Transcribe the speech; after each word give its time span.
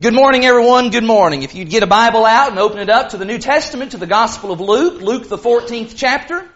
Good 0.00 0.14
morning, 0.14 0.44
everyone. 0.44 0.90
Good 0.90 1.02
morning. 1.02 1.42
If 1.42 1.56
you'd 1.56 1.70
get 1.70 1.82
a 1.82 1.88
Bible 1.88 2.24
out 2.24 2.50
and 2.50 2.58
open 2.60 2.78
it 2.78 2.88
up 2.88 3.08
to 3.08 3.16
the 3.16 3.24
New 3.24 3.38
Testament, 3.38 3.90
to 3.90 3.96
the 3.96 4.06
Gospel 4.06 4.52
of 4.52 4.60
Luke, 4.60 5.02
Luke 5.02 5.28
the 5.28 5.36
14th 5.36 5.94
chapter. 5.96 6.48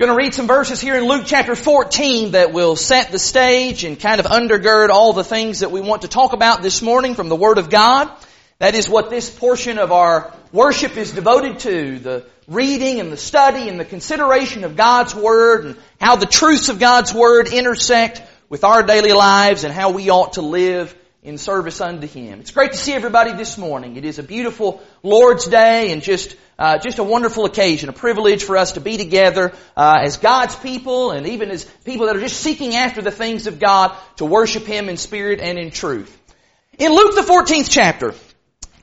Going 0.00 0.10
to 0.10 0.16
read 0.16 0.34
some 0.34 0.48
verses 0.48 0.80
here 0.80 0.96
in 0.96 1.04
Luke 1.04 1.22
chapter 1.26 1.54
14 1.54 2.32
that 2.32 2.52
will 2.52 2.74
set 2.74 3.12
the 3.12 3.20
stage 3.20 3.84
and 3.84 4.00
kind 4.00 4.18
of 4.18 4.26
undergird 4.26 4.88
all 4.88 5.12
the 5.12 5.22
things 5.22 5.60
that 5.60 5.70
we 5.70 5.80
want 5.80 6.02
to 6.02 6.08
talk 6.08 6.32
about 6.32 6.60
this 6.60 6.82
morning 6.82 7.14
from 7.14 7.28
the 7.28 7.36
Word 7.36 7.58
of 7.58 7.70
God. 7.70 8.10
That 8.58 8.74
is 8.74 8.88
what 8.88 9.10
this 9.10 9.30
portion 9.30 9.78
of 9.78 9.92
our 9.92 10.34
worship 10.50 10.96
is 10.96 11.12
devoted 11.12 11.60
to. 11.60 12.00
The 12.00 12.26
reading 12.48 12.98
and 12.98 13.12
the 13.12 13.16
study 13.16 13.68
and 13.68 13.78
the 13.78 13.84
consideration 13.84 14.64
of 14.64 14.74
God's 14.74 15.14
Word 15.14 15.66
and 15.66 15.76
how 16.00 16.16
the 16.16 16.26
truths 16.26 16.68
of 16.68 16.80
God's 16.80 17.14
Word 17.14 17.46
intersect 17.46 18.22
with 18.48 18.64
our 18.64 18.82
daily 18.82 19.12
lives 19.12 19.62
and 19.62 19.72
how 19.72 19.90
we 19.90 20.10
ought 20.10 20.32
to 20.32 20.42
live 20.42 20.92
in 21.26 21.38
service 21.38 21.80
unto 21.80 22.06
Him. 22.06 22.38
It's 22.38 22.52
great 22.52 22.70
to 22.70 22.78
see 22.78 22.92
everybody 22.92 23.32
this 23.32 23.58
morning. 23.58 23.96
It 23.96 24.04
is 24.04 24.20
a 24.20 24.22
beautiful 24.22 24.80
Lord's 25.02 25.46
Day 25.46 25.90
and 25.90 26.00
just 26.00 26.36
uh, 26.56 26.78
just 26.78 27.00
a 27.00 27.02
wonderful 27.02 27.44
occasion, 27.44 27.88
a 27.88 27.92
privilege 27.92 28.44
for 28.44 28.56
us 28.56 28.72
to 28.72 28.80
be 28.80 28.96
together 28.96 29.52
uh, 29.76 29.98
as 30.02 30.18
God's 30.18 30.54
people 30.54 31.10
and 31.10 31.26
even 31.26 31.50
as 31.50 31.64
people 31.84 32.06
that 32.06 32.16
are 32.16 32.20
just 32.20 32.40
seeking 32.40 32.76
after 32.76 33.02
the 33.02 33.10
things 33.10 33.48
of 33.48 33.58
God 33.58 33.94
to 34.18 34.24
worship 34.24 34.66
Him 34.66 34.88
in 34.88 34.96
spirit 34.96 35.40
and 35.40 35.58
in 35.58 35.72
truth. 35.72 36.16
In 36.78 36.92
Luke 36.92 37.16
the 37.16 37.22
14th 37.22 37.68
chapter, 37.68 38.14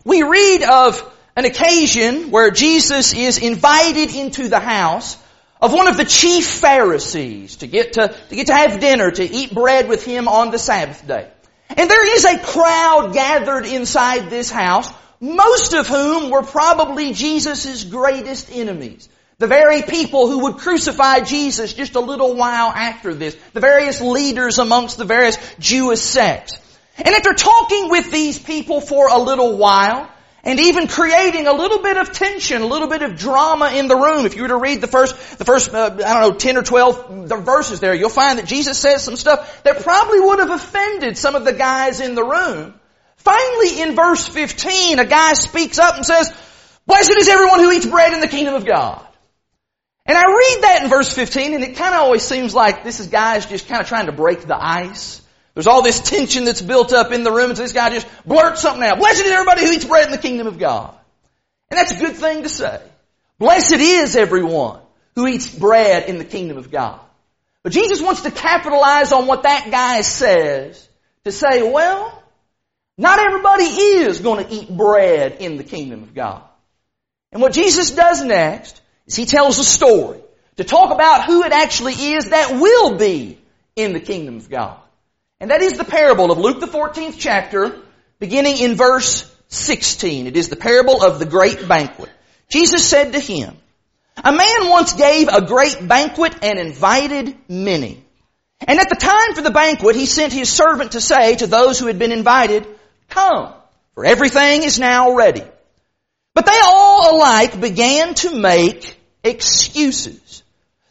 we 0.04 0.22
read 0.22 0.64
of 0.64 1.02
an 1.38 1.46
occasion 1.46 2.30
where 2.30 2.52
Jesus 2.52 3.14
is 3.14 3.38
invited 3.38 4.14
into 4.14 4.50
the 4.50 4.60
house 4.60 5.18
of 5.62 5.72
one 5.72 5.88
of 5.88 5.96
the 5.96 6.04
chief 6.04 6.46
Pharisees 6.46 7.56
to 7.58 7.68
get 7.68 7.94
to, 7.94 8.14
to 8.30 8.36
get 8.36 8.48
to 8.48 8.54
have 8.54 8.82
dinner, 8.82 9.10
to 9.12 9.24
eat 9.24 9.54
bread 9.54 9.88
with 9.88 10.04
him 10.04 10.28
on 10.28 10.52
the 10.52 10.60
Sabbath 10.60 11.08
day. 11.08 11.30
And 11.76 11.90
there 11.90 12.16
is 12.16 12.26
a 12.26 12.40
crowd 12.40 13.14
gathered 13.14 13.66
inside 13.66 14.30
this 14.30 14.52
house, 14.52 14.92
most 15.20 15.74
of 15.74 15.88
whom 15.88 16.30
were 16.30 16.44
probably 16.44 17.14
Jesus' 17.14 17.84
greatest 17.84 18.52
enemies. 18.52 19.10
The 19.40 19.48
very 19.48 19.82
people 19.82 20.30
who 20.30 20.40
would 20.44 20.58
crucify 20.58 21.22
Jesus 21.22 21.74
just 21.74 21.96
a 21.96 22.00
little 22.00 22.36
while 22.36 22.70
after 22.70 23.14
this. 23.14 23.36
The 23.54 23.60
various 23.60 24.00
leaders 24.00 24.60
amongst 24.60 24.98
the 24.98 25.06
various 25.06 25.38
Jewish 25.60 26.02
sects. 26.02 26.58
And 26.98 27.10
after 27.10 27.34
talking 27.34 27.90
with 27.90 28.12
these 28.12 28.38
people 28.38 28.80
for 28.80 29.08
a 29.08 29.18
little 29.18 29.58
while, 29.58 30.10
and 30.44 30.60
even 30.60 30.88
creating 30.88 31.48
a 31.48 31.54
little 31.54 31.80
bit 31.80 31.96
of 31.96 32.12
tension, 32.12 32.62
a 32.62 32.66
little 32.66 32.90
bit 32.90 33.02
of 33.02 33.16
drama 33.16 33.72
in 33.74 33.88
the 33.88 33.96
room. 33.96 34.26
If 34.26 34.36
you 34.36 34.42
were 34.42 34.50
to 34.50 34.58
read 34.58 34.82
the 34.82 34.88
first, 34.88 35.38
the 35.38 35.46
first, 35.46 35.74
uh, 35.74 35.92
I 35.94 36.20
don't 36.20 36.22
know, 36.22 36.34
10 36.34 36.58
or 36.58 36.64
12 36.64 37.30
the 37.30 37.38
verses 37.38 37.80
there, 37.80 37.94
you'll 37.94 38.10
find 38.10 38.40
that 38.40 38.46
Jesus 38.46 38.78
says 38.78 39.04
some 39.04 39.16
stuff 39.16 39.64
that 39.64 39.84
probably 39.84 40.20
would 40.20 40.40
have 40.40 40.52
offended 40.52 41.18
some 41.18 41.36
of 41.36 41.46
the 41.46 41.54
guys 41.54 42.02
in 42.02 42.16
the 42.16 42.24
room. 42.24 42.74
Finally, 43.18 43.82
in 43.82 43.96
verse 43.96 44.28
15, 44.28 45.00
a 45.00 45.06
guy 45.06 45.34
speaks 45.34 45.80
up 45.80 45.96
and 45.96 46.06
says, 46.06 46.32
Blessed 46.86 47.16
is 47.18 47.30
everyone 47.30 47.60
who 47.60 47.72
eats 47.72 47.86
bread 47.86 48.14
in 48.14 48.20
the 48.20 48.28
kingdom 48.28 48.56
of 48.56 48.66
God. 48.66 49.08
And 50.06 50.18
I 50.18 50.26
read 50.26 50.64
that 50.64 50.82
in 50.84 50.90
verse 50.90 51.14
15 51.14 51.54
and 51.54 51.64
it 51.64 51.78
kind 51.78 51.96
of 51.96 52.02
always 52.02 52.24
seems 52.24 52.54
like 52.54 52.84
this 52.84 53.00
is 53.00 53.08
guys 53.08 53.46
just 53.46 53.70
kind 53.70 53.80
of 53.80 53.88
trying 53.88 54.08
to 54.08 54.12
break 54.12 54.42
the 54.42 54.62
ice. 54.62 55.22
There's 55.54 55.68
all 55.68 55.84
this 55.84 56.00
tension 56.00 56.46
that's 56.46 56.62
built 56.62 56.94
up 56.94 57.12
in 57.12 57.24
the 57.24 57.32
room, 57.32 57.50
and 57.50 57.58
so 57.58 57.64
this 57.64 57.74
guy 57.74 57.92
just 57.92 58.08
blurts 58.26 58.62
something 58.62 58.84
out. 58.84 58.98
Blessed 58.98 59.26
is 59.26 59.32
everybody 59.32 59.66
who 59.66 59.72
eats 59.72 59.86
bread 59.86 60.06
in 60.06 60.12
the 60.12 60.18
kingdom 60.18 60.48
of 60.48 60.58
God. 60.58 60.96
And 61.70 61.78
that's 61.78 61.92
a 61.92 62.00
good 62.00 62.16
thing 62.16 62.44
to 62.44 62.50
say. 62.50 62.82
Blessed 63.38 63.74
is 63.74 64.16
everyone 64.16 64.80
who 65.16 65.28
eats 65.28 65.54
bread 65.54 66.10
in 66.10 66.18
the 66.18 66.26
kingdom 66.26 66.58
of 66.58 66.72
God. 66.72 67.00
But 67.62 67.72
Jesus 67.72 68.02
wants 68.02 68.22
to 68.22 68.32
capitalize 68.32 69.12
on 69.12 69.28
what 69.28 69.44
that 69.44 69.70
guy 69.72 70.02
says 70.02 70.88
to 71.24 71.32
say, 71.32 71.62
well, 71.62 72.24
not 72.98 73.20
everybody 73.20 73.64
is 73.64 74.20
going 74.20 74.46
to 74.46 74.54
eat 74.54 74.76
bread 74.76 75.38
in 75.40 75.58
the 75.58 75.64
kingdom 75.64 76.04
of 76.04 76.14
God. 76.14 76.44
And 77.32 77.42
what 77.42 77.54
Jesus 77.54 77.92
does 77.92 78.24
next 78.24 78.80
is 79.08 79.16
he 79.16 79.26
tells 79.26 79.58
a 79.60 79.64
story 79.64 80.22
to 80.58 80.64
talk 80.64 80.94
about 80.94 81.26
who 81.26 81.44
it 81.44 81.52
actually 81.52 81.94
is 81.94 82.30
that 82.30 82.60
will 82.60 82.98
be 82.98 83.40
in 83.76 83.94
the 83.94 84.00
kingdom 84.00 84.38
of 84.38 84.50
God. 84.50 84.78
And 85.44 85.52
that 85.52 85.62
is 85.62 85.74
the 85.74 85.84
parable 85.84 86.32
of 86.32 86.38
Luke 86.38 86.62
the 86.62 86.68
14th 86.68 87.16
chapter, 87.20 87.78
beginning 88.18 88.60
in 88.60 88.76
verse 88.76 89.30
16. 89.50 90.26
It 90.28 90.38
is 90.38 90.48
the 90.48 90.56
parable 90.56 91.04
of 91.04 91.20
the 91.20 91.26
great 91.26 91.68
banquet. 91.68 92.10
Jesus 92.48 92.88
said 92.88 93.12
to 93.12 93.20
him, 93.20 93.54
A 94.24 94.32
man 94.32 94.70
once 94.70 94.94
gave 94.94 95.28
a 95.28 95.46
great 95.46 95.86
banquet 95.86 96.34
and 96.44 96.58
invited 96.58 97.36
many. 97.50 98.02
And 98.66 98.80
at 98.80 98.88
the 98.88 98.96
time 98.96 99.36
for 99.36 99.42
the 99.42 99.52
banquet, 99.52 99.98
he 99.98 100.06
sent 100.06 100.32
his 100.32 100.50
servant 100.50 100.94
to 100.94 101.02
say 101.02 101.36
to 101.36 101.46
those 101.46 101.78
who 101.78 101.88
had 101.88 102.00
been 102.00 102.14
invited, 102.14 102.66
Come, 103.10 103.54
for 103.96 104.06
everything 104.06 104.64
is 104.64 104.80
now 104.80 105.14
ready. 105.14 105.44
But 106.34 106.46
they 106.46 106.62
all 106.64 107.18
alike 107.18 107.60
began 107.60 108.14
to 108.14 108.34
make 108.34 108.98
excuses. 109.26 110.42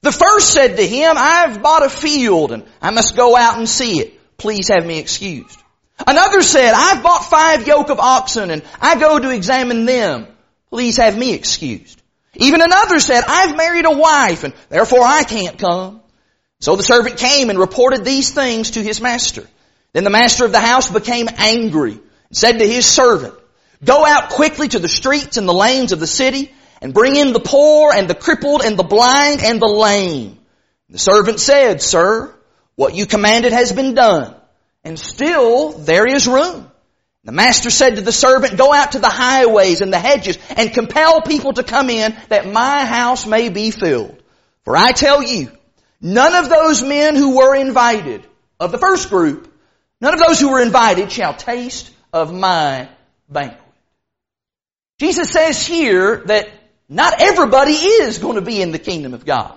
The 0.03 0.13
first 0.13 0.53
said 0.53 0.77
to 0.77 0.87
him, 0.87 1.15
I've 1.17 1.63
bought 1.63 1.87
a 1.87 1.89
field 1.89 2.53
and 2.53 2.65
I 2.83 2.91
must 2.91 3.17
go 3.17 3.35
out 3.35 3.57
and 3.57 3.67
see 3.67 3.99
it 3.99 4.19
please 4.43 4.69
have 4.69 4.85
me 4.85 4.99
excused. 4.99 5.59
Another 6.07 6.43
said, 6.43 6.73
I've 6.75 7.03
bought 7.03 7.25
five 7.31 7.67
yoke 7.67 7.91
of 7.91 8.01
oxen 8.01 8.51
and 8.51 8.63
I 8.81 8.99
go 8.99 9.19
to 9.19 9.31
examine 9.31 9.85
them. 9.85 10.27
Please 10.69 10.97
have 10.97 11.17
me 11.17 11.33
excused. 11.33 12.03
Even 12.35 12.61
another 12.61 12.99
said, 12.99 13.25
I've 13.27 13.57
married 13.57 13.87
a 13.87 13.97
wife 13.97 14.43
and 14.43 14.53
therefore 14.69 15.05
I 15.05 15.23
can't 15.23 15.59
come. 15.59 16.03
So 16.61 16.77
the 16.77 16.83
servant 16.83 17.19
came 17.19 17.51
and 17.51 17.59
reported 17.59 18.05
these 18.05 18.31
things 18.31 18.73
to 18.73 18.83
his 18.83 19.01
master. 19.01 19.47
Then 19.93 20.05
the 20.05 20.11
master 20.11 20.45
of 20.45 20.53
the 20.53 20.61
house 20.61 20.91
became 20.91 21.29
angry 21.37 21.93
and 21.93 22.37
said 22.37 22.59
to 22.59 22.67
his 22.67 22.85
servant, 22.85 23.35
Go 23.85 24.05
out 24.05 24.31
quickly 24.31 24.69
to 24.69 24.79
the 24.79 24.89
streets 24.89 25.37
and 25.37 25.49
the 25.49 25.55
lanes 25.55 25.93
of 25.93 26.01
the 26.01 26.07
city 26.07 26.53
and 26.81 26.95
bring 26.95 27.17
in 27.17 27.33
the 27.33 27.41
poor 27.41 27.93
and 27.93 28.09
the 28.09 28.15
crippled 28.15 28.63
and 28.63 28.77
the 28.77 28.85
blind 28.85 29.41
and 29.43 29.61
the 29.61 29.67
lame. 29.67 30.39
The 30.89 30.99
servant 30.99 31.39
said, 31.39 31.81
Sir, 31.81 32.35
what 32.83 32.97
you 32.97 33.07
commanded 33.07 33.53
has 33.53 33.73
been 33.73 33.95
done, 33.95 34.35
and 34.83 34.99
still 34.99 35.71
there 35.71 36.05
is 36.05 36.27
room. 36.27 36.69
The 37.23 37.31
master 37.31 37.71
said 37.71 37.95
to 37.95 38.01
the 38.01 38.11
servant, 38.11 38.59
go 38.59 38.75
out 38.75 38.93
to 38.93 38.99
the 38.99 39.09
highways 39.09 39.83
and 39.83 39.93
the 39.93 40.01
hedges 40.01 40.37
and 40.57 40.75
compel 40.75 41.23
people 41.23 41.53
to 41.53 41.63
come 41.63 41.91
in 41.91 42.17
that 42.29 42.53
my 42.53 42.85
house 42.85 43.25
may 43.25 43.51
be 43.51 43.71
filled. 43.71 44.21
For 44.65 44.77
I 44.77 44.91
tell 44.91 45.23
you, 45.23 45.53
none 46.01 46.35
of 46.35 46.51
those 46.51 46.83
men 46.83 47.15
who 47.15 47.37
were 47.37 47.55
invited 47.55 48.27
of 48.59 48.73
the 48.73 48.79
first 48.79 49.11
group, 49.11 49.55
none 50.01 50.15
of 50.15 50.19
those 50.19 50.41
who 50.41 50.51
were 50.51 50.61
invited 50.61 51.13
shall 51.13 51.35
taste 51.35 51.89
of 52.13 52.35
my 52.35 52.89
banquet. 53.29 53.61
Jesus 54.99 55.31
says 55.31 55.65
here 55.65 56.25
that 56.27 56.51
not 56.89 57.21
everybody 57.21 57.75
is 57.75 58.19
going 58.19 58.35
to 58.35 58.43
be 58.43 58.61
in 58.61 58.73
the 58.73 58.81
kingdom 58.81 59.15
of 59.15 59.25
God. 59.25 59.55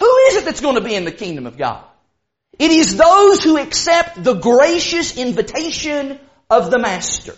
Who 0.00 0.16
is 0.28 0.36
it 0.36 0.44
that's 0.44 0.60
going 0.60 0.74
to 0.74 0.82
be 0.82 0.94
in 0.94 1.06
the 1.06 1.12
kingdom 1.12 1.46
of 1.46 1.56
God? 1.56 1.87
It 2.58 2.70
is 2.70 2.96
those 2.96 3.42
who 3.42 3.56
accept 3.56 4.22
the 4.22 4.34
gracious 4.34 5.16
invitation 5.16 6.18
of 6.50 6.70
the 6.70 6.78
Master. 6.78 7.34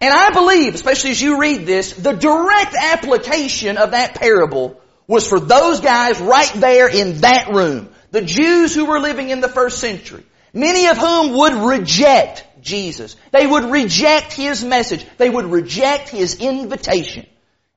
And 0.00 0.14
I 0.14 0.30
believe, 0.30 0.74
especially 0.74 1.10
as 1.10 1.20
you 1.20 1.38
read 1.38 1.66
this, 1.66 1.92
the 1.92 2.12
direct 2.12 2.74
application 2.74 3.76
of 3.76 3.90
that 3.90 4.14
parable 4.14 4.80
was 5.06 5.28
for 5.28 5.38
those 5.38 5.80
guys 5.80 6.20
right 6.20 6.52
there 6.54 6.88
in 6.88 7.20
that 7.20 7.52
room. 7.52 7.90
The 8.12 8.22
Jews 8.22 8.74
who 8.74 8.86
were 8.86 8.98
living 8.98 9.28
in 9.28 9.40
the 9.40 9.48
first 9.48 9.78
century. 9.78 10.24
Many 10.54 10.86
of 10.86 10.96
whom 10.96 11.36
would 11.36 11.52
reject 11.52 12.44
Jesus. 12.62 13.16
They 13.30 13.46
would 13.46 13.64
reject 13.64 14.32
His 14.32 14.64
message. 14.64 15.04
They 15.18 15.28
would 15.28 15.46
reject 15.46 16.08
His 16.08 16.36
invitation. 16.36 17.26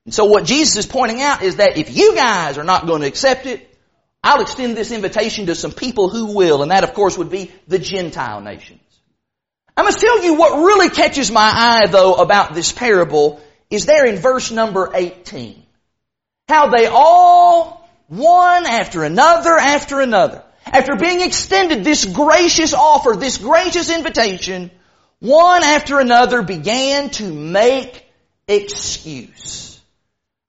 And 0.06 0.14
so 0.14 0.26
what 0.26 0.46
Jesus 0.46 0.78
is 0.78 0.86
pointing 0.86 1.22
out 1.22 1.44
is 1.44 1.58
that 1.58 1.78
if 1.78 1.96
you 1.96 2.16
guys 2.16 2.58
are 2.58 2.64
not 2.64 2.88
going 2.88 3.02
to 3.02 3.08
accept 3.08 3.46
it, 3.46 3.70
I'll 4.24 4.42
extend 4.42 4.78
this 4.78 4.92
invitation 4.92 5.48
to 5.48 5.56
some 5.56 5.72
people 5.72 6.10
who 6.10 6.34
will, 6.34 6.62
and 6.62 6.72
that 6.72 6.84
of 6.84 6.94
course 6.94 7.18
would 7.18 7.30
be 7.30 7.52
the 7.68 7.80
Gentile 7.80 8.40
nations. 8.40 8.80
I 9.76 9.82
must 9.82 10.00
tell 10.00 10.24
you 10.24 10.36
what 10.36 10.64
really 10.64 10.90
catches 10.90 11.32
my 11.32 11.52
eye 11.54 11.88
though 11.88 12.16
about 12.16 12.54
this 12.54 12.72
parable 12.72 13.42
is 13.70 13.86
there 13.86 14.06
in 14.06 14.18
verse 14.18 14.52
number 14.52 14.92
18. 14.94 15.64
How 16.48 16.70
they 16.70 16.86
all, 16.86 17.90
one 18.08 18.66
after 18.66 19.04
another 19.04 19.58
after 19.58 20.00
another, 20.00 20.44
after 20.66 20.96
being 20.96 21.22
extended 21.22 21.84
this 21.84 22.06
gracious 22.06 22.74
offer, 22.74 23.16
this 23.16 23.38
gracious 23.38 23.90
invitation, 23.90 24.72
one 25.20 25.64
after 25.64 26.00
another 26.00 26.44
began 26.44 27.10
to 27.12 27.34
make 27.34 28.06
excuse. 28.48 29.73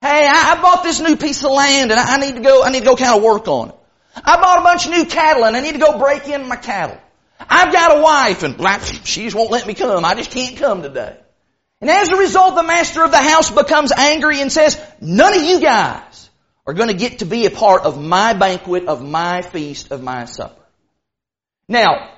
Hey, 0.05 0.27
I, 0.29 0.53
I 0.55 0.61
bought 0.61 0.83
this 0.83 0.99
new 0.99 1.15
piece 1.15 1.43
of 1.43 1.51
land 1.51 1.89
and 1.89 1.99
I, 1.99 2.13
I 2.13 2.17
need 2.19 2.35
to 2.35 2.41
go, 2.41 2.63
I 2.63 2.69
need 2.69 2.81
to 2.81 2.85
go 2.85 2.95
kind 2.95 3.17
of 3.17 3.23
work 3.23 3.47
on 3.47 3.69
it. 3.69 3.75
I 4.23 4.39
bought 4.39 4.59
a 4.59 4.61
bunch 4.61 4.85
of 4.85 4.91
new 4.91 5.05
cattle 5.05 5.43
and 5.45 5.57
I 5.57 5.61
need 5.61 5.71
to 5.71 5.79
go 5.79 5.97
break 5.97 6.27
in 6.27 6.47
my 6.47 6.57
cattle. 6.57 6.99
I've 7.39 7.73
got 7.73 7.97
a 7.97 8.01
wife 8.03 8.43
and 8.43 8.55
she 9.03 9.23
just 9.23 9.35
won't 9.35 9.49
let 9.49 9.65
me 9.65 9.73
come. 9.73 10.05
I 10.05 10.13
just 10.13 10.29
can't 10.29 10.57
come 10.57 10.83
today. 10.83 11.17
And 11.81 11.89
as 11.89 12.09
a 12.09 12.17
result, 12.17 12.53
the 12.53 12.61
master 12.61 13.03
of 13.03 13.09
the 13.09 13.17
house 13.17 13.49
becomes 13.49 13.91
angry 13.91 14.41
and 14.41 14.51
says, 14.51 14.79
none 15.01 15.35
of 15.35 15.41
you 15.41 15.59
guys 15.59 16.29
are 16.67 16.75
going 16.75 16.89
to 16.89 16.93
get 16.93 17.19
to 17.19 17.25
be 17.25 17.47
a 17.47 17.49
part 17.49 17.81
of 17.81 17.99
my 17.99 18.33
banquet, 18.33 18.85
of 18.85 19.03
my 19.03 19.41
feast, 19.41 19.89
of 19.89 20.03
my 20.03 20.25
supper. 20.25 20.61
Now, 21.67 22.11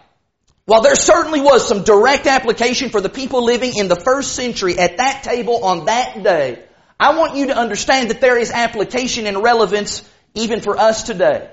while 0.66 0.82
there 0.82 0.96
certainly 0.96 1.40
was 1.40 1.66
some 1.66 1.86
direct 1.86 2.28
application 2.28 2.90
for 2.90 3.00
the 3.00 3.08
people 3.08 3.46
living 3.46 3.78
in 3.78 3.88
the 3.88 3.96
first 3.96 4.36
century 4.36 4.78
at 4.78 4.98
that 4.98 5.24
table 5.24 5.64
on 5.64 5.86
that 5.86 6.22
day, 6.22 6.67
I 7.00 7.18
want 7.18 7.36
you 7.36 7.48
to 7.48 7.58
understand 7.58 8.10
that 8.10 8.22
there 8.22 8.38
is 8.38 8.52
application 8.52 9.28
and 9.28 9.44
relevance 9.44 10.08
even 10.34 10.62
for 10.62 10.78
us 10.78 11.04
today. 11.04 11.50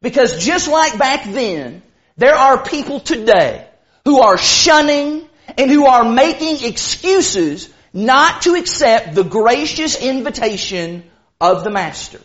Because 0.00 0.44
just 0.44 0.68
like 0.68 0.98
back 0.98 1.24
then, 1.24 1.82
there 2.16 2.34
are 2.34 2.62
people 2.62 3.00
today 3.00 3.66
who 4.04 4.20
are 4.20 4.38
shunning 4.38 5.28
and 5.56 5.70
who 5.70 5.86
are 5.86 6.04
making 6.04 6.64
excuses 6.64 7.68
not 7.92 8.42
to 8.42 8.54
accept 8.54 9.14
the 9.14 9.24
gracious 9.24 10.00
invitation 10.00 11.04
of 11.40 11.64
the 11.64 11.70
Master. 11.70 12.20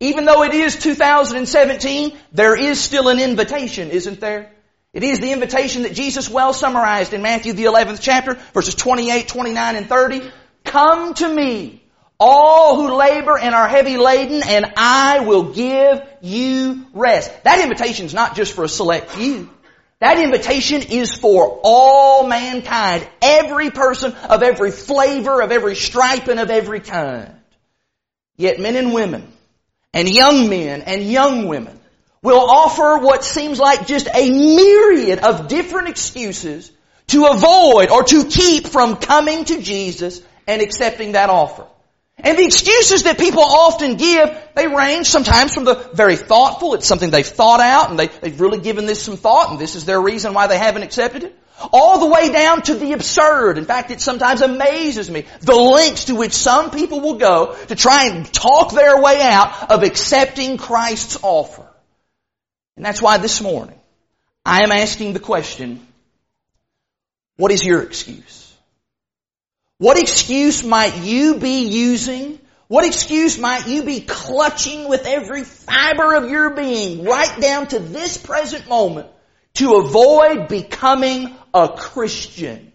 Even 0.00 0.24
though 0.24 0.42
it 0.42 0.54
is 0.54 0.76
2017, 0.76 2.16
there 2.32 2.58
is 2.58 2.80
still 2.80 3.08
an 3.08 3.20
invitation, 3.20 3.90
isn't 3.90 4.20
there? 4.20 4.52
It 4.92 5.02
is 5.02 5.18
the 5.18 5.32
invitation 5.32 5.82
that 5.82 5.94
Jesus 5.94 6.28
well 6.28 6.52
summarized 6.52 7.14
in 7.14 7.22
Matthew 7.22 7.52
the 7.52 7.64
11th 7.64 7.98
chapter, 8.00 8.34
verses 8.52 8.74
28, 8.74 9.28
29, 9.28 9.76
and 9.76 9.88
30. 9.88 10.30
Come 10.64 11.14
to 11.14 11.28
me, 11.28 11.83
all 12.18 12.76
who 12.76 12.96
labor 12.96 13.38
and 13.38 13.54
are 13.54 13.68
heavy 13.68 13.96
laden, 13.96 14.42
and 14.46 14.72
I 14.76 15.20
will 15.20 15.52
give 15.52 16.02
you 16.20 16.86
rest. 16.92 17.30
That 17.44 17.60
invitation 17.60 18.06
is 18.06 18.14
not 18.14 18.36
just 18.36 18.52
for 18.52 18.64
a 18.64 18.68
select 18.68 19.10
few. 19.10 19.50
That 20.00 20.18
invitation 20.18 20.82
is 20.82 21.14
for 21.14 21.60
all 21.62 22.26
mankind, 22.26 23.08
every 23.22 23.70
person 23.70 24.12
of 24.28 24.42
every 24.42 24.70
flavor, 24.70 25.40
of 25.40 25.50
every 25.50 25.76
stripe, 25.76 26.28
and 26.28 26.38
of 26.38 26.50
every 26.50 26.80
kind. 26.80 27.32
Yet 28.36 28.60
men 28.60 28.76
and 28.76 28.92
women, 28.92 29.26
and 29.92 30.08
young 30.08 30.48
men 30.48 30.82
and 30.82 31.02
young 31.04 31.48
women, 31.48 31.78
will 32.22 32.40
offer 32.40 32.98
what 32.98 33.24
seems 33.24 33.60
like 33.60 33.86
just 33.86 34.08
a 34.12 34.30
myriad 34.30 35.20
of 35.20 35.48
different 35.48 35.88
excuses 35.88 36.70
to 37.08 37.26
avoid 37.26 37.90
or 37.90 38.02
to 38.02 38.24
keep 38.24 38.66
from 38.66 38.96
coming 38.96 39.44
to 39.44 39.60
Jesus 39.62 40.22
and 40.46 40.62
accepting 40.62 41.12
that 41.12 41.30
offer. 41.30 41.66
And 42.24 42.38
the 42.38 42.44
excuses 42.44 43.02
that 43.02 43.18
people 43.18 43.42
often 43.42 43.96
give, 43.96 44.34
they 44.54 44.66
range 44.66 45.08
sometimes 45.08 45.52
from 45.52 45.64
the 45.64 45.74
very 45.92 46.16
thoughtful, 46.16 46.72
it's 46.72 46.86
something 46.86 47.10
they've 47.10 47.26
thought 47.26 47.60
out 47.60 47.90
and 47.90 47.98
they, 47.98 48.06
have 48.06 48.40
really 48.40 48.58
given 48.58 48.86
this 48.86 49.02
some 49.02 49.18
thought 49.18 49.50
and 49.50 49.58
this 49.58 49.76
is 49.76 49.84
their 49.84 50.00
reason 50.00 50.32
why 50.32 50.46
they 50.46 50.56
haven't 50.56 50.84
accepted 50.84 51.24
it. 51.24 51.38
All 51.70 52.00
the 52.00 52.06
way 52.06 52.32
down 52.32 52.62
to 52.62 52.74
the 52.74 52.92
absurd. 52.92 53.58
In 53.58 53.66
fact, 53.66 53.90
it 53.90 54.00
sometimes 54.00 54.40
amazes 54.40 55.10
me 55.10 55.26
the 55.42 55.54
lengths 55.54 56.06
to 56.06 56.14
which 56.14 56.32
some 56.32 56.70
people 56.70 57.00
will 57.00 57.18
go 57.18 57.54
to 57.68 57.76
try 57.76 58.06
and 58.06 58.32
talk 58.32 58.72
their 58.72 59.00
way 59.00 59.20
out 59.20 59.70
of 59.70 59.82
accepting 59.82 60.56
Christ's 60.56 61.18
offer. 61.22 61.66
And 62.76 62.84
that's 62.84 63.02
why 63.02 63.18
this 63.18 63.42
morning 63.42 63.78
I 64.46 64.62
am 64.62 64.72
asking 64.72 65.12
the 65.12 65.20
question, 65.20 65.86
what 67.36 67.52
is 67.52 67.62
your 67.62 67.82
excuse? 67.82 68.43
What 69.78 69.98
excuse 69.98 70.62
might 70.62 70.98
you 70.98 71.38
be 71.38 71.66
using? 71.66 72.38
What 72.68 72.84
excuse 72.84 73.38
might 73.38 73.66
you 73.66 73.82
be 73.82 74.00
clutching 74.00 74.88
with 74.88 75.04
every 75.04 75.44
fiber 75.44 76.14
of 76.14 76.30
your 76.30 76.50
being 76.50 77.04
right 77.04 77.40
down 77.40 77.66
to 77.68 77.80
this 77.80 78.16
present 78.16 78.68
moment 78.68 79.08
to 79.54 79.74
avoid 79.74 80.48
becoming 80.48 81.34
a 81.52 81.68
Christian? 81.68 82.72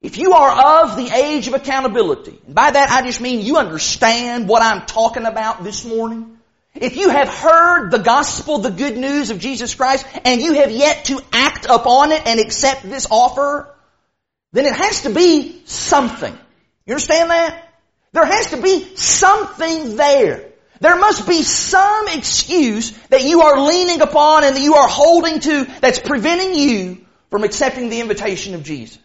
If 0.00 0.16
you 0.18 0.32
are 0.32 0.84
of 0.84 0.96
the 0.96 1.10
age 1.14 1.48
of 1.48 1.54
accountability, 1.54 2.40
and 2.46 2.54
by 2.54 2.70
that 2.72 2.90
I 2.90 3.02
just 3.02 3.20
mean 3.20 3.40
you 3.40 3.58
understand 3.58 4.48
what 4.48 4.62
I'm 4.62 4.86
talking 4.86 5.26
about 5.26 5.62
this 5.62 5.84
morning, 5.84 6.38
if 6.74 6.96
you 6.96 7.10
have 7.10 7.28
heard 7.28 7.90
the 7.90 7.98
gospel, 7.98 8.58
the 8.58 8.70
good 8.70 8.96
news 8.96 9.30
of 9.30 9.38
Jesus 9.38 9.74
Christ, 9.74 10.06
and 10.24 10.40
you 10.40 10.54
have 10.54 10.70
yet 10.70 11.04
to 11.04 11.20
act 11.30 11.66
upon 11.66 12.10
it 12.10 12.26
and 12.26 12.40
accept 12.40 12.82
this 12.82 13.06
offer, 13.10 13.71
then 14.52 14.66
it 14.66 14.74
has 14.74 15.02
to 15.02 15.10
be 15.10 15.62
something. 15.64 16.36
You 16.86 16.94
understand 16.94 17.30
that? 17.30 17.68
There 18.12 18.24
has 18.24 18.50
to 18.50 18.60
be 18.60 18.96
something 18.96 19.96
there. 19.96 20.50
There 20.80 20.96
must 20.96 21.28
be 21.28 21.42
some 21.42 22.08
excuse 22.08 22.90
that 23.08 23.22
you 23.22 23.42
are 23.42 23.60
leaning 23.66 24.00
upon 24.00 24.44
and 24.44 24.56
that 24.56 24.62
you 24.62 24.74
are 24.74 24.88
holding 24.88 25.40
to 25.40 25.64
that's 25.80 26.00
preventing 26.00 26.54
you 26.54 27.06
from 27.30 27.44
accepting 27.44 27.88
the 27.88 28.00
invitation 28.00 28.54
of 28.54 28.64
Jesus. 28.64 28.98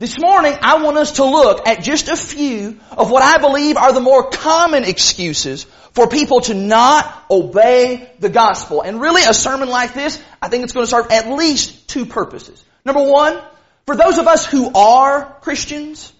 This 0.00 0.18
morning, 0.18 0.54
I 0.60 0.82
want 0.82 0.96
us 0.96 1.12
to 1.12 1.24
look 1.24 1.66
at 1.66 1.82
just 1.82 2.08
a 2.08 2.16
few 2.16 2.80
of 2.90 3.10
what 3.10 3.22
I 3.22 3.38
believe 3.38 3.76
are 3.76 3.92
the 3.92 4.00
more 4.00 4.28
common 4.30 4.84
excuses 4.84 5.64
for 5.92 6.08
people 6.08 6.40
to 6.42 6.54
not 6.54 7.24
obey 7.30 8.10
the 8.18 8.28
gospel. 8.28 8.80
And 8.80 9.00
really, 9.00 9.22
a 9.22 9.34
sermon 9.34 9.68
like 9.68 9.94
this, 9.94 10.22
I 10.42 10.48
think 10.48 10.64
it's 10.64 10.72
going 10.72 10.86
to 10.86 10.90
serve 10.90 11.10
at 11.10 11.28
least 11.28 11.88
two 11.88 12.06
purposes. 12.06 12.64
Number 12.84 13.02
one, 13.08 13.40
for 13.86 13.96
those 13.96 14.18
of 14.18 14.26
us 14.26 14.46
who 14.46 14.72
are 14.74 15.36
Christians, 15.40 16.12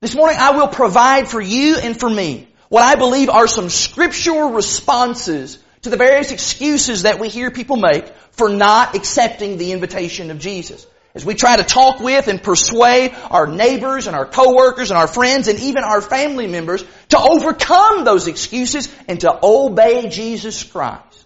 this 0.00 0.14
morning 0.14 0.36
I 0.38 0.52
will 0.52 0.68
provide 0.68 1.28
for 1.28 1.40
you 1.40 1.76
and 1.76 1.98
for 1.98 2.10
me 2.10 2.48
what 2.68 2.82
I 2.82 2.96
believe 2.96 3.30
are 3.30 3.46
some 3.46 3.70
scriptural 3.70 4.52
responses 4.52 5.58
to 5.82 5.90
the 5.90 5.96
various 5.96 6.32
excuses 6.32 7.02
that 7.02 7.18
we 7.18 7.28
hear 7.28 7.50
people 7.50 7.76
make 7.76 8.08
for 8.32 8.48
not 8.48 8.94
accepting 8.94 9.56
the 9.56 9.72
invitation 9.72 10.30
of 10.30 10.38
Jesus 10.38 10.86
as 11.14 11.24
we 11.24 11.34
try 11.34 11.56
to 11.56 11.64
talk 11.64 12.00
with 12.00 12.28
and 12.28 12.42
persuade 12.42 13.14
our 13.30 13.46
neighbors 13.46 14.06
and 14.06 14.14
our 14.14 14.26
coworkers 14.26 14.90
and 14.90 14.98
our 14.98 15.06
friends 15.06 15.48
and 15.48 15.58
even 15.60 15.82
our 15.82 16.02
family 16.02 16.46
members 16.46 16.84
to 17.08 17.18
overcome 17.18 18.04
those 18.04 18.26
excuses 18.26 18.94
and 19.08 19.20
to 19.20 19.38
obey 19.42 20.10
Jesus 20.10 20.62
Christ. 20.62 21.24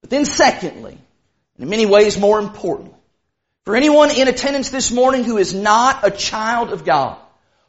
But 0.00 0.10
then 0.10 0.24
secondly, 0.24 0.98
and 1.56 1.62
in 1.62 1.68
many 1.68 1.86
ways 1.86 2.18
more 2.18 2.40
importantly, 2.40 2.98
for 3.64 3.76
anyone 3.76 4.10
in 4.10 4.28
attendance 4.28 4.70
this 4.70 4.90
morning 4.90 5.24
who 5.24 5.38
is 5.38 5.54
not 5.54 6.06
a 6.06 6.10
child 6.10 6.70
of 6.70 6.84
God, 6.84 7.18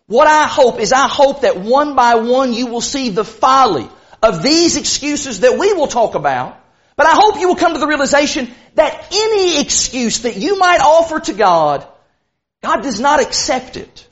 what 0.07 0.28
I 0.28 0.48
hope 0.48 0.80
is 0.80 0.92
I 0.92 1.07
hope 1.07 1.42
that 1.42 1.60
one 1.60 1.95
by 1.95 2.16
one 2.16 2.54
you 2.54 2.68
will 2.68 2.81
see 2.81 3.10
the 3.10 3.24
folly 3.24 3.88
of 4.22 4.42
these 4.44 4.75
excuses 4.75 5.42
that 5.42 5.57
we 5.57 5.74
will 5.74 5.88
talk 5.88 6.16
about 6.16 6.60
but 6.95 7.07
I 7.07 7.13
hope 7.16 7.40
you 7.40 7.48
will 7.48 7.56
come 7.56 7.74
to 7.74 7.80
the 7.80 7.88
realization 7.88 8.54
that 8.75 9.07
any 9.12 9.60
excuse 9.62 10.22
that 10.22 10.38
you 10.38 10.60
might 10.60 10.80
offer 10.80 11.19
to 11.22 11.34
God, 11.34 11.88
God 12.62 12.81
does 12.81 13.00
not 13.00 13.22
accept 13.22 13.78
it. 13.78 14.07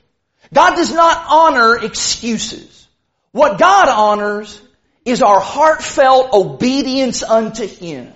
God 0.54 0.76
does 0.76 0.92
not 0.92 1.26
honor 1.30 1.78
excuses. 1.78 2.88
What 3.32 3.60
God 3.60 3.88
honors 3.88 4.60
is 5.06 5.22
our 5.22 5.40
heartfelt 5.40 6.34
obedience 6.34 7.24
unto 7.24 7.66
Him. 7.68 8.12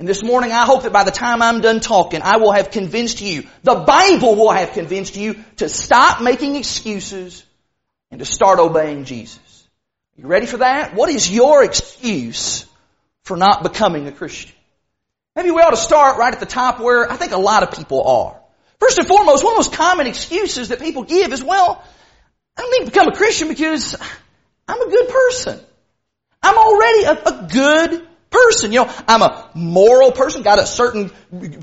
And 0.00 0.08
this 0.08 0.22
morning 0.22 0.50
I 0.50 0.64
hope 0.64 0.84
that 0.84 0.94
by 0.94 1.04
the 1.04 1.10
time 1.10 1.42
I'm 1.42 1.60
done 1.60 1.80
talking, 1.80 2.22
I 2.22 2.38
will 2.38 2.52
have 2.52 2.70
convinced 2.70 3.20
you, 3.20 3.46
the 3.62 3.74
Bible 3.74 4.34
will 4.34 4.50
have 4.50 4.72
convinced 4.72 5.14
you 5.14 5.36
to 5.56 5.68
stop 5.68 6.22
making 6.22 6.56
excuses 6.56 7.44
and 8.10 8.18
to 8.18 8.24
start 8.24 8.58
obeying 8.60 9.04
Jesus. 9.04 9.68
You 10.16 10.26
ready 10.26 10.46
for 10.46 10.56
that? 10.56 10.94
What 10.94 11.10
is 11.10 11.30
your 11.30 11.62
excuse 11.62 12.64
for 13.24 13.36
not 13.36 13.62
becoming 13.62 14.06
a 14.06 14.12
Christian? 14.12 14.52
Maybe 15.36 15.50
we 15.50 15.60
ought 15.60 15.70
to 15.70 15.76
start 15.76 16.16
right 16.16 16.32
at 16.32 16.40
the 16.40 16.46
top 16.46 16.80
where 16.80 17.12
I 17.12 17.16
think 17.16 17.32
a 17.32 17.38
lot 17.38 17.62
of 17.62 17.72
people 17.72 18.02
are. 18.02 18.40
First 18.78 18.98
and 18.98 19.06
foremost, 19.06 19.44
one 19.44 19.52
of 19.52 19.56
the 19.56 19.70
most 19.70 19.74
common 19.74 20.06
excuses 20.06 20.68
that 20.68 20.80
people 20.80 21.02
give 21.02 21.30
is, 21.34 21.44
well, 21.44 21.84
I 22.56 22.62
don't 22.62 22.70
need 22.70 22.86
to 22.86 22.90
become 22.90 23.08
a 23.08 23.14
Christian 23.14 23.48
because 23.48 23.94
I'm 24.66 24.80
a 24.80 24.90
good 24.90 25.10
person. 25.10 25.60
I'm 26.42 26.56
already 26.56 27.02
a, 27.02 27.12
a 27.12 27.48
good 27.52 28.06
person. 28.30 28.72
You 28.72 28.84
know, 28.84 28.94
I'm 29.06 29.22
a 29.22 29.50
moral 29.54 30.12
person, 30.12 30.42
got 30.42 30.58
a 30.58 30.66
certain 30.66 31.10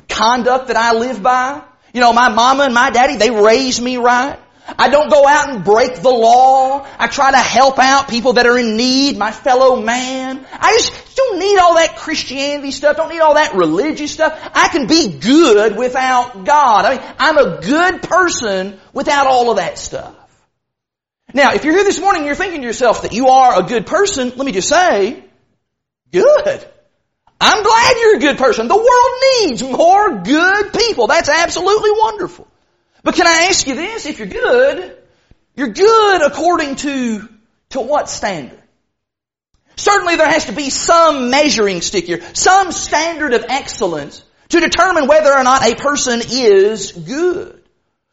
conduct 0.08 0.68
that 0.68 0.78
I 0.78 0.94
live 0.94 1.24
by. 1.24 1.64
You 1.94 2.02
know, 2.02 2.14
my 2.14 2.30
mama 2.30 2.66
and 2.66 2.74
my 2.74 2.90
daddy, 2.90 3.16
they 3.16 3.32
raised 3.32 3.82
me 3.82 3.98
right. 3.98 4.38
I 4.78 4.90
don't 4.90 5.10
go 5.10 5.26
out 5.26 5.50
and 5.50 5.64
break 5.64 6.02
the 6.02 6.10
law. 6.10 6.86
I 7.00 7.08
try 7.08 7.32
to 7.32 7.38
help 7.38 7.80
out 7.80 8.10
people 8.10 8.34
that 8.34 8.46
are 8.46 8.58
in 8.58 8.76
need, 8.76 9.18
my 9.18 9.32
fellow 9.32 9.82
man. 9.82 10.46
I 10.52 10.74
just 10.74 11.16
don't 11.16 11.40
need 11.40 11.58
all 11.58 11.76
that 11.76 11.96
Christianity 11.96 12.72
stuff. 12.72 12.98
Don't 12.98 13.10
need 13.10 13.22
all 13.22 13.36
that 13.36 13.56
religious 13.56 14.12
stuff. 14.12 14.38
I 14.54 14.68
can 14.68 14.88
be 14.88 15.20
good 15.20 15.78
without 15.78 16.44
God. 16.44 16.86
I 16.86 16.98
mean, 16.98 17.16
I'm 17.18 17.38
a 17.38 17.62
good 17.62 18.02
person 18.02 18.78
without 18.94 19.28
all 19.28 19.52
of 19.52 19.58
that 19.58 19.78
stuff. 19.78 20.14
Now, 21.34 21.54
if 21.54 21.64
you're 21.64 21.74
here 21.74 21.84
this 21.84 22.00
morning 22.00 22.22
and 22.22 22.26
you're 22.28 22.36
thinking 22.36 22.62
to 22.62 22.68
yourself 22.68 23.04
that 23.04 23.14
you 23.14 23.28
are 23.28 23.60
a 23.60 23.64
good 23.64 23.86
person, 23.86 24.34
let 24.36 24.46
me 24.46 24.52
just 24.52 24.68
say, 24.68 25.24
good. 26.12 26.68
I'm 27.40 27.64
glad 27.64 27.96
you're 27.98 28.16
a 28.18 28.20
good 28.20 28.38
person. 28.38 28.68
The 28.68 28.76
world 28.76 29.50
needs 29.50 29.64
more 29.64 30.24
good 30.24 30.74
people. 30.74 31.08
That's 31.08 31.30
absolutely 31.30 31.92
wonderful. 31.92 32.48
But 33.04 33.16
can 33.16 33.28
I 33.28 33.48
ask 33.50 33.68
you 33.68 33.76
this? 33.76 34.06
If 34.06 34.20
you're 34.20 34.28
good, 34.28 34.98
you're 35.56 35.70
good 35.70 36.22
according 36.24 36.78
to, 36.78 37.30
to 37.70 37.82
what 37.82 38.10
standard? 38.10 38.62
Certainly 39.76 40.16
there 40.16 40.28
has 40.28 40.46
to 40.46 40.54
be 40.54 40.72
some 40.72 41.30
measuring 41.30 41.82
stick 41.82 42.06
here, 42.06 42.24
some 42.34 42.72
standard 42.72 43.34
of 43.34 43.46
excellence 43.48 44.24
to 44.50 44.60
determine 44.60 45.08
whether 45.08 45.32
or 45.32 45.44
not 45.44 45.64
a 45.64 45.76
person 45.76 46.22
is 46.28 46.92
good. 46.92 47.64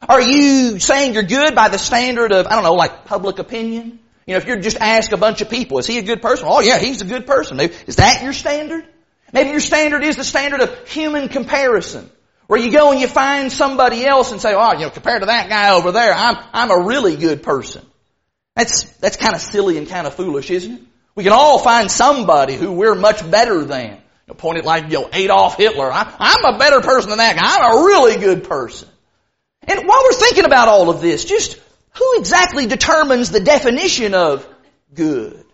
Are 0.07 0.21
you 0.21 0.79
saying 0.79 1.15
you're 1.15 1.23
good 1.23 1.55
by 1.55 1.71
the 1.71 1.79
standard 1.79 2.33
of, 2.33 2.47
I 2.47 2.51
don't 2.51 2.65
know, 2.65 2.75
like 2.75 3.07
public 3.07 3.39
opinion? 3.39 4.01
You 4.27 4.35
know, 4.35 4.39
if 4.39 4.47
you 4.47 4.59
just 4.61 4.79
ask 4.79 5.13
a 5.13 5.17
bunch 5.17 5.41
of 5.43 5.51
people, 5.51 5.79
is 5.79 5.87
he 5.87 5.99
a 5.99 6.03
good 6.03 6.23
person? 6.23 6.47
Oh 6.49 6.61
yeah, 6.61 6.79
he's 6.79 7.03
a 7.03 7.05
good 7.05 7.27
person. 7.27 7.61
Is 7.61 7.97
that 7.97 8.23
your 8.23 8.33
standard? 8.33 8.87
Maybe 9.33 9.51
your 9.51 9.61
standard 9.61 10.05
is 10.05 10.17
the 10.17 10.25
standard 10.25 10.61
of 10.61 10.89
human 10.89 11.29
comparison 11.29 12.09
Where 12.47 12.61
you 12.61 12.71
go 12.71 12.93
and 12.93 13.01
you 13.01 13.09
find 13.09 13.51
somebody 13.51 14.07
else 14.07 14.33
and 14.33 14.41
say, 14.41 14.55
oh, 14.55 14.73
you 14.75 14.81
know, 14.81 14.91
compared 14.91 15.23
to 15.23 15.27
that 15.27 15.49
guy 15.49 15.75
over 15.75 15.93
there, 15.93 16.13
I'm, 16.15 16.37
I'm 16.53 16.71
a 16.71 16.87
really 16.87 17.17
good 17.17 17.43
person. 17.43 17.85
That's, 18.55 18.85
that's 18.99 19.17
kind 19.17 19.35
of 19.35 19.41
silly 19.41 19.77
and 19.77 19.89
kind 19.89 20.07
of 20.07 20.15
foolish, 20.15 20.51
isn't 20.51 20.73
it? 20.73 20.83
We 21.17 21.25
can 21.25 21.33
all 21.33 21.59
find 21.59 21.91
somebody 21.91 22.55
who 22.55 22.73
we're 22.73 22.95
much 22.95 23.29
better 23.29 23.65
than. 23.65 23.91
You 23.91 23.99
know, 24.29 24.35
point 24.35 24.59
it 24.59 24.65
like, 24.65 24.85
you 24.85 25.01
know, 25.01 25.11
Adolf 25.13 25.57
Hitler. 25.57 25.91
I, 25.93 26.15
I'm 26.19 26.55
a 26.55 26.59
better 26.59 26.81
person 26.81 27.11
than 27.11 27.19
that 27.19 27.37
guy. 27.37 27.59
I'm 27.59 27.79
a 27.79 27.85
really 27.87 28.17
good 28.17 28.45
person. 28.45 28.89
And 29.63 29.87
while 29.87 30.03
we're 30.03 30.13
thinking 30.13 30.45
about 30.45 30.69
all 30.69 30.91
of 30.91 31.01
this, 31.01 31.25
just 31.25 31.59
who 31.97 32.19
exactly 32.19 32.67
determines 32.67 33.31
the 33.31 33.41
definition 33.41 34.15
of 34.15 34.47
good? 34.93 35.45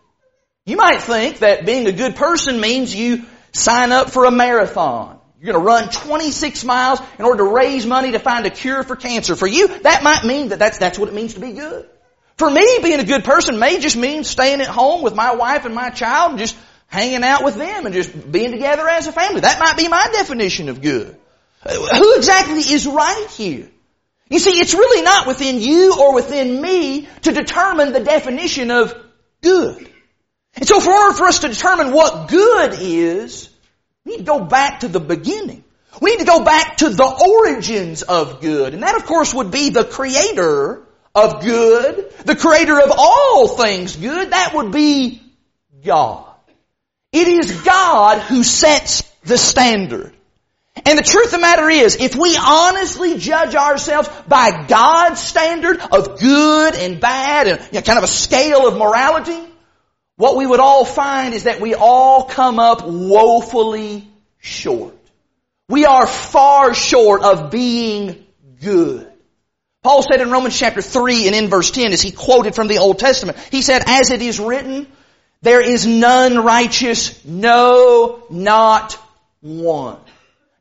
You 0.66 0.76
might 0.76 1.02
think 1.02 1.38
that 1.38 1.66
being 1.66 1.87
a 1.87 1.92
good 1.92 2.16
person 2.16 2.61
means 2.61 2.94
you 2.94 3.25
sign 3.52 3.92
up 3.92 4.11
for 4.11 4.25
a 4.25 4.30
marathon. 4.30 5.18
You're 5.40 5.52
going 5.52 5.64
to 5.64 5.66
run 5.66 5.88
26 5.90 6.64
miles 6.64 7.00
in 7.18 7.25
order 7.25 7.38
to 7.44 7.50
raise 7.50 7.87
money 7.87 8.12
to 8.12 8.18
find 8.18 8.44
a 8.44 8.50
cure 8.50 8.82
for 8.82 8.94
cancer. 8.94 9.35
For 9.37 9.47
you, 9.47 9.68
that 9.80 10.02
might 10.02 10.25
mean 10.25 10.49
that 10.49 10.59
that's, 10.59 10.78
that's 10.78 10.99
what 10.99 11.09
it 11.09 11.14
means 11.14 11.35
to 11.35 11.40
be 11.40 11.52
good. 11.52 11.88
For 12.37 12.50
me, 12.50 12.78
being 12.82 13.00
a 13.00 13.04
good 13.04 13.25
person 13.25 13.59
may 13.59 13.80
just 13.80 13.97
mean 13.97 14.25
staying 14.25 14.61
at 14.61 14.66
home 14.66 15.02
with 15.02 15.14
my 15.14 15.35
wife 15.35 15.64
and 15.64 15.75
my 15.75 15.90
child 15.90 16.32
and 16.32 16.38
just 16.38 16.56
hanging 16.87 17.23
out 17.23 17.44
with 17.44 17.56
them 17.56 17.87
and 17.87 17.94
just 17.94 18.30
being 18.30 18.52
together 18.52 18.87
as 18.88 19.06
a 19.06 19.12
family. 19.12 19.40
That 19.40 19.61
might 19.61 19.76
be 19.76 19.88
my 19.88 20.09
definition 20.12 20.68
of 20.68 20.82
good. 20.82 21.16
Who 21.68 22.16
exactly 22.16 22.61
is 22.61 22.87
right 22.87 23.26
here? 23.30 23.68
You 24.30 24.38
see, 24.38 24.60
it's 24.60 24.75
really 24.75 25.02
not 25.02 25.26
within 25.26 25.60
you 25.60 25.96
or 26.00 26.14
within 26.14 26.62
me 26.62 27.08
to 27.22 27.32
determine 27.32 27.92
the 27.92 28.00
definition 28.00 28.70
of 28.70 28.94
good. 29.42 29.90
And 30.54 30.66
so 30.66 30.80
for 30.80 30.92
order 30.92 31.16
for 31.16 31.26
us 31.26 31.40
to 31.40 31.49
determine 31.49 31.92
what 31.92 32.28
good 32.28 32.75
is, 32.80 33.50
we 34.04 34.12
need 34.12 34.18
to 34.18 34.25
go 34.25 34.44
back 34.44 34.80
to 34.80 34.88
the 34.88 35.00
beginning. 35.00 35.64
We 36.00 36.12
need 36.12 36.20
to 36.20 36.26
go 36.26 36.44
back 36.44 36.78
to 36.78 36.90
the 36.90 37.04
origins 37.04 38.02
of 38.02 38.40
good. 38.40 38.72
And 38.72 38.84
that 38.84 38.94
of 38.94 39.04
course 39.04 39.34
would 39.34 39.50
be 39.50 39.70
the 39.70 39.84
creator 39.84 40.87
of 41.12 41.42
good, 41.42 42.12
the 42.25 42.37
creator 42.37 42.78
of 42.78 42.92
all 42.96 43.49
things 43.49 43.96
good. 43.96 44.30
That 44.30 44.54
would 44.54 44.70
be 44.70 45.22
God. 45.84 46.26
It 47.12 47.26
is 47.26 47.62
God 47.62 48.20
who 48.20 48.44
sets 48.44 49.02
the 49.25 49.37
standard. 49.37 50.14
And 50.76 50.98
the 50.98 51.02
truth 51.02 51.26
of 51.26 51.32
the 51.32 51.38
matter 51.38 51.68
is, 51.68 51.96
if 51.96 52.14
we 52.14 52.36
honestly 52.36 53.18
judge 53.18 53.54
ourselves 53.54 54.08
by 54.28 54.66
God's 54.66 55.20
standard 55.20 55.80
of 55.80 56.20
good 56.20 56.74
and 56.74 57.00
bad 57.00 57.48
and 57.48 57.60
you 57.60 57.80
know, 57.80 57.82
kind 57.82 57.98
of 57.98 58.04
a 58.04 58.08
scale 58.08 58.66
of 58.66 58.76
morality, 58.76 59.40
what 60.16 60.36
we 60.36 60.46
would 60.46 60.60
all 60.60 60.84
find 60.84 61.34
is 61.34 61.44
that 61.44 61.60
we 61.60 61.74
all 61.74 62.24
come 62.24 62.58
up 62.58 62.86
woefully 62.86 64.08
short. 64.38 64.96
We 65.68 65.86
are 65.86 66.06
far 66.06 66.74
short 66.74 67.22
of 67.22 67.50
being 67.50 68.26
good. 68.60 69.10
Paul 69.82 70.02
said 70.02 70.20
in 70.20 70.30
Romans 70.30 70.58
chapter 70.58 70.82
3 70.82 71.26
and 71.26 71.34
in 71.34 71.48
verse 71.48 71.70
10 71.70 71.92
as 71.92 72.02
he 72.02 72.12
quoted 72.12 72.54
from 72.54 72.68
the 72.68 72.78
Old 72.78 72.98
Testament, 72.98 73.38
he 73.50 73.62
said, 73.62 73.82
as 73.86 74.10
it 74.10 74.20
is 74.20 74.38
written, 74.38 74.86
there 75.42 75.62
is 75.62 75.86
none 75.86 76.44
righteous, 76.44 77.24
no, 77.24 78.24
not 78.28 78.98
one. 79.40 79.98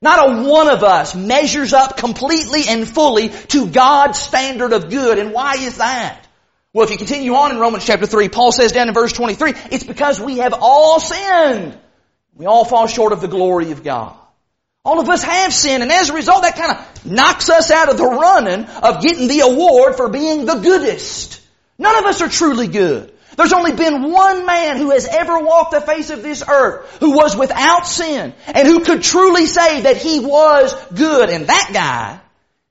Not 0.01 0.29
a 0.29 0.49
one 0.49 0.69
of 0.69 0.83
us 0.83 1.13
measures 1.13 1.73
up 1.73 1.97
completely 1.97 2.63
and 2.67 2.87
fully 2.87 3.29
to 3.29 3.67
God's 3.67 4.17
standard 4.17 4.71
of 4.71 4.89
good. 4.89 5.19
And 5.19 5.33
why 5.33 5.55
is 5.55 5.77
that? 5.77 6.25
Well, 6.71 6.85
if 6.85 6.91
you 6.91 6.97
continue 6.97 7.33
on 7.33 7.51
in 7.51 7.57
Romans 7.57 7.85
chapter 7.85 8.05
3, 8.05 8.29
Paul 8.29 8.51
says 8.51 8.71
down 8.71 8.87
in 8.87 8.93
verse 8.93 9.11
23, 9.11 9.53
it's 9.71 9.83
because 9.83 10.19
we 10.19 10.37
have 10.37 10.53
all 10.53 10.99
sinned. 10.99 11.77
We 12.35 12.45
all 12.45 12.63
fall 12.63 12.87
short 12.87 13.11
of 13.11 13.21
the 13.21 13.27
glory 13.27 13.71
of 13.71 13.83
God. 13.83 14.15
All 14.85 14.99
of 15.01 15.09
us 15.09 15.23
have 15.23 15.53
sinned, 15.53 15.83
and 15.83 15.91
as 15.91 16.09
a 16.09 16.13
result, 16.13 16.43
that 16.43 16.55
kind 16.55 16.71
of 16.71 17.05
knocks 17.05 17.49
us 17.49 17.69
out 17.69 17.89
of 17.89 17.97
the 17.97 18.05
running 18.05 18.65
of 18.65 19.01
getting 19.01 19.27
the 19.27 19.41
award 19.41 19.95
for 19.95 20.07
being 20.07 20.45
the 20.45 20.55
goodest. 20.55 21.41
None 21.77 21.97
of 21.97 22.05
us 22.05 22.21
are 22.21 22.29
truly 22.29 22.67
good. 22.67 23.11
There's 23.39 23.53
only 23.53 23.71
been 23.71 24.11
one 24.11 24.45
man 24.45 24.75
who 24.75 24.91
has 24.91 25.07
ever 25.07 25.39
walked 25.39 25.71
the 25.71 25.79
face 25.79 26.09
of 26.09 26.21
this 26.21 26.43
earth 26.45 26.97
who 26.99 27.11
was 27.11 27.37
without 27.37 27.87
sin 27.87 28.33
and 28.47 28.67
who 28.67 28.83
could 28.83 29.01
truly 29.01 29.45
say 29.45 29.83
that 29.83 29.95
he 29.95 30.19
was 30.19 30.73
good. 30.93 31.29
And 31.29 31.47
that 31.47 31.69
guy, 31.71 32.19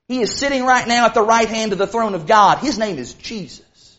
he 0.09 0.21
is 0.21 0.35
sitting 0.37 0.67
right 0.67 0.87
now 0.87 1.07
at 1.07 1.15
the 1.15 1.23
right 1.23 1.49
hand 1.49 1.73
of 1.73 1.79
the 1.79 1.87
throne 1.87 2.15
of 2.15 2.27
God. 2.27 2.59
His 2.59 2.79
name 2.79 2.99
is 2.99 3.15
Jesus. 3.15 3.99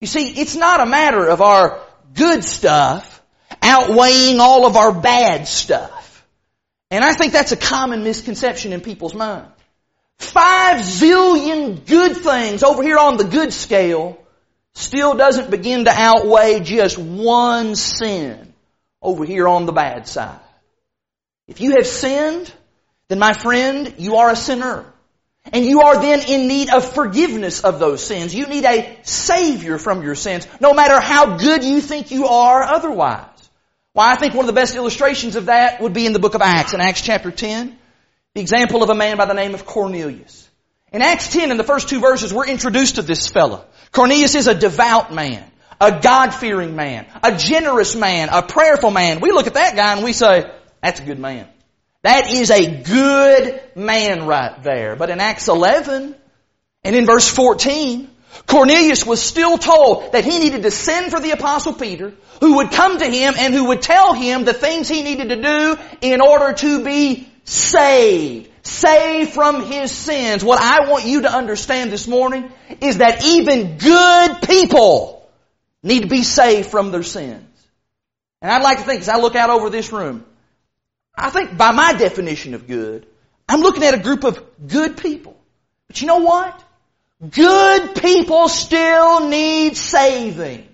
You 0.00 0.08
see, 0.08 0.40
it's 0.40 0.56
not 0.56 0.80
a 0.80 0.86
matter 0.86 1.28
of 1.28 1.40
our 1.40 1.80
good 2.12 2.42
stuff 2.42 3.22
outweighing 3.62 4.40
all 4.40 4.66
of 4.66 4.76
our 4.76 4.92
bad 4.92 5.46
stuff. 5.46 6.26
And 6.90 7.04
I 7.04 7.12
think 7.12 7.32
that's 7.32 7.52
a 7.52 7.56
common 7.56 8.02
misconception 8.02 8.72
in 8.72 8.80
people's 8.80 9.14
mind. 9.14 9.46
Five 10.18 10.80
zillion 10.80 11.86
good 11.86 12.16
things 12.16 12.64
over 12.64 12.82
here 12.82 12.98
on 12.98 13.16
the 13.16 13.22
good 13.22 13.52
scale 13.52 14.18
still 14.78 15.14
doesn't 15.14 15.50
begin 15.50 15.84
to 15.84 15.90
outweigh 15.90 16.60
just 16.60 16.96
one 16.98 17.74
sin 17.74 18.54
over 19.02 19.24
here 19.24 19.48
on 19.48 19.66
the 19.66 19.72
bad 19.72 20.06
side. 20.06 20.40
If 21.46 21.60
you 21.60 21.72
have 21.72 21.86
sinned, 21.86 22.52
then 23.08 23.18
my 23.18 23.32
friend, 23.32 23.94
you 23.98 24.16
are 24.16 24.30
a 24.30 24.36
sinner. 24.36 24.84
And 25.52 25.64
you 25.64 25.80
are 25.80 26.00
then 26.00 26.28
in 26.28 26.46
need 26.46 26.70
of 26.70 26.84
forgiveness 26.84 27.64
of 27.64 27.78
those 27.78 28.04
sins. 28.04 28.34
You 28.34 28.46
need 28.46 28.64
a 28.64 28.98
Savior 29.02 29.78
from 29.78 30.02
your 30.02 30.14
sins, 30.14 30.46
no 30.60 30.74
matter 30.74 31.00
how 31.00 31.38
good 31.38 31.64
you 31.64 31.80
think 31.80 32.10
you 32.10 32.26
are 32.26 32.62
otherwise. 32.62 33.24
Why, 33.94 34.12
I 34.12 34.16
think 34.16 34.34
one 34.34 34.44
of 34.44 34.54
the 34.54 34.60
best 34.60 34.76
illustrations 34.76 35.36
of 35.36 35.46
that 35.46 35.80
would 35.80 35.94
be 35.94 36.06
in 36.06 36.12
the 36.12 36.18
book 36.18 36.34
of 36.34 36.42
Acts, 36.42 36.74
in 36.74 36.80
Acts 36.80 37.00
chapter 37.00 37.30
10, 37.30 37.76
the 38.34 38.40
example 38.40 38.82
of 38.82 38.90
a 38.90 38.94
man 38.94 39.16
by 39.16 39.24
the 39.24 39.34
name 39.34 39.54
of 39.54 39.64
Cornelius. 39.64 40.47
In 40.92 41.02
Acts 41.02 41.32
10, 41.32 41.50
in 41.50 41.56
the 41.58 41.64
first 41.64 41.88
two 41.88 42.00
verses, 42.00 42.32
we're 42.32 42.46
introduced 42.46 42.94
to 42.94 43.02
this 43.02 43.26
fellow. 43.26 43.64
Cornelius 43.92 44.34
is 44.34 44.46
a 44.46 44.54
devout 44.54 45.12
man, 45.12 45.44
a 45.80 46.00
God-fearing 46.00 46.74
man, 46.76 47.06
a 47.22 47.36
generous 47.36 47.94
man, 47.94 48.30
a 48.30 48.42
prayerful 48.42 48.90
man. 48.90 49.20
We 49.20 49.30
look 49.30 49.46
at 49.46 49.54
that 49.54 49.76
guy 49.76 49.92
and 49.92 50.04
we 50.04 50.14
say, 50.14 50.50
that's 50.82 51.00
a 51.00 51.04
good 51.04 51.18
man. 51.18 51.46
That 52.02 52.30
is 52.30 52.50
a 52.50 52.82
good 52.82 53.60
man 53.74 54.26
right 54.26 54.62
there. 54.62 54.96
But 54.96 55.10
in 55.10 55.20
Acts 55.20 55.48
11 55.48 56.14
and 56.84 56.96
in 56.96 57.04
verse 57.04 57.28
14, 57.28 58.08
Cornelius 58.46 59.04
was 59.04 59.20
still 59.20 59.58
told 59.58 60.12
that 60.12 60.24
he 60.24 60.38
needed 60.38 60.62
to 60.62 60.70
send 60.70 61.10
for 61.10 61.20
the 61.20 61.32
apostle 61.32 61.74
Peter, 61.74 62.14
who 62.40 62.56
would 62.56 62.70
come 62.70 62.98
to 62.98 63.04
him 63.04 63.34
and 63.36 63.52
who 63.52 63.64
would 63.68 63.82
tell 63.82 64.14
him 64.14 64.44
the 64.44 64.54
things 64.54 64.88
he 64.88 65.02
needed 65.02 65.28
to 65.30 65.42
do 65.42 65.76
in 66.00 66.20
order 66.22 66.54
to 66.54 66.84
be 66.84 67.28
saved. 67.44 68.50
Saved 68.68 69.32
from 69.32 69.64
his 69.64 69.90
sins. 69.90 70.44
What 70.44 70.60
I 70.60 70.90
want 70.90 71.06
you 71.06 71.22
to 71.22 71.32
understand 71.32 71.90
this 71.90 72.06
morning 72.06 72.52
is 72.82 72.98
that 72.98 73.24
even 73.24 73.78
good 73.78 74.42
people 74.42 75.26
need 75.82 76.02
to 76.02 76.06
be 76.06 76.22
saved 76.22 76.68
from 76.68 76.90
their 76.90 77.02
sins. 77.02 77.46
And 78.42 78.52
I'd 78.52 78.62
like 78.62 78.76
to 78.76 78.84
think, 78.84 79.00
as 79.00 79.08
I 79.08 79.16
look 79.16 79.36
out 79.36 79.48
over 79.48 79.70
this 79.70 79.90
room, 79.90 80.22
I 81.16 81.30
think 81.30 81.56
by 81.56 81.72
my 81.72 81.94
definition 81.94 82.52
of 82.52 82.66
good, 82.66 83.06
I'm 83.48 83.60
looking 83.62 83.84
at 83.84 83.94
a 83.94 83.98
group 83.98 84.24
of 84.24 84.44
good 84.68 84.98
people. 84.98 85.34
But 85.86 86.02
you 86.02 86.06
know 86.06 86.18
what? 86.18 86.62
Good 87.26 87.94
people 87.94 88.48
still 88.48 89.30
need 89.30 89.78
saving. 89.78 90.68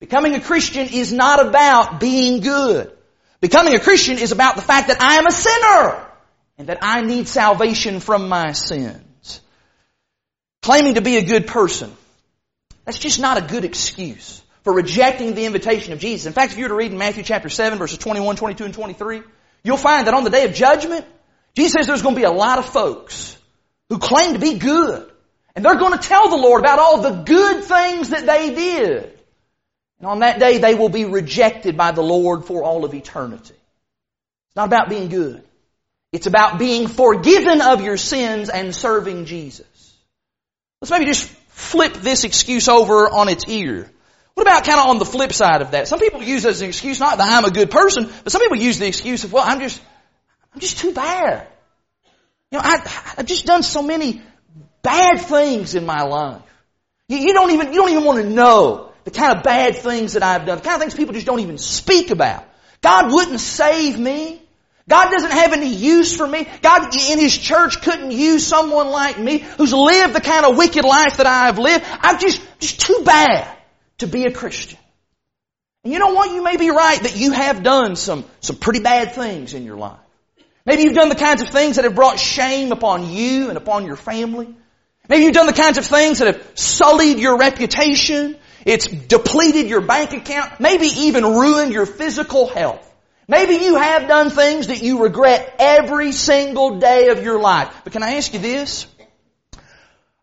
Becoming 0.00 0.34
a 0.34 0.40
Christian 0.40 0.88
is 0.88 1.14
not 1.14 1.44
about 1.44 1.98
being 1.98 2.42
good. 2.42 2.92
Becoming 3.40 3.74
a 3.74 3.80
Christian 3.80 4.18
is 4.18 4.32
about 4.32 4.56
the 4.56 4.62
fact 4.62 4.88
that 4.88 5.00
I 5.00 5.14
am 5.14 5.26
a 5.26 5.32
sinner 5.32 6.05
and 6.58 6.68
that 6.68 6.78
I 6.82 7.02
need 7.02 7.28
salvation 7.28 8.00
from 8.00 8.28
my 8.28 8.52
sins. 8.52 9.40
Claiming 10.62 10.94
to 10.94 11.02
be 11.02 11.16
a 11.16 11.24
good 11.24 11.46
person, 11.46 11.92
that's 12.84 12.98
just 12.98 13.20
not 13.20 13.38
a 13.38 13.42
good 13.42 13.64
excuse 13.64 14.42
for 14.64 14.72
rejecting 14.72 15.34
the 15.34 15.44
invitation 15.44 15.92
of 15.92 16.00
Jesus. 16.00 16.26
In 16.26 16.32
fact, 16.32 16.52
if 16.52 16.58
you 16.58 16.64
were 16.64 16.70
to 16.70 16.74
read 16.74 16.92
in 16.92 16.98
Matthew 16.98 17.22
chapter 17.22 17.48
7 17.48 17.78
verses 17.78 17.98
21, 17.98 18.36
22, 18.36 18.64
and 18.64 18.74
23, 18.74 19.22
you'll 19.62 19.76
find 19.76 20.06
that 20.06 20.14
on 20.14 20.24
the 20.24 20.30
day 20.30 20.44
of 20.44 20.54
judgment, 20.54 21.04
Jesus 21.54 21.72
says 21.72 21.86
there's 21.86 22.02
going 22.02 22.14
to 22.14 22.20
be 22.20 22.24
a 22.24 22.32
lot 22.32 22.58
of 22.58 22.66
folks 22.66 23.36
who 23.88 23.98
claim 23.98 24.34
to 24.34 24.40
be 24.40 24.58
good. 24.58 25.10
And 25.54 25.64
they're 25.64 25.76
going 25.76 25.98
to 25.98 25.98
tell 25.98 26.28
the 26.28 26.36
Lord 26.36 26.60
about 26.60 26.78
all 26.78 27.00
the 27.00 27.22
good 27.22 27.64
things 27.64 28.10
that 28.10 28.26
they 28.26 28.54
did. 28.54 29.18
And 29.98 30.06
on 30.06 30.18
that 30.18 30.38
day, 30.38 30.58
they 30.58 30.74
will 30.74 30.90
be 30.90 31.06
rejected 31.06 31.76
by 31.76 31.92
the 31.92 32.02
Lord 32.02 32.44
for 32.44 32.62
all 32.62 32.84
of 32.84 32.92
eternity. 32.92 33.54
It's 33.54 34.56
not 34.56 34.66
about 34.66 34.90
being 34.90 35.08
good. 35.08 35.42
It's 36.12 36.26
about 36.26 36.58
being 36.58 36.88
forgiven 36.88 37.60
of 37.60 37.82
your 37.82 37.96
sins 37.96 38.48
and 38.48 38.74
serving 38.74 39.26
Jesus. 39.26 39.66
Let's 40.80 40.90
maybe 40.90 41.06
just 41.06 41.28
flip 41.48 41.94
this 41.94 42.24
excuse 42.24 42.68
over 42.68 43.08
on 43.08 43.28
its 43.28 43.48
ear. 43.48 43.90
What 44.34 44.42
about 44.46 44.64
kind 44.64 44.78
of 44.78 44.86
on 44.88 44.98
the 44.98 45.06
flip 45.06 45.32
side 45.32 45.62
of 45.62 45.70
that? 45.70 45.88
Some 45.88 45.98
people 45.98 46.22
use 46.22 46.44
as 46.44 46.60
an 46.60 46.68
excuse 46.68 47.00
not 47.00 47.16
that 47.18 47.32
I'm 47.32 47.44
a 47.44 47.50
good 47.50 47.70
person, 47.70 48.10
but 48.22 48.30
some 48.30 48.42
people 48.42 48.58
use 48.58 48.78
the 48.78 48.86
excuse 48.86 49.24
of, 49.24 49.32
well, 49.32 49.44
I'm 49.46 49.60
just, 49.60 49.80
I'm 50.52 50.60
just 50.60 50.78
too 50.78 50.92
bad. 50.92 51.46
You 52.50 52.58
know, 52.58 52.64
I, 52.64 53.14
I've 53.16 53.26
just 53.26 53.46
done 53.46 53.62
so 53.62 53.82
many 53.82 54.22
bad 54.82 55.22
things 55.22 55.74
in 55.74 55.86
my 55.86 56.02
life. 56.02 56.42
You, 57.08 57.18
you 57.18 57.32
don't 57.32 57.50
even, 57.50 57.72
you 57.72 57.80
don't 57.80 57.90
even 57.90 58.04
want 58.04 58.22
to 58.22 58.28
know 58.28 58.92
the 59.04 59.10
kind 59.10 59.36
of 59.36 59.42
bad 59.42 59.76
things 59.76 60.12
that 60.12 60.22
I've 60.22 60.44
done, 60.44 60.58
the 60.58 60.64
kind 60.64 60.76
of 60.76 60.80
things 60.80 60.94
people 60.94 61.14
just 61.14 61.26
don't 61.26 61.40
even 61.40 61.58
speak 61.58 62.10
about. 62.10 62.44
God 62.82 63.12
wouldn't 63.12 63.40
save 63.40 63.98
me. 63.98 64.42
God 64.88 65.10
doesn't 65.10 65.32
have 65.32 65.52
any 65.52 65.68
use 65.68 66.16
for 66.16 66.26
me. 66.26 66.46
God 66.62 66.94
in 66.94 67.18
His 67.18 67.36
church 67.36 67.82
couldn't 67.82 68.12
use 68.12 68.46
someone 68.46 68.88
like 68.88 69.18
me 69.18 69.38
who's 69.38 69.72
lived 69.72 70.14
the 70.14 70.20
kind 70.20 70.46
of 70.46 70.56
wicked 70.56 70.84
life 70.84 71.16
that 71.16 71.26
I 71.26 71.46
have 71.46 71.58
lived. 71.58 71.84
I'm 71.88 72.20
just, 72.20 72.40
just 72.60 72.80
too 72.80 73.02
bad 73.04 73.48
to 73.98 74.06
be 74.06 74.24
a 74.24 74.30
Christian. 74.30 74.78
And 75.82 75.92
you 75.92 75.98
know 75.98 76.14
what? 76.14 76.30
You 76.30 76.42
may 76.42 76.56
be 76.56 76.70
right 76.70 77.00
that 77.02 77.16
you 77.16 77.32
have 77.32 77.64
done 77.64 77.96
some, 77.96 78.24
some 78.40 78.56
pretty 78.56 78.80
bad 78.80 79.12
things 79.14 79.54
in 79.54 79.64
your 79.64 79.76
life. 79.76 79.98
Maybe 80.64 80.82
you've 80.82 80.94
done 80.94 81.08
the 81.08 81.14
kinds 81.16 81.42
of 81.42 81.48
things 81.48 81.76
that 81.76 81.84
have 81.84 81.94
brought 81.94 82.18
shame 82.18 82.70
upon 82.72 83.08
you 83.10 83.48
and 83.48 83.56
upon 83.56 83.86
your 83.86 83.96
family. 83.96 84.54
Maybe 85.08 85.24
you've 85.24 85.34
done 85.34 85.46
the 85.46 85.52
kinds 85.52 85.78
of 85.78 85.86
things 85.86 86.18
that 86.18 86.26
have 86.34 86.58
sullied 86.58 87.18
your 87.18 87.38
reputation. 87.38 88.36
It's 88.64 88.86
depleted 88.86 89.68
your 89.68 89.80
bank 89.80 90.12
account. 90.12 90.58
Maybe 90.60 90.86
even 90.86 91.24
ruined 91.24 91.72
your 91.72 91.86
physical 91.86 92.48
health. 92.48 92.85
Maybe 93.28 93.54
you 93.64 93.76
have 93.76 94.06
done 94.06 94.30
things 94.30 94.68
that 94.68 94.82
you 94.82 95.02
regret 95.02 95.56
every 95.58 96.12
single 96.12 96.78
day 96.78 97.08
of 97.08 97.22
your 97.24 97.40
life. 97.40 97.74
But 97.82 97.92
can 97.92 98.02
I 98.02 98.14
ask 98.14 98.32
you 98.32 98.38
this? 98.38 98.86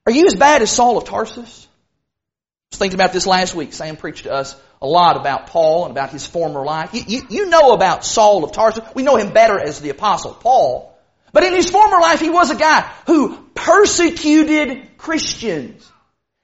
Are 0.06 0.12
you 0.12 0.26
as 0.26 0.36
bad 0.36 0.62
as 0.62 0.72
Saul 0.72 0.98
of 0.98 1.06
Tarsus? 1.06 1.68
I 1.68 2.76
was 2.76 2.80
thinking 2.80 3.00
about 3.00 3.14
this 3.14 3.28
last 3.28 3.56
week. 3.56 3.74
Sam 3.74 3.98
preached 3.98 4.24
to 4.24 4.34
us 4.34 4.56
a 4.82 4.88
lot 4.88 5.18
about 5.18 5.48
Paul 5.48 5.86
and 5.86 5.92
about 5.92 6.10
his 6.10 6.26
former 6.26 6.64
life. 6.66 6.94
You, 6.94 7.04
you, 7.08 7.22
you 7.30 7.50
know 7.50 7.72
about 7.72 8.04
Saul 8.06 8.44
of 8.44 8.52
Tarsus. 8.52 8.84
We 8.96 9.04
know 9.04 9.16
him 9.16 9.34
better 9.34 9.60
as 9.60 9.80
the 9.80 9.90
apostle 9.90 10.34
Paul. 10.34 10.98
But 11.32 11.44
in 11.44 11.54
his 11.54 11.70
former 11.70 12.00
life, 12.00 12.20
he 12.20 12.30
was 12.30 12.52
a 12.52 12.56
guy 12.56 12.82
who 13.08 13.38
persecuted 13.56 14.98
Christians. 14.98 15.90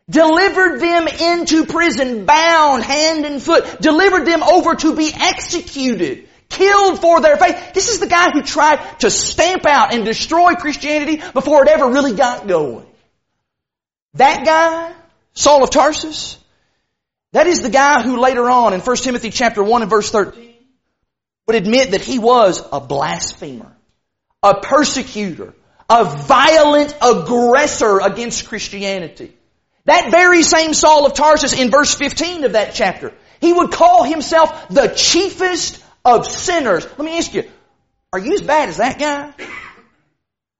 Delivered 0.09 0.79
them 0.79 1.07
into 1.07 1.65
prison, 1.65 2.25
bound 2.25 2.83
hand 2.83 3.25
and 3.25 3.41
foot. 3.41 3.81
Delivered 3.81 4.25
them 4.25 4.41
over 4.41 4.75
to 4.75 4.95
be 4.95 5.11
executed. 5.13 6.28
Killed 6.49 6.99
for 6.99 7.21
their 7.21 7.37
faith. 7.37 7.73
This 7.73 7.89
is 7.89 7.99
the 7.99 8.07
guy 8.07 8.31
who 8.31 8.41
tried 8.41 8.99
to 8.99 9.09
stamp 9.09 9.65
out 9.65 9.93
and 9.93 10.03
destroy 10.03 10.55
Christianity 10.55 11.21
before 11.33 11.63
it 11.63 11.69
ever 11.69 11.87
really 11.87 12.13
got 12.13 12.47
going. 12.47 12.87
That 14.15 14.45
guy, 14.45 14.93
Saul 15.33 15.63
of 15.63 15.69
Tarsus, 15.69 16.37
that 17.31 17.47
is 17.47 17.61
the 17.61 17.69
guy 17.69 18.01
who 18.01 18.19
later 18.19 18.49
on 18.49 18.73
in 18.73 18.81
1 18.81 18.95
Timothy 18.97 19.29
chapter 19.29 19.63
1 19.63 19.83
and 19.83 19.89
verse 19.89 20.09
13 20.09 20.53
would 21.45 21.55
admit 21.55 21.91
that 21.91 22.01
he 22.01 22.19
was 22.19 22.63
a 22.71 22.79
blasphemer 22.79 23.75
a 24.41 24.61
persecutor, 24.61 25.53
a 25.89 26.05
violent 26.05 26.95
aggressor 27.01 27.99
against 27.99 28.47
Christianity. 28.47 29.33
That 29.85 30.11
very 30.11 30.43
same 30.43 30.73
Saul 30.73 31.05
of 31.05 31.13
Tarsus 31.13 31.53
in 31.53 31.71
verse 31.71 31.93
15 31.93 32.43
of 32.45 32.53
that 32.53 32.73
chapter, 32.73 33.13
he 33.41 33.51
would 33.51 33.71
call 33.71 34.03
himself 34.03 34.69
the 34.69 34.87
chiefest 34.87 35.83
of 36.15 36.27
sinners. 36.27 36.85
Let 36.85 36.99
me 36.99 37.17
ask 37.17 37.33
you, 37.33 37.43
are 38.13 38.19
you 38.19 38.33
as 38.33 38.41
bad 38.41 38.69
as 38.69 38.77
that 38.77 38.99
guy? 38.99 39.33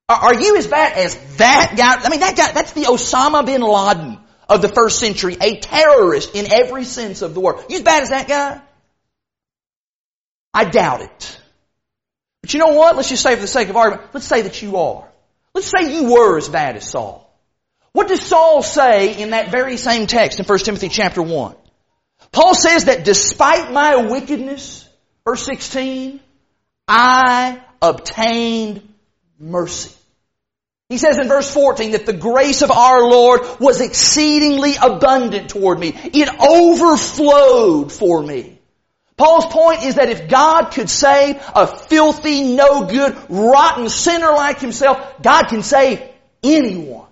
Are 0.10 0.34
you 0.34 0.58
as 0.58 0.68
bad 0.68 0.98
as 0.98 1.16
that 1.38 1.76
guy? 1.78 1.96
I 2.04 2.10
mean, 2.10 2.22
that 2.22 2.36
guy, 2.36 2.52
that's 2.52 2.74
the 2.74 2.84
Osama 2.84 3.46
bin 3.46 3.62
Laden 3.62 4.18
of 4.48 4.62
the 4.62 4.68
first 4.68 5.00
century, 5.00 5.38
a 5.40 5.60
terrorist 5.60 6.34
in 6.34 6.52
every 6.52 6.84
sense 6.84 7.22
of 7.22 7.36
the 7.36 7.40
word. 7.40 7.64
You 7.70 7.78
as 7.78 7.84
bad 7.84 8.04
as 8.04 8.10
that 8.10 8.28
guy? 8.28 8.62
I 10.54 10.66
doubt 10.66 11.02
it. 11.02 11.40
But 12.42 12.54
you 12.54 12.60
know 12.60 12.74
what? 12.74 12.96
Let's 12.96 13.10
just 13.10 13.22
say 13.22 13.36
for 13.36 13.42
the 13.42 13.48
sake 13.48 13.70
of 13.70 13.78
argument, 13.78 14.10
let's 14.14 14.26
say 14.26 14.42
that 14.42 14.62
you 14.62 14.78
are. 14.78 15.08
Let's 15.54 15.70
say 15.70 15.94
you 15.94 16.12
were 16.12 16.38
as 16.38 16.50
bad 16.50 16.76
as 16.76 16.90
Saul. 16.90 17.32
What 17.92 18.08
does 18.08 18.22
Saul 18.22 18.64
say 18.64 19.22
in 19.22 19.32
that 19.32 19.52
very 19.52 19.78
same 19.78 20.08
text 20.08 20.40
in 20.40 20.46
1 20.46 20.60
Timothy 20.60 20.90
chapter 20.90 21.22
1? 21.22 21.56
Paul 22.32 22.56
says 22.56 22.86
that 22.86 23.04
despite 23.06 23.72
my 23.72 24.10
wickedness, 24.10 24.89
verse 25.26 25.46
16, 25.46 26.20
I 26.88 27.62
obtained 27.82 28.82
mercy. 29.40 29.96
He 30.90 30.98
says 30.98 31.20
in 31.20 31.28
verse 31.28 31.54
14 31.54 31.92
that 31.92 32.08
the 32.08 32.14
grace 32.14 32.64
of 32.64 32.72
our 32.72 33.08
Lord 33.08 33.42
was 33.60 33.80
exceedingly 33.80 34.74
abundant 34.82 35.50
toward 35.52 35.80
me. 35.80 35.90
It 35.90 36.30
overflowed 36.42 37.92
for 37.92 38.24
me. 38.24 38.60
Paul's 39.16 39.46
point 39.46 39.84
is 39.84 39.96
that 39.96 40.10
if 40.10 40.30
God 40.30 40.72
could 40.72 40.90
save 40.90 41.36
a 41.54 41.68
filthy, 41.68 42.56
no 42.56 42.86
good, 42.86 43.16
rotten 43.30 43.90
sinner 43.90 44.32
like 44.32 44.62
himself, 44.62 45.22
God 45.22 45.48
can 45.50 45.62
save 45.62 46.02
anyone. 46.42 47.06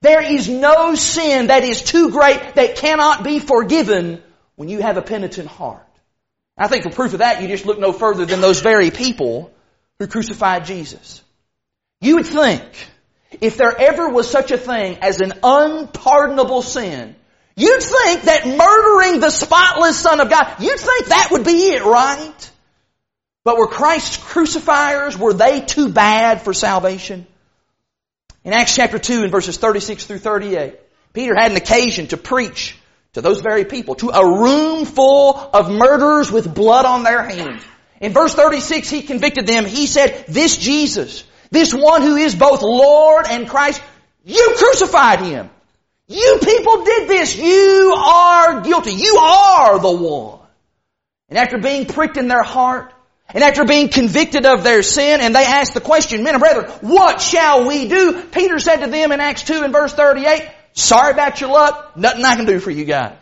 There 0.00 0.22
is 0.22 0.48
no 0.48 0.94
sin 0.94 1.48
that 1.48 1.64
is 1.64 1.82
too 1.82 2.10
great 2.10 2.54
that 2.54 2.76
cannot 2.76 3.24
be 3.24 3.40
forgiven 3.40 4.22
when 4.54 4.68
you 4.68 4.80
have 4.80 4.96
a 4.96 5.02
penitent 5.02 5.48
heart. 5.48 5.84
I 6.58 6.68
think 6.68 6.84
for 6.84 6.90
proof 6.90 7.12
of 7.12 7.20
that, 7.20 7.40
you 7.40 7.48
just 7.48 7.66
look 7.66 7.78
no 7.78 7.92
further 7.92 8.26
than 8.26 8.40
those 8.40 8.60
very 8.60 8.90
people 8.90 9.52
who 9.98 10.06
crucified 10.06 10.64
Jesus. 10.64 11.22
You 12.00 12.16
would 12.16 12.26
think 12.26 12.62
if 13.40 13.56
there 13.56 13.74
ever 13.78 14.08
was 14.08 14.30
such 14.30 14.50
a 14.50 14.58
thing 14.58 14.98
as 15.00 15.20
an 15.20 15.34
unpardonable 15.42 16.62
sin, 16.62 17.14
You'd 17.58 17.82
think 17.82 18.22
that 18.22 18.46
murdering 18.46 19.18
the 19.18 19.30
spotless 19.30 19.98
Son 19.98 20.20
of 20.20 20.30
God, 20.30 20.60
you'd 20.60 20.78
think 20.78 21.06
that 21.06 21.30
would 21.32 21.44
be 21.44 21.70
it, 21.70 21.82
right? 21.82 22.50
But 23.42 23.56
were 23.56 23.66
Christ's 23.66 24.16
crucifiers, 24.16 25.18
were 25.18 25.32
they 25.32 25.62
too 25.62 25.88
bad 25.88 26.42
for 26.42 26.54
salvation? 26.54 27.26
In 28.44 28.52
Acts 28.52 28.76
chapter 28.76 29.00
2 29.00 29.24
in 29.24 29.32
verses 29.32 29.56
36 29.56 30.06
through 30.06 30.18
38, 30.18 30.78
Peter 31.12 31.34
had 31.34 31.50
an 31.50 31.56
occasion 31.56 32.06
to 32.08 32.16
preach 32.16 32.77
to 33.14 33.20
those 33.20 33.40
very 33.40 33.64
people, 33.64 33.94
to 33.96 34.10
a 34.10 34.40
room 34.40 34.84
full 34.84 35.36
of 35.36 35.70
murderers 35.70 36.30
with 36.30 36.54
blood 36.54 36.84
on 36.84 37.02
their 37.02 37.22
hands. 37.22 37.62
In 38.00 38.12
verse 38.12 38.34
36, 38.34 38.88
he 38.88 39.02
convicted 39.02 39.46
them. 39.46 39.64
He 39.64 39.86
said, 39.86 40.26
this 40.28 40.56
Jesus, 40.56 41.24
this 41.50 41.74
one 41.74 42.02
who 42.02 42.16
is 42.16 42.34
both 42.34 42.62
Lord 42.62 43.26
and 43.28 43.48
Christ, 43.48 43.82
you 44.24 44.54
crucified 44.56 45.20
him. 45.20 45.50
You 46.06 46.38
people 46.42 46.84
did 46.84 47.08
this. 47.08 47.36
You 47.36 47.94
are 47.96 48.60
guilty. 48.62 48.92
You 48.92 49.16
are 49.16 49.78
the 49.78 49.92
one. 49.92 50.38
And 51.28 51.38
after 51.38 51.58
being 51.58 51.86
pricked 51.86 52.16
in 52.16 52.28
their 52.28 52.42
heart, 52.42 52.92
and 53.30 53.44
after 53.44 53.66
being 53.66 53.90
convicted 53.90 54.46
of 54.46 54.64
their 54.64 54.82
sin, 54.82 55.20
and 55.20 55.34
they 55.34 55.44
asked 55.44 55.74
the 55.74 55.82
question, 55.82 56.22
men 56.22 56.34
and 56.34 56.40
brethren, 56.40 56.70
what 56.80 57.20
shall 57.20 57.68
we 57.68 57.86
do? 57.86 58.22
Peter 58.32 58.58
said 58.58 58.76
to 58.76 58.90
them 58.90 59.12
in 59.12 59.20
Acts 59.20 59.42
2 59.42 59.62
and 59.64 59.72
verse 59.72 59.92
38, 59.92 60.48
sorry 60.72 61.12
about 61.12 61.40
your 61.40 61.50
luck, 61.50 61.96
nothing 61.96 62.24
I 62.24 62.36
can 62.36 62.46
do 62.46 62.60
for 62.60 62.70
you 62.70 62.84
guys. 62.84 63.18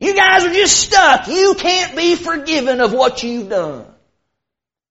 You 0.00 0.14
guys 0.14 0.44
are 0.44 0.52
just 0.52 0.78
stuck. 0.78 1.28
You 1.28 1.54
can't 1.58 1.96
be 1.96 2.16
forgiven 2.16 2.80
of 2.80 2.92
what 2.92 3.22
you've 3.22 3.48
done. 3.48 3.86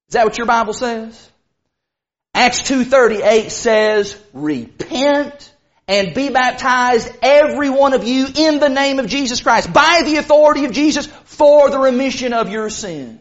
Is 0.10 0.14
that 0.14 0.26
what 0.26 0.38
your 0.38 0.48
Bible 0.48 0.74
says? 0.74 1.30
Acts 2.34 2.62
2.38 2.64 3.52
says, 3.52 4.18
repent 4.34 5.54
and 5.88 6.14
be 6.14 6.30
baptized, 6.30 7.12
every 7.22 7.70
one 7.70 7.94
of 7.94 8.08
you, 8.08 8.28
in 8.34 8.60
the 8.60 8.70
name 8.70 9.00
of 9.00 9.08
Jesus 9.08 9.42
Christ, 9.42 9.72
by 9.72 10.02
the 10.06 10.16
authority 10.16 10.66
of 10.66 10.72
Jesus, 10.72 11.08
for 11.26 11.70
the 11.70 11.78
remission 11.78 12.34
of 12.34 12.50
your 12.50 12.70
sins. 12.70 13.20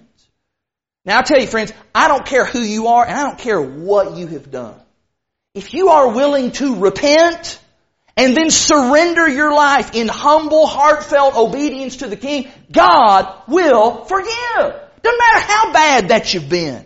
Now 1.04 1.18
I 1.18 1.22
tell 1.22 1.40
you 1.40 1.48
friends, 1.48 1.72
I 1.94 2.08
don't 2.08 2.24
care 2.24 2.44
who 2.44 2.60
you 2.60 2.86
are 2.86 3.04
and 3.04 3.18
I 3.18 3.24
don't 3.24 3.38
care 3.38 3.60
what 3.60 4.16
you 4.16 4.28
have 4.28 4.50
done. 4.50 4.76
If 5.54 5.74
you 5.74 5.88
are 5.88 6.12
willing 6.14 6.52
to 6.52 6.76
repent 6.76 7.58
and 8.16 8.36
then 8.36 8.50
surrender 8.50 9.28
your 9.28 9.54
life 9.54 9.94
in 9.94 10.08
humble, 10.08 10.66
heartfelt 10.66 11.34
obedience 11.34 11.96
to 11.98 12.08
the 12.08 12.16
King, 12.16 12.48
God 12.70 13.32
will 13.48 14.04
forgive. 14.04 14.30
Doesn't 15.02 15.18
matter 15.18 15.40
how 15.40 15.72
bad 15.72 16.08
that 16.08 16.32
you've 16.32 16.48
been. 16.48 16.84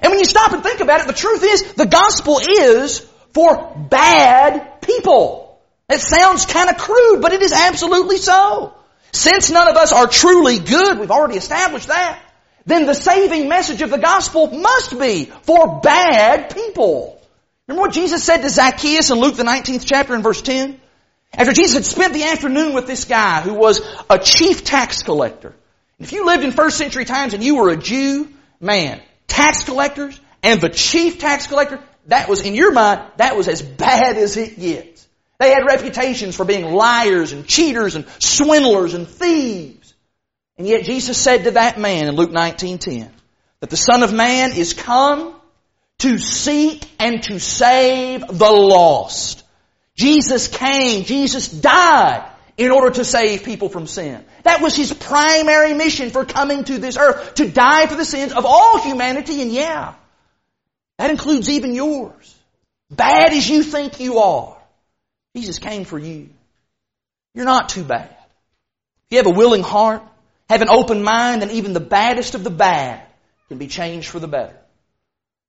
And 0.00 0.10
when 0.10 0.18
you 0.18 0.24
stop 0.24 0.52
and 0.52 0.62
think 0.62 0.80
about 0.80 1.00
it, 1.00 1.06
the 1.06 1.12
truth 1.12 1.42
is, 1.42 1.72
the 1.72 1.86
gospel 1.86 2.38
is 2.38 3.00
for 3.32 3.74
bad 3.90 4.80
people. 4.80 5.60
It 5.88 6.00
sounds 6.00 6.44
kind 6.46 6.68
of 6.68 6.76
crude, 6.76 7.20
but 7.20 7.32
it 7.32 7.42
is 7.42 7.52
absolutely 7.52 8.18
so. 8.18 8.74
Since 9.12 9.50
none 9.50 9.68
of 9.68 9.76
us 9.76 9.92
are 9.92 10.06
truly 10.06 10.58
good, 10.58 10.98
we've 10.98 11.10
already 11.10 11.36
established 11.36 11.88
that, 11.88 12.20
then 12.66 12.84
the 12.84 12.94
saving 12.94 13.48
message 13.48 13.80
of 13.80 13.90
the 13.90 13.98
gospel 13.98 14.48
must 14.48 14.98
be 14.98 15.24
for 15.24 15.80
bad 15.80 16.54
people. 16.54 17.17
Remember 17.68 17.82
what 17.82 17.92
Jesus 17.92 18.24
said 18.24 18.38
to 18.38 18.48
Zacchaeus 18.48 19.10
in 19.10 19.18
Luke 19.18 19.36
the 19.36 19.44
19th 19.44 19.84
chapter 19.84 20.14
in 20.14 20.22
verse 20.22 20.40
10? 20.40 20.80
After 21.34 21.52
Jesus 21.52 21.74
had 21.74 21.84
spent 21.84 22.14
the 22.14 22.24
afternoon 22.24 22.72
with 22.72 22.86
this 22.86 23.04
guy 23.04 23.42
who 23.42 23.52
was 23.52 23.82
a 24.08 24.18
chief 24.18 24.64
tax 24.64 25.02
collector. 25.02 25.54
If 25.98 26.12
you 26.12 26.24
lived 26.24 26.44
in 26.44 26.52
first 26.52 26.78
century 26.78 27.04
times 27.04 27.34
and 27.34 27.44
you 27.44 27.56
were 27.56 27.68
a 27.68 27.76
Jew, 27.76 28.28
man, 28.58 29.02
tax 29.26 29.64
collectors 29.64 30.18
and 30.42 30.60
the 30.62 30.70
chief 30.70 31.18
tax 31.18 31.46
collector, 31.46 31.80
that 32.06 32.30
was, 32.30 32.40
in 32.40 32.54
your 32.54 32.72
mind, 32.72 33.02
that 33.18 33.36
was 33.36 33.48
as 33.48 33.60
bad 33.60 34.16
as 34.16 34.38
it 34.38 34.58
gets. 34.58 35.06
They 35.38 35.50
had 35.50 35.66
reputations 35.66 36.34
for 36.34 36.46
being 36.46 36.64
liars 36.64 37.32
and 37.32 37.46
cheaters 37.46 37.96
and 37.96 38.06
swindlers 38.18 38.94
and 38.94 39.06
thieves. 39.06 39.94
And 40.56 40.66
yet 40.66 40.84
Jesus 40.84 41.18
said 41.18 41.44
to 41.44 41.50
that 41.52 41.78
man 41.78 42.08
in 42.08 42.16
Luke 42.16 42.32
19:10 42.32 43.10
that 43.60 43.68
the 43.68 43.76
Son 43.76 44.02
of 44.02 44.12
Man 44.12 44.52
is 44.52 44.72
come 44.72 45.37
to 45.98 46.18
seek 46.18 46.88
and 46.98 47.22
to 47.24 47.40
save 47.40 48.26
the 48.26 48.50
lost. 48.50 49.44
Jesus 49.96 50.48
came, 50.48 51.04
Jesus 51.04 51.48
died 51.48 52.30
in 52.56 52.70
order 52.70 52.90
to 52.90 53.04
save 53.04 53.44
people 53.44 53.68
from 53.68 53.86
sin. 53.86 54.24
That 54.44 54.60
was 54.60 54.76
His 54.76 54.92
primary 54.92 55.74
mission 55.74 56.10
for 56.10 56.24
coming 56.24 56.64
to 56.64 56.78
this 56.78 56.96
earth, 56.96 57.34
to 57.34 57.48
die 57.48 57.86
for 57.86 57.96
the 57.96 58.04
sins 58.04 58.32
of 58.32 58.44
all 58.46 58.80
humanity, 58.80 59.42
and 59.42 59.50
yeah, 59.50 59.94
That 60.98 61.10
includes 61.10 61.48
even 61.48 61.74
yours. 61.74 62.34
Bad 62.90 63.32
as 63.32 63.48
you 63.48 63.62
think 63.62 64.00
you 64.00 64.18
are. 64.18 64.56
Jesus 65.36 65.58
came 65.58 65.84
for 65.84 65.98
you. 65.98 66.30
You're 67.34 67.44
not 67.44 67.68
too 67.68 67.84
bad. 67.84 68.10
If 68.10 69.12
you 69.12 69.18
have 69.18 69.26
a 69.26 69.30
willing 69.30 69.62
heart, 69.62 70.02
have 70.48 70.62
an 70.62 70.68
open 70.68 71.02
mind, 71.02 71.42
then 71.42 71.50
even 71.50 71.72
the 71.72 71.80
baddest 71.80 72.34
of 72.34 72.42
the 72.42 72.50
bad 72.50 73.02
can 73.48 73.58
be 73.58 73.68
changed 73.68 74.08
for 74.08 74.18
the 74.18 74.28
better. 74.28 74.56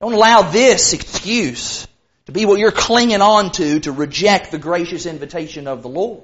Don't 0.02 0.14
allow 0.14 0.44
this 0.44 0.94
excuse 0.94 1.88
to 2.26 2.32
be 2.32 2.46
what 2.46 2.60
you're 2.60 2.72
clinging 2.72 3.22
on 3.22 3.52
to 3.54 3.80
to 3.82 3.92
reject 3.92 4.52
the 4.52 4.58
gracious 4.58 5.06
invitation 5.06 5.68
of 5.68 5.82
the 5.82 5.90
Lord. 5.90 6.24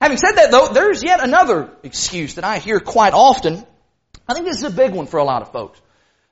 Having 0.00 0.18
said 0.18 0.32
that 0.32 0.50
though, 0.50 0.68
there's 0.68 1.02
yet 1.02 1.22
another 1.22 1.70
excuse 1.82 2.34
that 2.34 2.44
I 2.44 2.58
hear 2.58 2.80
quite 2.80 3.14
often. 3.14 3.64
I 4.28 4.34
think 4.34 4.46
this 4.46 4.58
is 4.58 4.64
a 4.64 4.70
big 4.70 4.92
one 4.92 5.06
for 5.06 5.18
a 5.18 5.24
lot 5.24 5.42
of 5.42 5.52
folks. 5.52 5.80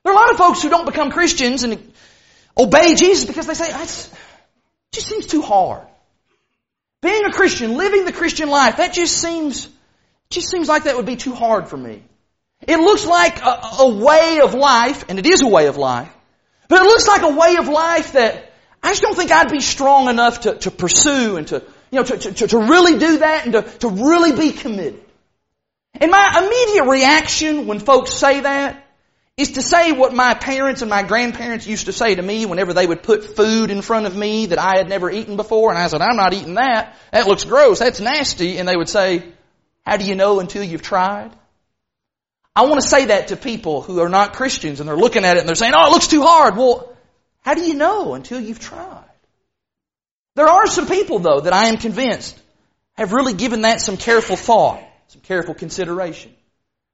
There 0.03 0.13
are 0.13 0.15
a 0.15 0.19
lot 0.19 0.31
of 0.31 0.37
folks 0.37 0.61
who 0.61 0.69
don't 0.69 0.85
become 0.85 1.11
Christians 1.11 1.63
and 1.63 1.93
obey 2.57 2.95
Jesus 2.95 3.25
because 3.25 3.47
they 3.47 3.53
say, 3.53 3.69
it 3.69 4.09
just 4.91 5.07
seems 5.07 5.25
too 5.27 5.41
hard. 5.41 5.87
Being 7.01 7.25
a 7.25 7.31
Christian, 7.31 7.77
living 7.77 8.05
the 8.05 8.11
Christian 8.11 8.49
life, 8.49 8.77
that 8.77 8.93
just 8.93 9.17
seems, 9.17 9.67
just 10.29 10.49
seems 10.49 10.67
like 10.67 10.83
that 10.83 10.95
would 10.95 11.05
be 11.05 11.15
too 11.15 11.33
hard 11.33 11.67
for 11.67 11.77
me. 11.77 12.03
It 12.67 12.77
looks 12.77 13.05
like 13.05 13.41
a, 13.41 13.61
a 13.79 13.89
way 13.89 14.41
of 14.43 14.53
life, 14.53 15.05
and 15.09 15.17
it 15.17 15.25
is 15.25 15.41
a 15.41 15.47
way 15.47 15.67
of 15.67 15.77
life, 15.77 16.13
but 16.71 16.83
it 16.83 16.85
looks 16.85 17.05
like 17.05 17.23
a 17.23 17.35
way 17.35 17.57
of 17.57 17.67
life 17.67 18.13
that 18.13 18.53
I 18.81 18.91
just 18.91 19.01
don't 19.01 19.13
think 19.13 19.29
I'd 19.29 19.51
be 19.51 19.59
strong 19.59 20.07
enough 20.07 20.39
to, 20.41 20.55
to 20.55 20.71
pursue 20.71 21.35
and 21.35 21.45
to, 21.49 21.61
you 21.91 21.99
know, 21.99 22.03
to, 22.03 22.17
to, 22.17 22.47
to 22.47 22.57
really 22.59 22.97
do 22.97 23.17
that 23.17 23.43
and 23.43 23.51
to, 23.51 23.61
to 23.79 23.89
really 23.89 24.31
be 24.31 24.53
committed. 24.53 25.03
And 25.95 26.09
my 26.09 26.33
immediate 26.37 26.85
reaction 26.89 27.67
when 27.67 27.79
folks 27.79 28.13
say 28.13 28.39
that 28.39 28.87
is 29.35 29.51
to 29.51 29.61
say 29.61 29.91
what 29.91 30.13
my 30.13 30.33
parents 30.33 30.81
and 30.81 30.89
my 30.89 31.03
grandparents 31.03 31.67
used 31.67 31.87
to 31.87 31.91
say 31.91 32.15
to 32.15 32.21
me 32.21 32.45
whenever 32.45 32.71
they 32.71 32.87
would 32.87 33.03
put 33.03 33.35
food 33.35 33.69
in 33.69 33.81
front 33.81 34.05
of 34.05 34.15
me 34.15 34.45
that 34.45 34.57
I 34.57 34.77
had 34.77 34.87
never 34.87 35.11
eaten 35.11 35.35
before, 35.35 35.71
and 35.71 35.77
I 35.77 35.87
said, 35.87 36.01
I'm 36.01 36.15
not 36.15 36.33
eating 36.33 36.53
that. 36.53 36.97
That 37.11 37.27
looks 37.27 37.43
gross. 37.43 37.79
That's 37.79 37.99
nasty. 37.99 38.59
And 38.59 38.67
they 38.67 38.77
would 38.77 38.87
say, 38.87 39.25
how 39.85 39.97
do 39.97 40.05
you 40.05 40.15
know 40.15 40.39
until 40.39 40.63
you've 40.63 40.81
tried? 40.81 41.31
I 42.55 42.63
want 42.63 42.81
to 42.81 42.87
say 42.87 43.05
that 43.05 43.29
to 43.29 43.37
people 43.37 43.81
who 43.81 43.99
are 43.99 44.09
not 44.09 44.33
Christians 44.33 44.79
and 44.79 44.89
they're 44.89 44.97
looking 44.97 45.23
at 45.23 45.37
it 45.37 45.39
and 45.41 45.47
they're 45.47 45.55
saying, 45.55 45.73
oh, 45.75 45.87
it 45.87 45.91
looks 45.91 46.07
too 46.07 46.23
hard. 46.23 46.57
Well, 46.57 46.95
how 47.41 47.53
do 47.53 47.61
you 47.61 47.73
know 47.73 48.13
until 48.13 48.39
you've 48.39 48.59
tried? 48.59 49.05
There 50.35 50.47
are 50.47 50.67
some 50.67 50.87
people 50.87 51.19
though 51.19 51.41
that 51.41 51.53
I 51.53 51.65
am 51.65 51.77
convinced 51.77 52.39
have 52.93 53.13
really 53.13 53.33
given 53.33 53.61
that 53.61 53.81
some 53.81 53.97
careful 53.97 54.35
thought, 54.35 54.83
some 55.07 55.21
careful 55.21 55.53
consideration. 55.53 56.33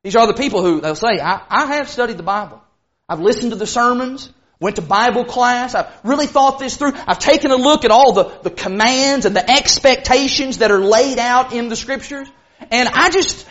These 0.04 0.16
are 0.16 0.28
the 0.28 0.34
people 0.34 0.64
who 0.64 0.80
they'll 0.80 0.96
say, 0.96 1.20
I, 1.22 1.42
I 1.50 1.66
have 1.76 1.90
studied 1.90 2.18
the 2.18 2.24
Bible. 2.24 2.62
I've 3.10 3.20
listened 3.20 3.52
to 3.52 3.58
the 3.58 3.68
sermons, 3.68 4.32
went 4.60 4.76
to 4.78 4.82
Bible 4.82 5.26
class, 5.26 5.76
I've 5.76 5.92
really 6.04 6.28
thought 6.28 6.60
this 6.60 6.78
through. 6.78 6.94
I've 6.94 7.20
taken 7.20 7.52
a 7.52 7.56
look 7.56 7.84
at 7.84 7.92
all 7.92 8.14
the, 8.14 8.24
the 8.44 8.50
commands 8.50 9.26
and 9.26 9.36
the 9.36 9.50
expectations 9.50 10.60
that 10.60 10.72
are 10.72 10.80
laid 10.80 11.20
out 11.20 11.54
in 11.54 11.70
the 11.70 11.76
scriptures. 11.76 12.28
And 12.72 12.90
I 12.90 13.10
just, 13.10 13.46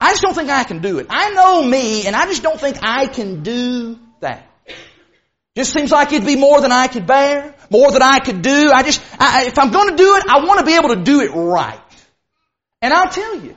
I 0.00 0.10
just 0.10 0.22
don't 0.22 0.34
think 0.34 0.50
I 0.50 0.64
can 0.64 0.80
do 0.80 0.98
it. 0.98 1.06
I 1.10 1.30
know 1.30 1.62
me 1.64 2.06
and 2.06 2.14
I 2.14 2.26
just 2.26 2.42
don't 2.42 2.60
think 2.60 2.78
I 2.82 3.06
can 3.06 3.42
do 3.42 3.98
that. 4.20 4.46
Just 5.56 5.72
seems 5.72 5.92
like 5.92 6.12
it'd 6.12 6.26
be 6.26 6.36
more 6.36 6.60
than 6.60 6.72
I 6.72 6.88
could 6.88 7.06
bear, 7.06 7.54
more 7.70 7.90
than 7.92 8.02
I 8.02 8.18
could 8.18 8.42
do. 8.42 8.72
I 8.72 8.82
just, 8.82 9.00
I, 9.18 9.44
if 9.44 9.58
I'm 9.58 9.70
going 9.70 9.90
to 9.90 9.96
do 9.96 10.16
it, 10.16 10.24
I 10.28 10.44
want 10.44 10.58
to 10.58 10.66
be 10.66 10.74
able 10.74 10.88
to 10.88 11.02
do 11.02 11.20
it 11.20 11.30
right. 11.30 11.80
And 12.82 12.92
I'll 12.92 13.08
tell 13.08 13.40
you, 13.40 13.56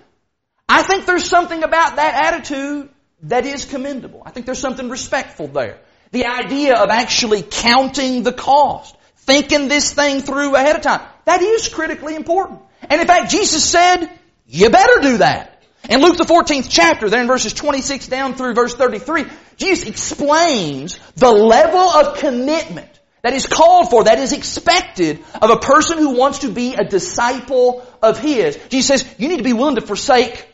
I 0.69 0.83
think 0.83 1.05
there's 1.05 1.25
something 1.25 1.63
about 1.63 1.95
that 1.95 2.33
attitude 2.33 2.89
that 3.23 3.45
is 3.45 3.65
commendable. 3.65 4.21
I 4.25 4.29
think 4.29 4.45
there's 4.45 4.59
something 4.59 4.89
respectful 4.89 5.47
there. 5.47 5.79
The 6.11 6.25
idea 6.25 6.75
of 6.75 6.89
actually 6.89 7.41
counting 7.41 8.23
the 8.23 8.31
cost, 8.31 8.95
thinking 9.17 9.67
this 9.67 9.93
thing 9.93 10.21
through 10.21 10.55
ahead 10.55 10.75
of 10.75 10.83
time, 10.83 11.01
that 11.25 11.41
is 11.41 11.67
critically 11.67 12.15
important. 12.15 12.61
And 12.89 13.01
in 13.01 13.07
fact, 13.07 13.31
Jesus 13.31 13.67
said, 13.67 14.07
you 14.45 14.69
better 14.69 15.01
do 15.01 15.17
that. 15.17 15.56
In 15.89 16.01
Luke 16.01 16.17
the 16.17 16.25
14th 16.25 16.67
chapter, 16.69 17.09
there 17.09 17.21
in 17.21 17.27
verses 17.27 17.53
26 17.53 18.07
down 18.07 18.35
through 18.35 18.53
verse 18.53 18.75
33, 18.75 19.25
Jesus 19.55 19.87
explains 19.87 20.99
the 21.15 21.31
level 21.31 21.79
of 21.79 22.17
commitment 22.17 22.89
that 23.23 23.33
is 23.33 23.45
called 23.45 23.89
for, 23.89 24.03
that 24.03 24.19
is 24.19 24.33
expected 24.33 25.23
of 25.41 25.49
a 25.49 25.57
person 25.57 25.97
who 25.97 26.17
wants 26.17 26.39
to 26.39 26.49
be 26.49 26.75
a 26.75 26.83
disciple 26.83 27.85
of 28.01 28.19
His. 28.19 28.57
Jesus 28.69 29.01
says, 29.01 29.15
you 29.17 29.29
need 29.29 29.37
to 29.37 29.43
be 29.43 29.53
willing 29.53 29.75
to 29.75 29.81
forsake 29.81 30.47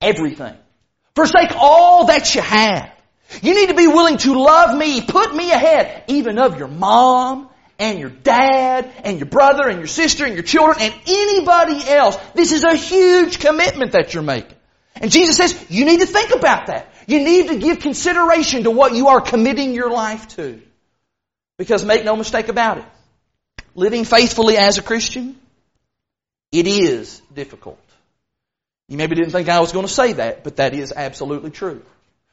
everything. 0.00 0.54
Forsake 1.14 1.50
all 1.56 2.06
that 2.06 2.34
you 2.34 2.40
have. 2.40 2.92
You 3.42 3.54
need 3.54 3.68
to 3.68 3.74
be 3.74 3.86
willing 3.86 4.18
to 4.18 4.34
love 4.38 4.76
me, 4.76 5.02
put 5.02 5.34
me 5.34 5.50
ahead, 5.50 6.04
even 6.08 6.38
of 6.38 6.58
your 6.58 6.68
mom 6.68 7.48
and 7.78 7.98
your 7.98 8.10
dad 8.10 8.90
and 9.04 9.18
your 9.18 9.28
brother 9.28 9.68
and 9.68 9.78
your 9.78 9.86
sister 9.86 10.24
and 10.24 10.34
your 10.34 10.42
children 10.42 10.78
and 10.80 10.94
anybody 11.06 11.88
else. 11.88 12.16
This 12.34 12.52
is 12.52 12.64
a 12.64 12.74
huge 12.74 13.40
commitment 13.40 13.92
that 13.92 14.14
you're 14.14 14.22
making. 14.22 14.56
And 15.00 15.10
Jesus 15.10 15.36
says, 15.36 15.66
you 15.70 15.86
need 15.86 16.00
to 16.00 16.06
think 16.06 16.30
about 16.30 16.66
that. 16.66 16.92
You 17.06 17.24
need 17.24 17.48
to 17.48 17.56
give 17.56 17.80
consideration 17.80 18.64
to 18.64 18.70
what 18.70 18.94
you 18.94 19.08
are 19.08 19.20
committing 19.20 19.72
your 19.72 19.90
life 19.90 20.28
to. 20.36 20.60
Because 21.56 21.84
make 21.84 22.04
no 22.04 22.16
mistake 22.16 22.48
about 22.48 22.78
it, 22.78 22.84
living 23.74 24.04
faithfully 24.04 24.56
as 24.56 24.78
a 24.78 24.82
Christian, 24.82 25.36
it 26.52 26.66
is 26.66 27.20
difficult. 27.32 27.78
You 28.88 28.96
maybe 28.96 29.14
didn't 29.14 29.30
think 29.30 29.48
I 29.48 29.60
was 29.60 29.72
going 29.72 29.86
to 29.86 29.92
say 29.92 30.14
that, 30.14 30.44
but 30.44 30.56
that 30.56 30.74
is 30.74 30.92
absolutely 30.94 31.50
true. 31.50 31.82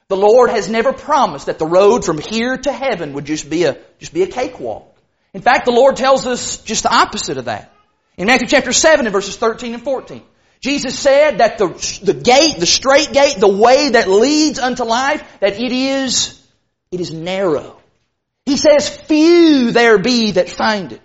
The 0.09 0.17
Lord 0.17 0.49
has 0.49 0.69
never 0.69 0.93
promised 0.93 1.47
that 1.47 1.59
the 1.59 1.65
road 1.65 2.05
from 2.05 2.17
here 2.17 2.57
to 2.57 2.71
heaven 2.71 3.13
would 3.13 3.25
just 3.25 3.49
be 3.49 3.65
a, 3.65 3.77
just 3.99 4.13
be 4.13 4.23
a 4.23 4.27
cakewalk. 4.27 4.93
In 5.33 5.41
fact, 5.41 5.65
the 5.65 5.71
Lord 5.71 5.97
tells 5.97 6.25
us 6.25 6.57
just 6.59 6.83
the 6.83 6.93
opposite 6.93 7.37
of 7.37 7.45
that. 7.45 7.71
In 8.17 8.27
Matthew 8.27 8.47
chapter 8.47 8.71
7 8.71 9.05
and 9.05 9.13
verses 9.13 9.35
13 9.35 9.73
and 9.73 9.83
14. 9.83 10.23
Jesus 10.59 10.97
said 10.97 11.37
that 11.37 11.57
the, 11.57 11.67
the 12.03 12.13
gate, 12.13 12.59
the 12.59 12.65
strait 12.65 13.13
gate, 13.13 13.37
the 13.37 13.47
way 13.47 13.89
that 13.89 14.09
leads 14.09 14.59
unto 14.59 14.83
life, 14.83 15.23
that 15.39 15.59
it 15.59 15.71
is, 15.71 16.41
it 16.91 16.99
is 16.99 17.13
narrow. 17.13 17.79
He 18.45 18.57
says, 18.57 18.89
few 18.89 19.71
there 19.71 19.97
be 19.97 20.31
that 20.31 20.49
find 20.49 20.93
it. 20.93 21.01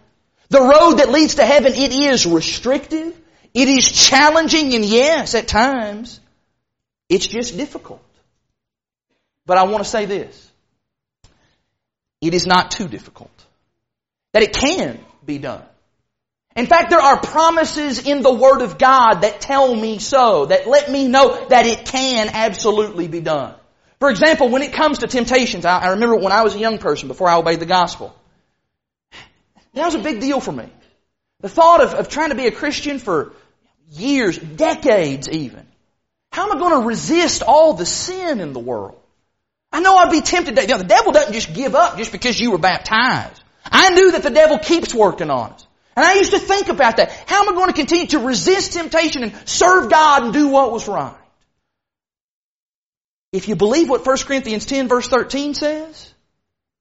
The 0.48 0.60
road 0.60 0.98
that 0.98 1.10
leads 1.10 1.36
to 1.36 1.44
heaven, 1.44 1.72
it 1.74 1.92
is 1.92 2.26
restrictive. 2.26 3.18
It 3.54 3.68
is 3.68 3.90
challenging 3.90 4.74
and 4.74 4.84
yes, 4.84 5.34
at 5.34 5.48
times, 5.48 6.20
it's 7.08 7.26
just 7.26 7.56
difficult. 7.56 8.02
But 9.44 9.58
I 9.58 9.64
want 9.64 9.84
to 9.84 9.90
say 9.90 10.06
this. 10.06 10.50
It 12.20 12.34
is 12.34 12.46
not 12.46 12.70
too 12.70 12.88
difficult. 12.88 13.30
That 14.32 14.42
it 14.42 14.54
can 14.54 15.04
be 15.24 15.38
done. 15.38 15.62
In 16.54 16.66
fact, 16.66 16.90
there 16.90 17.00
are 17.00 17.18
promises 17.18 18.06
in 18.06 18.22
the 18.22 18.32
Word 18.32 18.60
of 18.60 18.78
God 18.78 19.22
that 19.22 19.40
tell 19.40 19.74
me 19.74 19.98
so, 19.98 20.46
that 20.46 20.66
let 20.66 20.90
me 20.90 21.08
know 21.08 21.46
that 21.48 21.66
it 21.66 21.86
can 21.86 22.28
absolutely 22.28 23.08
be 23.08 23.20
done. 23.20 23.54
For 24.00 24.10
example, 24.10 24.48
when 24.48 24.62
it 24.62 24.72
comes 24.72 24.98
to 24.98 25.06
temptations, 25.06 25.64
I, 25.64 25.90
remember 25.90 26.16
when 26.16 26.32
I 26.32 26.42
was 26.42 26.54
a 26.54 26.58
young 26.58 26.78
person 26.78 27.08
before 27.08 27.28
I 27.28 27.36
obeyed 27.36 27.60
the 27.60 27.66
gospel. 27.66 28.14
That 29.74 29.86
was 29.86 29.94
a 29.94 30.00
big 30.00 30.20
deal 30.20 30.40
for 30.40 30.52
me. 30.52 30.68
The 31.40 31.48
thought 31.48 31.82
of, 31.82 31.94
of 31.94 32.08
trying 32.08 32.30
to 32.30 32.34
be 32.34 32.46
a 32.46 32.52
Christian 32.52 32.98
for 32.98 33.32
years, 33.92 34.36
decades 34.36 35.28
even. 35.30 35.66
How 36.32 36.50
am 36.50 36.56
I 36.56 36.58
going 36.58 36.82
to 36.82 36.88
resist 36.88 37.42
all 37.42 37.74
the 37.74 37.86
sin 37.86 38.40
in 38.40 38.52
the 38.52 38.58
world? 38.58 38.98
I 39.72 39.80
know 39.80 39.96
I'd 39.96 40.10
be 40.10 40.20
tempted 40.20 40.56
to, 40.56 40.62
you 40.62 40.68
know, 40.68 40.78
the 40.78 40.84
devil 40.84 41.12
doesn't 41.12 41.32
just 41.32 41.54
give 41.54 41.74
up 41.74 41.96
just 41.96 42.12
because 42.12 42.38
you 42.38 42.50
were 42.50 42.58
baptized. 42.58 43.42
I 43.64 43.90
knew 43.90 44.12
that 44.12 44.22
the 44.22 44.30
devil 44.30 44.58
keeps 44.58 44.94
working 44.94 45.30
on 45.30 45.52
us. 45.52 45.66
And 45.94 46.04
I 46.04 46.14
used 46.14 46.30
to 46.30 46.38
think 46.38 46.68
about 46.68 46.96
that. 46.96 47.10
How 47.26 47.42
am 47.42 47.50
I 47.50 47.52
going 47.52 47.68
to 47.68 47.74
continue 47.74 48.06
to 48.08 48.18
resist 48.20 48.72
temptation 48.72 49.22
and 49.22 49.34
serve 49.48 49.90
God 49.90 50.24
and 50.24 50.32
do 50.32 50.48
what 50.48 50.72
was 50.72 50.88
right? 50.88 51.14
If 53.32 53.48
you 53.48 53.56
believe 53.56 53.88
what 53.88 54.06
1 54.06 54.18
Corinthians 54.18 54.66
10 54.66 54.88
verse 54.88 55.08
13 55.08 55.54
says, 55.54 56.12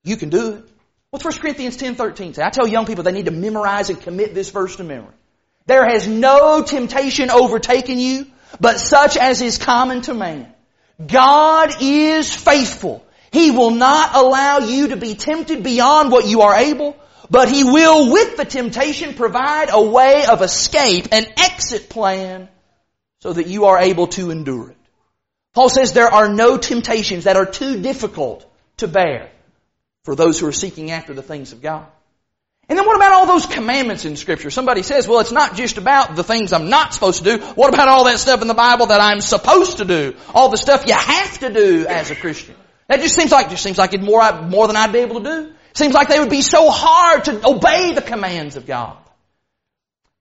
you 0.04 0.18
can 0.18 0.30
do 0.30 0.54
it. 0.54 0.70
What's 1.10 1.26
1 1.26 1.34
Corinthians 1.40 1.78
10 1.78 1.96
13 1.96 2.34
say? 2.34 2.44
I 2.44 2.50
tell 2.50 2.68
young 2.68 2.86
people 2.86 3.04
they 3.04 3.12
need 3.12 3.26
to 3.26 3.32
memorize 3.32 3.90
and 3.90 4.02
commit 4.02 4.34
this 4.34 4.50
verse 4.50 4.78
to 4.78 4.84
memory. 4.84 5.14
There 5.66 5.86
has 5.86 6.08
no 6.08 6.64
temptation 6.64 7.30
overtaken 7.30 8.00
you, 8.00 8.28
but 8.60 8.80
such 8.80 9.18
as 9.18 9.42
is 9.42 9.58
common 9.58 10.02
to 10.04 10.14
man. 10.14 10.52
God 11.06 11.82
is 11.82 12.34
faithful. 12.34 13.06
He 13.32 13.52
will 13.52 13.72
not 13.72 14.16
allow 14.16 14.60
you 14.60 14.90
to 14.90 14.98
be 14.98 15.16
tempted 15.16 15.64
beyond 15.64 16.12
what 16.12 16.26
you 16.26 16.42
are 16.42 16.56
able, 16.56 16.98
but 17.32 17.50
He 17.50 17.64
will 17.64 18.12
with 18.12 18.38
the 18.38 18.46
temptation 18.46 19.16
provide 19.16 19.70
a 19.72 19.82
way 19.82 20.26
of 20.26 20.42
escape, 20.42 21.08
an 21.12 21.26
exit 21.38 21.90
plan, 21.90 22.50
so 23.22 23.32
that 23.34 23.48
you 23.48 23.66
are 23.66 23.80
able 23.80 24.08
to 24.08 24.32
endure 24.32 24.72
it. 24.72 24.78
Paul 25.54 25.70
says 25.70 25.94
there 25.94 26.14
are 26.14 26.30
no 26.30 26.58
temptations 26.58 27.24
that 27.24 27.38
are 27.38 27.46
too 27.46 27.82
difficult 27.82 28.46
to 28.78 28.88
bear 28.88 29.32
for 30.04 30.16
those 30.16 30.40
who 30.40 30.48
are 30.48 30.52
seeking 30.52 30.92
after 30.92 31.14
the 31.14 31.22
things 31.22 31.54
of 31.54 31.62
God. 31.62 31.88
And 32.68 32.78
then 32.78 32.86
what 32.86 32.96
about 32.96 33.12
all 33.12 33.26
those 33.26 33.46
commandments 33.46 34.06
in 34.06 34.16
scripture? 34.16 34.50
Somebody 34.50 34.82
says, 34.82 35.08
well, 35.08 35.20
it's 35.20 35.32
not 35.32 35.56
just 35.56 35.78
about 35.78 36.16
the 36.16 36.24
things 36.24 36.54
I'm 36.54 36.70
not 36.70 36.94
supposed 36.94 37.24
to 37.24 37.38
do. 37.38 37.44
What 37.56 37.74
about 37.74 37.90
all 37.90 38.06
that 38.06 38.18
stuff 38.20 38.42
in 38.42 38.48
the 38.48 38.54
Bible 38.54 38.88
that 38.88 39.02
I'm 39.02 39.20
supposed 39.22 39.78
to 39.78 39.86
do? 39.86 40.16
All 40.34 40.50
the 40.50 40.58
stuff 40.58 40.86
you 40.88 40.94
have 40.94 41.40
to 41.40 41.54
do 41.54 41.86
as 41.88 42.12
a 42.12 42.16
Christian. 42.16 42.56
That 42.88 43.02
just 43.02 43.16
seems 43.16 43.32
like, 43.32 43.50
just 43.50 43.64
seems 43.64 43.78
like 43.78 43.94
it 43.94 44.02
more, 44.02 44.42
more 44.44 44.68
than 44.68 44.76
I'd 44.76 44.94
be 44.94 45.00
able 45.00 45.22
to 45.22 45.30
do. 45.30 45.54
Seems 45.74 45.94
like 45.94 46.10
they 46.10 46.20
would 46.20 46.30
be 46.30 46.42
so 46.42 46.70
hard 46.70 47.26
to 47.26 47.48
obey 47.48 47.94
the 47.94 48.02
commands 48.02 48.56
of 48.56 48.66
God. 48.66 48.98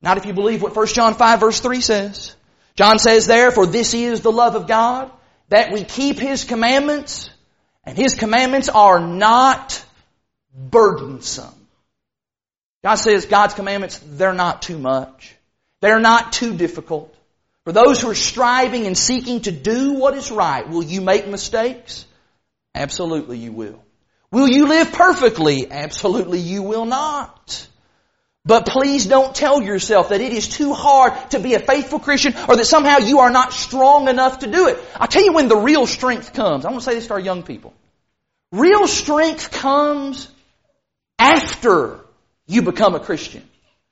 Not 0.03 0.17
if 0.17 0.27
you 0.27 0.33
believe 0.33 0.63
what 0.63 0.75
1 0.75 0.87
John 0.89 1.15
5 1.15 1.41
verse 1.41 1.61
3 1.61 1.81
says. 1.81 2.35
John 2.77 2.99
says 2.99 3.27
there, 3.27 3.51
for 3.51 3.67
this 3.67 3.93
is 3.95 4.21
the 4.23 4.33
love 4.33 4.55
of 4.55 4.67
God, 4.67 5.11
that 5.49 5.73
we 5.73 5.85
keep 5.85 6.19
His 6.19 6.45
commandments, 6.45 7.29
and 7.85 7.97
His 7.97 8.15
commandments 8.15 8.69
are 8.69 9.01
not 9.01 9.85
burdensome. 10.55 11.55
God 12.83 12.95
says 12.95 13.27
God's 13.27 13.55
commandments, 13.55 14.01
they're 14.03 14.33
not 14.33 14.63
too 14.63 14.79
much. 14.79 15.35
They're 15.81 16.01
not 16.01 16.33
too 16.33 16.57
difficult. 16.57 17.15
For 17.65 17.73
those 17.73 18.01
who 18.01 18.11
are 18.11 18.15
striving 18.15 18.87
and 18.87 18.97
seeking 18.97 19.43
to 19.43 19.53
do 19.53 19.95
what 19.95 20.15
is 20.15 20.31
right, 20.31 20.67
will 20.69 20.83
you 20.83 21.01
make 21.03 21.29
mistakes? 21.29 22.07
Absolutely 22.75 23.39
you 23.39 23.53
will. 23.53 23.83
Will 24.33 24.49
you 24.49 24.69
live 24.69 24.93
perfectly? 24.93 25.71
Absolutely 25.71 26.39
you 26.39 26.63
will 26.63 26.85
not. 26.85 27.67
But 28.45 28.67
please 28.67 29.07
don't 29.07 29.35
tell 29.35 29.61
yourself 29.61 30.11
that 30.11 30.21
it 30.21 30.33
is 30.33 30.49
too 30.49 30.73
hard 30.73 31.13
to 31.33 31.41
be 31.41 31.55
a 31.55 31.59
faithful 31.59 31.99
Christian 31.99 32.35
or 32.49 32.57
that 32.57 32.65
somehow 32.65 32.99
you 32.99 33.21
are 33.21 33.31
not 33.31 33.53
strong 33.53 34.09
enough 34.09 34.41
to 34.41 34.51
do 34.51 34.69
it. 34.69 34.79
I'll 34.97 35.09
tell 35.09 35.25
you 35.25 35.33
when 35.33 35.49
the 35.49 35.57
real 35.57 35.87
strength 35.87 36.33
comes. 36.33 36.65
I 36.65 36.71
want 36.71 36.83
to 36.83 36.91
say 36.91 36.95
this 36.95 37.09
to 37.09 37.15
our 37.15 37.21
young 37.21 37.43
people. 37.43 37.75
Real 38.53 38.87
strength 38.87 39.51
comes 39.51 40.29
after 41.19 42.01
you 42.47 42.63
become 42.63 42.95
a 42.95 43.01
Christian. 43.01 43.47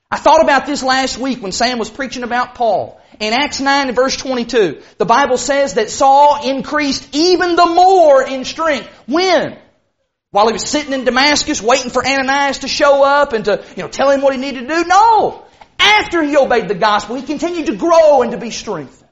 I 0.09 0.17
thought 0.17 0.41
about 0.41 0.65
this 0.65 0.81
last 0.81 1.19
week 1.19 1.41
when 1.41 1.51
Sam 1.51 1.77
was 1.77 1.91
preaching 1.91 2.23
about 2.23 2.55
Paul. 2.55 2.99
In 3.19 3.33
Acts 3.33 3.61
9 3.61 3.87
and 3.87 3.95
verse 3.95 4.17
22, 4.17 4.81
the 4.97 5.05
Bible 5.05 5.37
says 5.37 5.75
that 5.75 5.91
Saul 5.91 6.49
increased 6.49 7.07
even 7.13 7.55
the 7.55 7.67
more 7.67 8.23
in 8.23 8.43
strength. 8.45 8.87
When? 9.05 9.57
While 10.31 10.47
he 10.47 10.53
was 10.53 10.69
sitting 10.69 10.93
in 10.93 11.05
Damascus 11.05 11.61
waiting 11.61 11.89
for 11.89 12.05
Ananias 12.05 12.59
to 12.59 12.67
show 12.67 13.03
up 13.03 13.33
and 13.33 13.45
to, 13.45 13.65
you 13.75 13.83
know, 13.83 13.89
tell 13.89 14.11
him 14.11 14.21
what 14.21 14.33
he 14.33 14.39
needed 14.39 14.67
to 14.67 14.67
do? 14.67 14.83
No! 14.85 15.45
After 15.79 16.21
he 16.21 16.37
obeyed 16.37 16.67
the 16.67 16.75
gospel, 16.75 17.15
he 17.15 17.23
continued 17.23 17.65
to 17.67 17.75
grow 17.75 18.21
and 18.21 18.31
to 18.31 18.37
be 18.37 18.51
strengthened. 18.51 19.09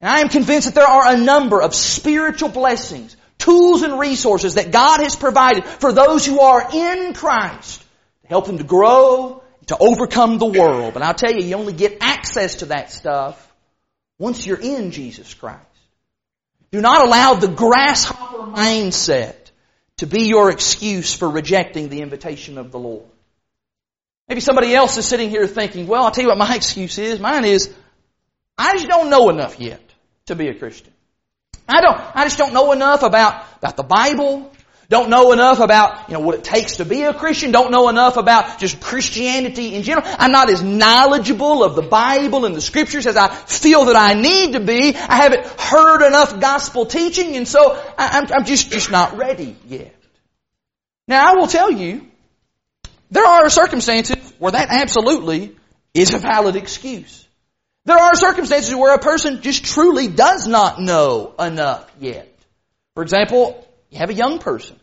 And 0.00 0.10
I 0.10 0.20
am 0.20 0.28
convinced 0.28 0.66
that 0.66 0.74
there 0.74 0.86
are 0.86 1.14
a 1.14 1.18
number 1.18 1.62
of 1.62 1.74
spiritual 1.74 2.48
blessings, 2.48 3.16
tools 3.38 3.82
and 3.82 3.98
resources 3.98 4.54
that 4.54 4.72
God 4.72 5.00
has 5.00 5.14
provided 5.14 5.64
for 5.64 5.92
those 5.92 6.26
who 6.26 6.40
are 6.40 6.68
in 6.72 7.12
Christ 7.14 7.84
to 8.22 8.28
help 8.28 8.46
them 8.46 8.58
to 8.58 8.64
grow, 8.64 9.42
to 9.66 9.76
overcome 9.78 10.38
the 10.38 10.46
world. 10.46 10.94
But 10.94 11.02
I'll 11.02 11.14
tell 11.14 11.32
you, 11.32 11.46
you 11.46 11.54
only 11.54 11.74
get 11.74 11.98
access 12.00 12.56
to 12.56 12.66
that 12.66 12.90
stuff 12.90 13.46
once 14.18 14.44
you're 14.46 14.60
in 14.60 14.90
Jesus 14.90 15.32
Christ. 15.32 15.60
Do 16.72 16.80
not 16.80 17.06
allow 17.06 17.34
the 17.34 17.48
grasshopper 17.48 18.38
mindset 18.38 19.39
to 20.00 20.06
be 20.06 20.22
your 20.22 20.50
excuse 20.50 21.12
for 21.12 21.28
rejecting 21.28 21.90
the 21.90 22.00
invitation 22.00 22.56
of 22.56 22.72
the 22.72 22.78
Lord. 22.78 23.04
Maybe 24.30 24.40
somebody 24.40 24.74
else 24.74 24.96
is 24.96 25.04
sitting 25.04 25.28
here 25.28 25.46
thinking, 25.46 25.86
well, 25.86 26.04
I'll 26.04 26.10
tell 26.10 26.24
you 26.24 26.30
what 26.30 26.38
my 26.38 26.56
excuse 26.56 26.96
is. 26.96 27.20
Mine 27.20 27.44
is, 27.44 27.70
I 28.56 28.72
just 28.72 28.88
don't 28.88 29.10
know 29.10 29.28
enough 29.28 29.60
yet 29.60 29.82
to 30.24 30.34
be 30.34 30.48
a 30.48 30.54
Christian. 30.54 30.94
I 31.68 31.82
don't, 31.82 32.00
I 32.16 32.24
just 32.24 32.38
don't 32.38 32.54
know 32.54 32.72
enough 32.72 33.02
about, 33.02 33.44
about 33.58 33.76
the 33.76 33.82
Bible, 33.82 34.50
don't 34.90 35.08
know 35.08 35.30
enough 35.30 35.60
about, 35.60 36.08
you 36.08 36.14
know, 36.14 36.20
what 36.20 36.34
it 36.34 36.42
takes 36.42 36.78
to 36.78 36.84
be 36.84 37.04
a 37.04 37.14
Christian. 37.14 37.52
Don't 37.52 37.70
know 37.70 37.88
enough 37.88 38.16
about 38.16 38.58
just 38.58 38.80
Christianity 38.80 39.76
in 39.76 39.84
general. 39.84 40.04
I'm 40.04 40.32
not 40.32 40.50
as 40.50 40.64
knowledgeable 40.64 41.62
of 41.62 41.76
the 41.76 41.82
Bible 41.82 42.44
and 42.44 42.56
the 42.56 42.60
Scriptures 42.60 43.06
as 43.06 43.16
I 43.16 43.28
feel 43.28 43.84
that 43.84 43.94
I 43.94 44.14
need 44.14 44.54
to 44.54 44.60
be. 44.60 44.96
I 44.96 45.14
haven't 45.14 45.46
heard 45.46 46.04
enough 46.04 46.40
gospel 46.40 46.86
teaching 46.86 47.36
and 47.36 47.46
so 47.46 47.80
I'm, 47.96 48.32
I'm 48.32 48.44
just, 48.44 48.72
just 48.72 48.90
not 48.90 49.16
ready 49.16 49.54
yet. 49.68 49.94
Now 51.06 51.34
I 51.34 51.36
will 51.36 51.46
tell 51.46 51.70
you, 51.70 52.08
there 53.12 53.24
are 53.24 53.48
circumstances 53.48 54.34
where 54.40 54.50
that 54.50 54.70
absolutely 54.70 55.56
is 55.94 56.14
a 56.14 56.18
valid 56.18 56.56
excuse. 56.56 57.28
There 57.84 57.96
are 57.96 58.16
circumstances 58.16 58.74
where 58.74 58.92
a 58.92 58.98
person 58.98 59.40
just 59.40 59.64
truly 59.64 60.08
does 60.08 60.48
not 60.48 60.80
know 60.80 61.32
enough 61.38 61.88
yet. 62.00 62.36
For 62.94 63.04
example, 63.04 63.64
you 63.90 63.98
have 63.98 64.10
a 64.10 64.14
young 64.14 64.40
person 64.40 64.79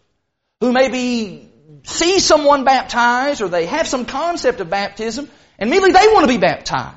who 0.60 0.72
maybe 0.72 1.52
see 1.84 2.20
someone 2.20 2.64
baptized 2.64 3.42
or 3.42 3.48
they 3.48 3.66
have 3.66 3.88
some 3.88 4.06
concept 4.06 4.60
of 4.60 4.70
baptism 4.70 5.30
and 5.58 5.70
immediately 5.70 5.94
they 5.94 6.08
want 6.14 6.24
to 6.24 6.28
be 6.28 6.38
baptized. 6.38 6.96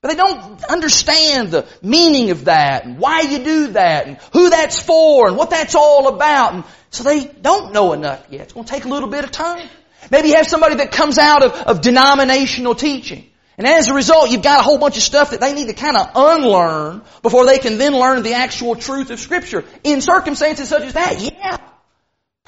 But 0.00 0.08
they 0.08 0.14
don't 0.14 0.64
understand 0.64 1.50
the 1.50 1.66
meaning 1.82 2.30
of 2.30 2.44
that 2.44 2.84
and 2.84 2.98
why 2.98 3.22
you 3.22 3.40
do 3.40 3.66
that 3.68 4.06
and 4.06 4.18
who 4.32 4.48
that's 4.48 4.80
for 4.80 5.26
and 5.26 5.36
what 5.36 5.50
that's 5.50 5.74
all 5.74 6.06
about. 6.14 6.54
And 6.54 6.64
so 6.90 7.02
they 7.02 7.24
don't 7.24 7.72
know 7.72 7.92
enough 7.92 8.24
yet. 8.30 8.42
It's 8.42 8.52
going 8.52 8.64
to 8.64 8.72
take 8.72 8.84
a 8.84 8.88
little 8.88 9.08
bit 9.08 9.24
of 9.24 9.32
time. 9.32 9.68
Maybe 10.10 10.28
you 10.28 10.36
have 10.36 10.46
somebody 10.46 10.76
that 10.76 10.92
comes 10.92 11.18
out 11.18 11.42
of, 11.42 11.52
of 11.52 11.80
denominational 11.80 12.76
teaching. 12.76 13.28
And 13.56 13.66
as 13.66 13.88
a 13.88 13.94
result, 13.94 14.30
you've 14.30 14.42
got 14.42 14.60
a 14.60 14.62
whole 14.62 14.78
bunch 14.78 14.96
of 14.96 15.02
stuff 15.02 15.30
that 15.30 15.40
they 15.40 15.52
need 15.52 15.66
to 15.66 15.74
kind 15.74 15.96
of 15.96 16.10
unlearn 16.14 17.02
before 17.22 17.44
they 17.44 17.58
can 17.58 17.76
then 17.76 17.92
learn 17.92 18.22
the 18.22 18.34
actual 18.34 18.76
truth 18.76 19.10
of 19.10 19.18
Scripture. 19.18 19.64
In 19.82 20.00
circumstances 20.00 20.68
such 20.68 20.84
as 20.84 20.92
that, 20.92 21.20
yeah, 21.20 21.56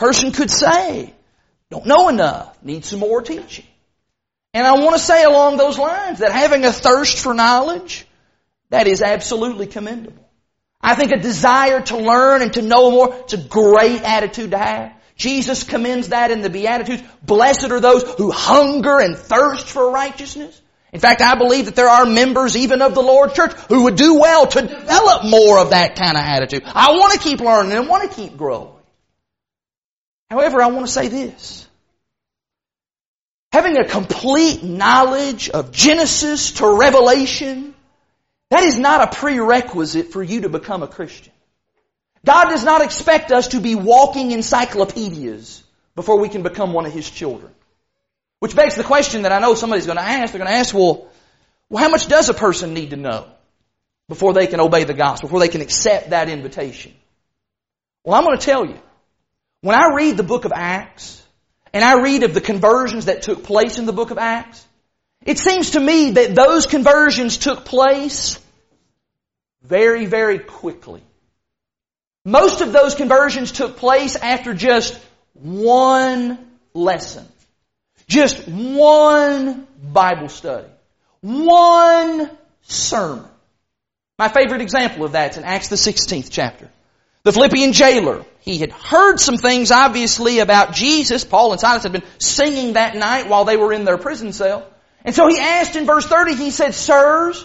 person 0.00 0.32
could 0.32 0.50
say, 0.50 1.12
don't 1.70 1.84
know 1.84 2.08
enough, 2.08 2.56
need 2.64 2.86
some 2.86 3.00
more 3.00 3.20
teaching. 3.20 3.66
And 4.54 4.66
I 4.66 4.72
want 4.72 4.96
to 4.96 4.98
say 4.98 5.22
along 5.22 5.58
those 5.58 5.78
lines 5.78 6.20
that 6.20 6.32
having 6.32 6.64
a 6.64 6.72
thirst 6.72 7.18
for 7.18 7.34
knowledge, 7.34 8.06
that 8.70 8.86
is 8.86 9.02
absolutely 9.02 9.66
commendable. 9.66 10.26
I 10.80 10.94
think 10.94 11.12
a 11.12 11.18
desire 11.18 11.82
to 11.82 11.98
learn 11.98 12.40
and 12.40 12.52
to 12.54 12.62
know 12.62 12.90
more, 12.90 13.14
it's 13.20 13.34
a 13.34 13.36
great 13.36 14.00
attitude 14.02 14.52
to 14.52 14.58
have. 14.58 14.92
Jesus 15.16 15.64
commends 15.64 16.08
that 16.08 16.30
in 16.30 16.40
the 16.40 16.48
Beatitudes. 16.48 17.02
Blessed 17.22 17.70
are 17.70 17.80
those 17.80 18.02
who 18.14 18.30
hunger 18.30 19.00
and 19.00 19.18
thirst 19.18 19.66
for 19.66 19.90
righteousness. 19.90 20.58
In 20.94 21.00
fact, 21.00 21.20
I 21.20 21.34
believe 21.36 21.66
that 21.66 21.76
there 21.76 21.90
are 21.90 22.06
members 22.06 22.56
even 22.56 22.80
of 22.80 22.94
the 22.94 23.02
Lord's 23.02 23.34
church 23.34 23.52
who 23.68 23.82
would 23.84 23.96
do 23.96 24.18
well 24.18 24.46
to 24.46 24.62
develop 24.62 25.26
more 25.26 25.58
of 25.58 25.70
that 25.70 25.94
kind 25.94 26.16
of 26.16 26.24
attitude. 26.24 26.62
I 26.64 26.92
want 26.92 27.12
to 27.12 27.18
keep 27.18 27.40
learning 27.40 27.72
and 27.72 27.86
want 27.86 28.10
to 28.10 28.16
keep 28.16 28.38
growing. 28.38 28.79
However, 30.30 30.62
I 30.62 30.68
want 30.68 30.86
to 30.86 30.92
say 30.92 31.08
this. 31.08 31.66
Having 33.52 33.78
a 33.78 33.84
complete 33.84 34.62
knowledge 34.62 35.50
of 35.50 35.72
Genesis 35.72 36.52
to 36.52 36.78
Revelation, 36.78 37.74
that 38.50 38.62
is 38.62 38.78
not 38.78 39.12
a 39.12 39.16
prerequisite 39.16 40.12
for 40.12 40.22
you 40.22 40.42
to 40.42 40.48
become 40.48 40.84
a 40.84 40.88
Christian. 40.88 41.32
God 42.24 42.50
does 42.50 42.64
not 42.64 42.82
expect 42.82 43.32
us 43.32 43.48
to 43.48 43.60
be 43.60 43.74
walking 43.74 44.30
encyclopedias 44.30 45.64
before 45.96 46.20
we 46.20 46.28
can 46.28 46.42
become 46.42 46.72
one 46.72 46.86
of 46.86 46.92
His 46.92 47.10
children. 47.10 47.52
Which 48.38 48.54
begs 48.54 48.76
the 48.76 48.84
question 48.84 49.22
that 49.22 49.32
I 49.32 49.40
know 49.40 49.54
somebody's 49.54 49.86
going 49.86 49.98
to 49.98 50.04
ask. 50.04 50.32
They're 50.32 50.38
going 50.38 50.50
to 50.50 50.56
ask, 50.56 50.72
well, 50.72 51.08
well, 51.68 51.82
how 51.82 51.90
much 51.90 52.06
does 52.08 52.28
a 52.28 52.34
person 52.34 52.72
need 52.72 52.90
to 52.90 52.96
know 52.96 53.26
before 54.08 54.32
they 54.32 54.46
can 54.46 54.60
obey 54.60 54.84
the 54.84 54.94
gospel, 54.94 55.28
before 55.28 55.40
they 55.40 55.48
can 55.48 55.60
accept 55.60 56.10
that 56.10 56.28
invitation? 56.28 56.94
Well, 58.04 58.16
I'm 58.16 58.24
going 58.24 58.38
to 58.38 58.44
tell 58.44 58.64
you. 58.64 58.78
When 59.62 59.76
I 59.76 59.94
read 59.94 60.16
the 60.16 60.22
book 60.22 60.44
of 60.44 60.52
Acts, 60.54 61.22
and 61.72 61.84
I 61.84 62.00
read 62.00 62.22
of 62.22 62.34
the 62.34 62.40
conversions 62.40 63.06
that 63.06 63.22
took 63.22 63.44
place 63.44 63.78
in 63.78 63.86
the 63.86 63.92
book 63.92 64.10
of 64.10 64.18
Acts, 64.18 64.66
it 65.24 65.38
seems 65.38 65.70
to 65.70 65.80
me 65.80 66.12
that 66.12 66.34
those 66.34 66.66
conversions 66.66 67.36
took 67.36 67.64
place 67.64 68.38
very, 69.62 70.06
very 70.06 70.38
quickly. 70.38 71.02
Most 72.24 72.60
of 72.60 72.72
those 72.72 72.94
conversions 72.94 73.52
took 73.52 73.76
place 73.76 74.16
after 74.16 74.54
just 74.54 74.98
one 75.34 76.38
lesson. 76.74 77.26
Just 78.06 78.48
one 78.48 79.66
Bible 79.82 80.28
study. 80.28 80.68
One 81.20 82.30
sermon. 82.62 83.26
My 84.18 84.28
favorite 84.28 84.60
example 84.62 85.04
of 85.04 85.12
that 85.12 85.32
is 85.32 85.36
in 85.38 85.44
Acts 85.44 85.68
the 85.68 85.76
16th 85.76 86.28
chapter. 86.30 86.68
The 87.22 87.32
Philippian 87.32 87.72
jailer, 87.72 88.24
he 88.40 88.58
had 88.58 88.72
heard 88.72 89.18
some 89.18 89.36
things 89.36 89.70
obviously 89.70 90.38
about 90.38 90.72
Jesus. 90.72 91.24
Paul 91.24 91.52
and 91.52 91.60
Silas 91.60 91.82
had 91.82 91.92
been 91.92 92.02
singing 92.18 92.74
that 92.74 92.96
night 92.96 93.28
while 93.28 93.44
they 93.44 93.56
were 93.56 93.72
in 93.72 93.84
their 93.84 93.98
prison 93.98 94.32
cell. 94.32 94.66
And 95.04 95.14
so 95.14 95.28
he 95.28 95.38
asked 95.38 95.76
in 95.76 95.86
verse 95.86 96.06
30, 96.06 96.34
he 96.34 96.50
said, 96.50 96.74
Sirs, 96.74 97.44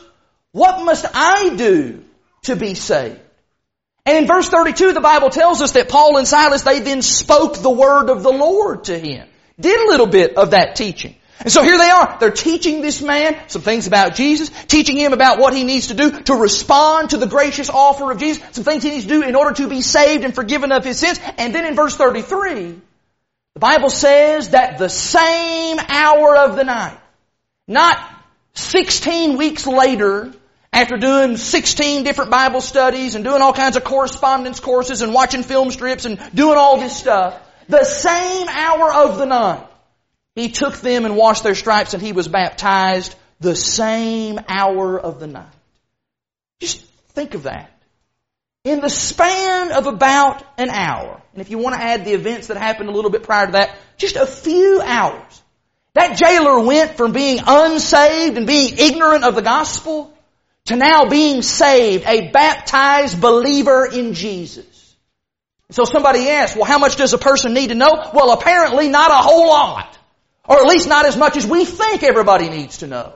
what 0.51 0.83
must 0.83 1.05
I 1.13 1.55
do 1.55 2.03
to 2.43 2.55
be 2.55 2.75
saved? 2.75 3.19
And 4.05 4.19
in 4.19 4.27
verse 4.27 4.47
32, 4.47 4.93
the 4.93 5.01
Bible 5.01 5.29
tells 5.29 5.61
us 5.61 5.71
that 5.73 5.89
Paul 5.89 6.17
and 6.17 6.27
Silas, 6.27 6.61
they 6.61 6.79
then 6.79 7.01
spoke 7.01 7.57
the 7.57 7.69
word 7.69 8.09
of 8.09 8.23
the 8.23 8.31
Lord 8.31 8.85
to 8.85 8.97
him. 8.97 9.27
Did 9.59 9.79
a 9.81 9.87
little 9.87 10.07
bit 10.07 10.37
of 10.37 10.51
that 10.51 10.75
teaching. 10.75 11.15
And 11.39 11.51
so 11.51 11.63
here 11.63 11.77
they 11.77 11.89
are. 11.89 12.17
They're 12.19 12.31
teaching 12.31 12.81
this 12.81 13.01
man 13.01 13.37
some 13.47 13.61
things 13.61 13.87
about 13.87 14.15
Jesus, 14.15 14.49
teaching 14.67 14.97
him 14.97 15.13
about 15.13 15.37
what 15.37 15.53
he 15.53 15.63
needs 15.63 15.87
to 15.87 15.93
do 15.93 16.21
to 16.23 16.35
respond 16.35 17.09
to 17.09 17.17
the 17.17 17.27
gracious 17.27 17.69
offer 17.69 18.11
of 18.11 18.19
Jesus, 18.19 18.41
some 18.51 18.63
things 18.63 18.83
he 18.83 18.89
needs 18.89 19.03
to 19.03 19.09
do 19.09 19.21
in 19.21 19.35
order 19.35 19.53
to 19.55 19.67
be 19.67 19.81
saved 19.81 20.23
and 20.23 20.33
forgiven 20.33 20.71
of 20.71 20.85
his 20.85 20.99
sins. 20.99 21.19
And 21.37 21.53
then 21.53 21.65
in 21.65 21.75
verse 21.75 21.95
33, 21.95 22.79
the 23.53 23.59
Bible 23.59 23.89
says 23.89 24.49
that 24.49 24.77
the 24.77 24.89
same 24.89 25.77
hour 25.79 26.37
of 26.37 26.55
the 26.55 26.63
night, 26.63 26.97
not 27.67 27.97
16 28.53 29.37
weeks 29.37 29.67
later, 29.67 30.33
after 30.71 30.97
doing 30.97 31.37
16 31.37 32.03
different 32.03 32.31
Bible 32.31 32.59
studies 32.59 33.15
and 33.15 33.23
doing 33.23 33.41
all 33.41 33.53
kinds 33.53 33.77
of 33.77 33.83
correspondence 33.83 34.59
courses 34.59 35.01
and 35.01 35.13
watching 35.13 35.43
film 35.43 35.71
strips 35.71 36.05
and 36.05 36.19
doing 36.33 36.57
all 36.57 36.79
this 36.79 36.97
stuff, 36.97 37.39
the 37.69 37.83
same 37.85 38.47
hour 38.49 38.93
of 38.93 39.17
the 39.17 39.25
night, 39.25 39.65
he 40.35 40.49
took 40.49 40.75
them 40.75 41.05
and 41.05 41.15
washed 41.15 41.43
their 41.43 41.55
stripes 41.55 41.93
and 41.93 42.03
he 42.03 42.11
was 42.11 42.27
baptized 42.27 43.15
the 43.39 43.55
same 43.55 44.39
hour 44.47 44.99
of 44.99 45.19
the 45.19 45.27
night. 45.27 45.47
Just 46.59 46.85
think 47.09 47.33
of 47.33 47.43
that. 47.43 47.71
In 48.63 48.81
the 48.81 48.89
span 48.89 49.71
of 49.71 49.87
about 49.87 50.43
an 50.57 50.69
hour, 50.69 51.21
and 51.33 51.41
if 51.41 51.49
you 51.49 51.57
want 51.57 51.75
to 51.75 51.81
add 51.81 52.03
the 52.03 52.13
events 52.13 52.47
that 52.47 52.57
happened 52.57 52.89
a 52.89 52.91
little 52.91 53.11
bit 53.11 53.23
prior 53.23 53.45
to 53.45 53.51
that, 53.53 53.77
just 53.97 54.15
a 54.15 54.25
few 54.25 54.81
hours, 54.81 55.41
that 55.93 56.17
jailer 56.17 56.59
went 56.59 56.97
from 56.97 57.13
being 57.13 57.39
unsaved 57.45 58.37
and 58.37 58.47
being 58.47 58.77
ignorant 58.77 59.23
of 59.23 59.35
the 59.35 59.41
gospel 59.41 60.11
to 60.65 60.75
now 60.75 61.05
being 61.05 61.41
saved, 61.43 62.05
a 62.07 62.31
baptized 62.31 63.21
believer 63.21 63.85
in 63.85 64.13
Jesus. 64.13 64.65
So 65.71 65.85
somebody 65.85 66.27
asked, 66.27 66.55
well, 66.55 66.65
how 66.65 66.79
much 66.79 66.95
does 66.95 67.13
a 67.13 67.17
person 67.17 67.53
need 67.53 67.67
to 67.67 67.75
know? 67.75 68.09
Well, 68.13 68.31
apparently 68.31 68.89
not 68.89 69.11
a 69.11 69.15
whole 69.15 69.47
lot. 69.47 69.97
Or 70.47 70.57
at 70.57 70.65
least 70.65 70.87
not 70.87 71.05
as 71.05 71.17
much 71.17 71.37
as 71.37 71.45
we 71.45 71.65
think 71.65 72.03
everybody 72.03 72.49
needs 72.49 72.79
to 72.79 72.87
know. 72.87 73.13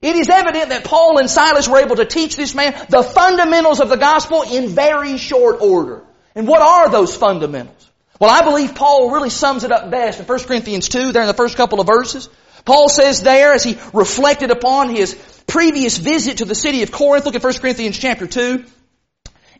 It 0.00 0.16
is 0.16 0.28
evident 0.28 0.70
that 0.70 0.84
Paul 0.84 1.18
and 1.18 1.30
Silas 1.30 1.68
were 1.68 1.78
able 1.78 1.96
to 1.96 2.04
teach 2.04 2.34
this 2.34 2.54
man 2.54 2.74
the 2.88 3.02
fundamentals 3.02 3.80
of 3.80 3.88
the 3.88 3.96
gospel 3.96 4.42
in 4.42 4.68
very 4.68 5.16
short 5.16 5.60
order. 5.60 6.02
And 6.34 6.48
what 6.48 6.60
are 6.60 6.90
those 6.90 7.14
fundamentals? 7.14 7.88
Well, 8.18 8.30
I 8.30 8.42
believe 8.42 8.74
Paul 8.74 9.10
really 9.10 9.30
sums 9.30 9.64
it 9.64 9.72
up 9.72 9.90
best 9.90 10.18
in 10.18 10.26
1 10.26 10.38
Corinthians 10.40 10.88
2, 10.88 11.12
there 11.12 11.22
in 11.22 11.28
the 11.28 11.34
first 11.34 11.56
couple 11.56 11.80
of 11.80 11.86
verses. 11.86 12.28
Paul 12.64 12.88
says 12.88 13.22
there, 13.22 13.52
as 13.52 13.64
he 13.64 13.78
reflected 13.92 14.50
upon 14.50 14.90
his 14.90 15.14
previous 15.46 15.98
visit 15.98 16.38
to 16.38 16.44
the 16.44 16.54
city 16.54 16.82
of 16.82 16.92
Corinth, 16.92 17.24
look 17.24 17.34
at 17.34 17.42
1 17.42 17.52
Corinthians 17.54 17.98
chapter 17.98 18.26
2, 18.26 18.64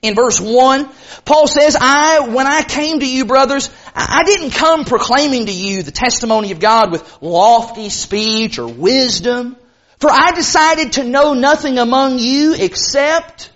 in 0.02 0.16
verse 0.16 0.40
1, 0.40 0.88
Paul 1.24 1.46
says, 1.46 1.76
I, 1.80 2.28
when 2.28 2.48
I 2.48 2.62
came 2.62 2.98
to 2.98 3.08
you, 3.08 3.24
brothers, 3.24 3.70
I 3.94 4.22
didn't 4.24 4.52
come 4.52 4.84
proclaiming 4.84 5.46
to 5.46 5.52
you 5.52 5.82
the 5.82 5.90
testimony 5.90 6.52
of 6.52 6.60
God 6.60 6.90
with 6.90 7.22
lofty 7.22 7.90
speech 7.90 8.58
or 8.58 8.66
wisdom, 8.66 9.56
for 9.98 10.10
I 10.10 10.32
decided 10.32 10.92
to 10.92 11.04
know 11.04 11.34
nothing 11.34 11.78
among 11.78 12.18
you 12.18 12.54
except 12.54 13.50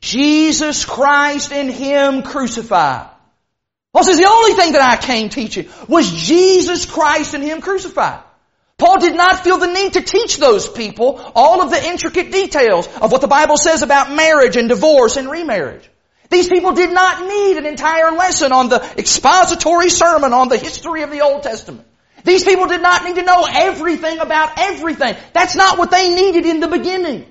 Jesus 0.00 0.84
Christ 0.84 1.52
and 1.52 1.70
Him 1.70 2.22
crucified. 2.22 3.08
Paul 3.92 4.04
says 4.04 4.18
the 4.18 4.28
only 4.28 4.52
thing 4.52 4.72
that 4.72 4.82
I 4.82 4.96
came 4.96 5.28
teaching 5.28 5.68
was 5.88 6.12
Jesus 6.12 6.84
Christ 6.84 7.34
and 7.34 7.42
Him 7.42 7.60
crucified. 7.60 8.22
Paul 8.76 9.00
did 9.00 9.16
not 9.16 9.42
feel 9.42 9.58
the 9.58 9.66
need 9.66 9.94
to 9.94 10.02
teach 10.02 10.36
those 10.36 10.68
people 10.68 11.20
all 11.34 11.62
of 11.62 11.70
the 11.70 11.84
intricate 11.84 12.30
details 12.30 12.86
of 13.00 13.10
what 13.10 13.20
the 13.20 13.26
Bible 13.26 13.56
says 13.56 13.82
about 13.82 14.14
marriage 14.14 14.56
and 14.56 14.68
divorce 14.68 15.16
and 15.16 15.28
remarriage. 15.28 15.88
These 16.30 16.48
people 16.48 16.72
did 16.72 16.92
not 16.92 17.26
need 17.26 17.56
an 17.56 17.66
entire 17.66 18.12
lesson 18.12 18.52
on 18.52 18.68
the 18.68 18.82
expository 18.98 19.88
sermon 19.88 20.32
on 20.32 20.48
the 20.48 20.58
history 20.58 21.02
of 21.02 21.10
the 21.10 21.22
Old 21.22 21.42
Testament. 21.42 21.86
These 22.24 22.44
people 22.44 22.66
did 22.66 22.82
not 22.82 23.04
need 23.04 23.14
to 23.16 23.22
know 23.22 23.46
everything 23.50 24.18
about 24.18 24.58
everything. 24.58 25.16
That's 25.32 25.54
not 25.54 25.78
what 25.78 25.90
they 25.90 26.14
needed 26.14 26.44
in 26.44 26.60
the 26.60 26.68
beginning. 26.68 27.26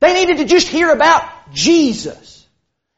They 0.00 0.14
needed 0.14 0.38
to 0.38 0.44
just 0.46 0.66
hear 0.66 0.90
about 0.90 1.22
Jesus. 1.52 2.46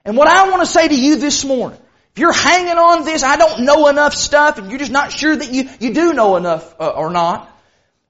And 0.04 0.16
what 0.16 0.28
I 0.28 0.48
want 0.48 0.62
to 0.62 0.66
say 0.66 0.88
to 0.88 0.94
you 0.94 1.16
this 1.16 1.44
morning, 1.44 1.78
if 2.14 2.18
you're 2.18 2.32
hanging 2.32 2.78
on 2.78 3.04
this, 3.04 3.22
I 3.22 3.36
don't 3.36 3.64
know 3.64 3.88
enough 3.88 4.14
stuff, 4.14 4.58
and 4.58 4.70
you're 4.70 4.78
just 4.78 4.92
not 4.92 5.12
sure 5.12 5.34
that 5.34 5.52
you, 5.52 5.68
you 5.80 5.94
do 5.94 6.12
know 6.12 6.36
enough 6.36 6.74
uh, 6.80 6.88
or 6.88 7.10
not, 7.10 7.48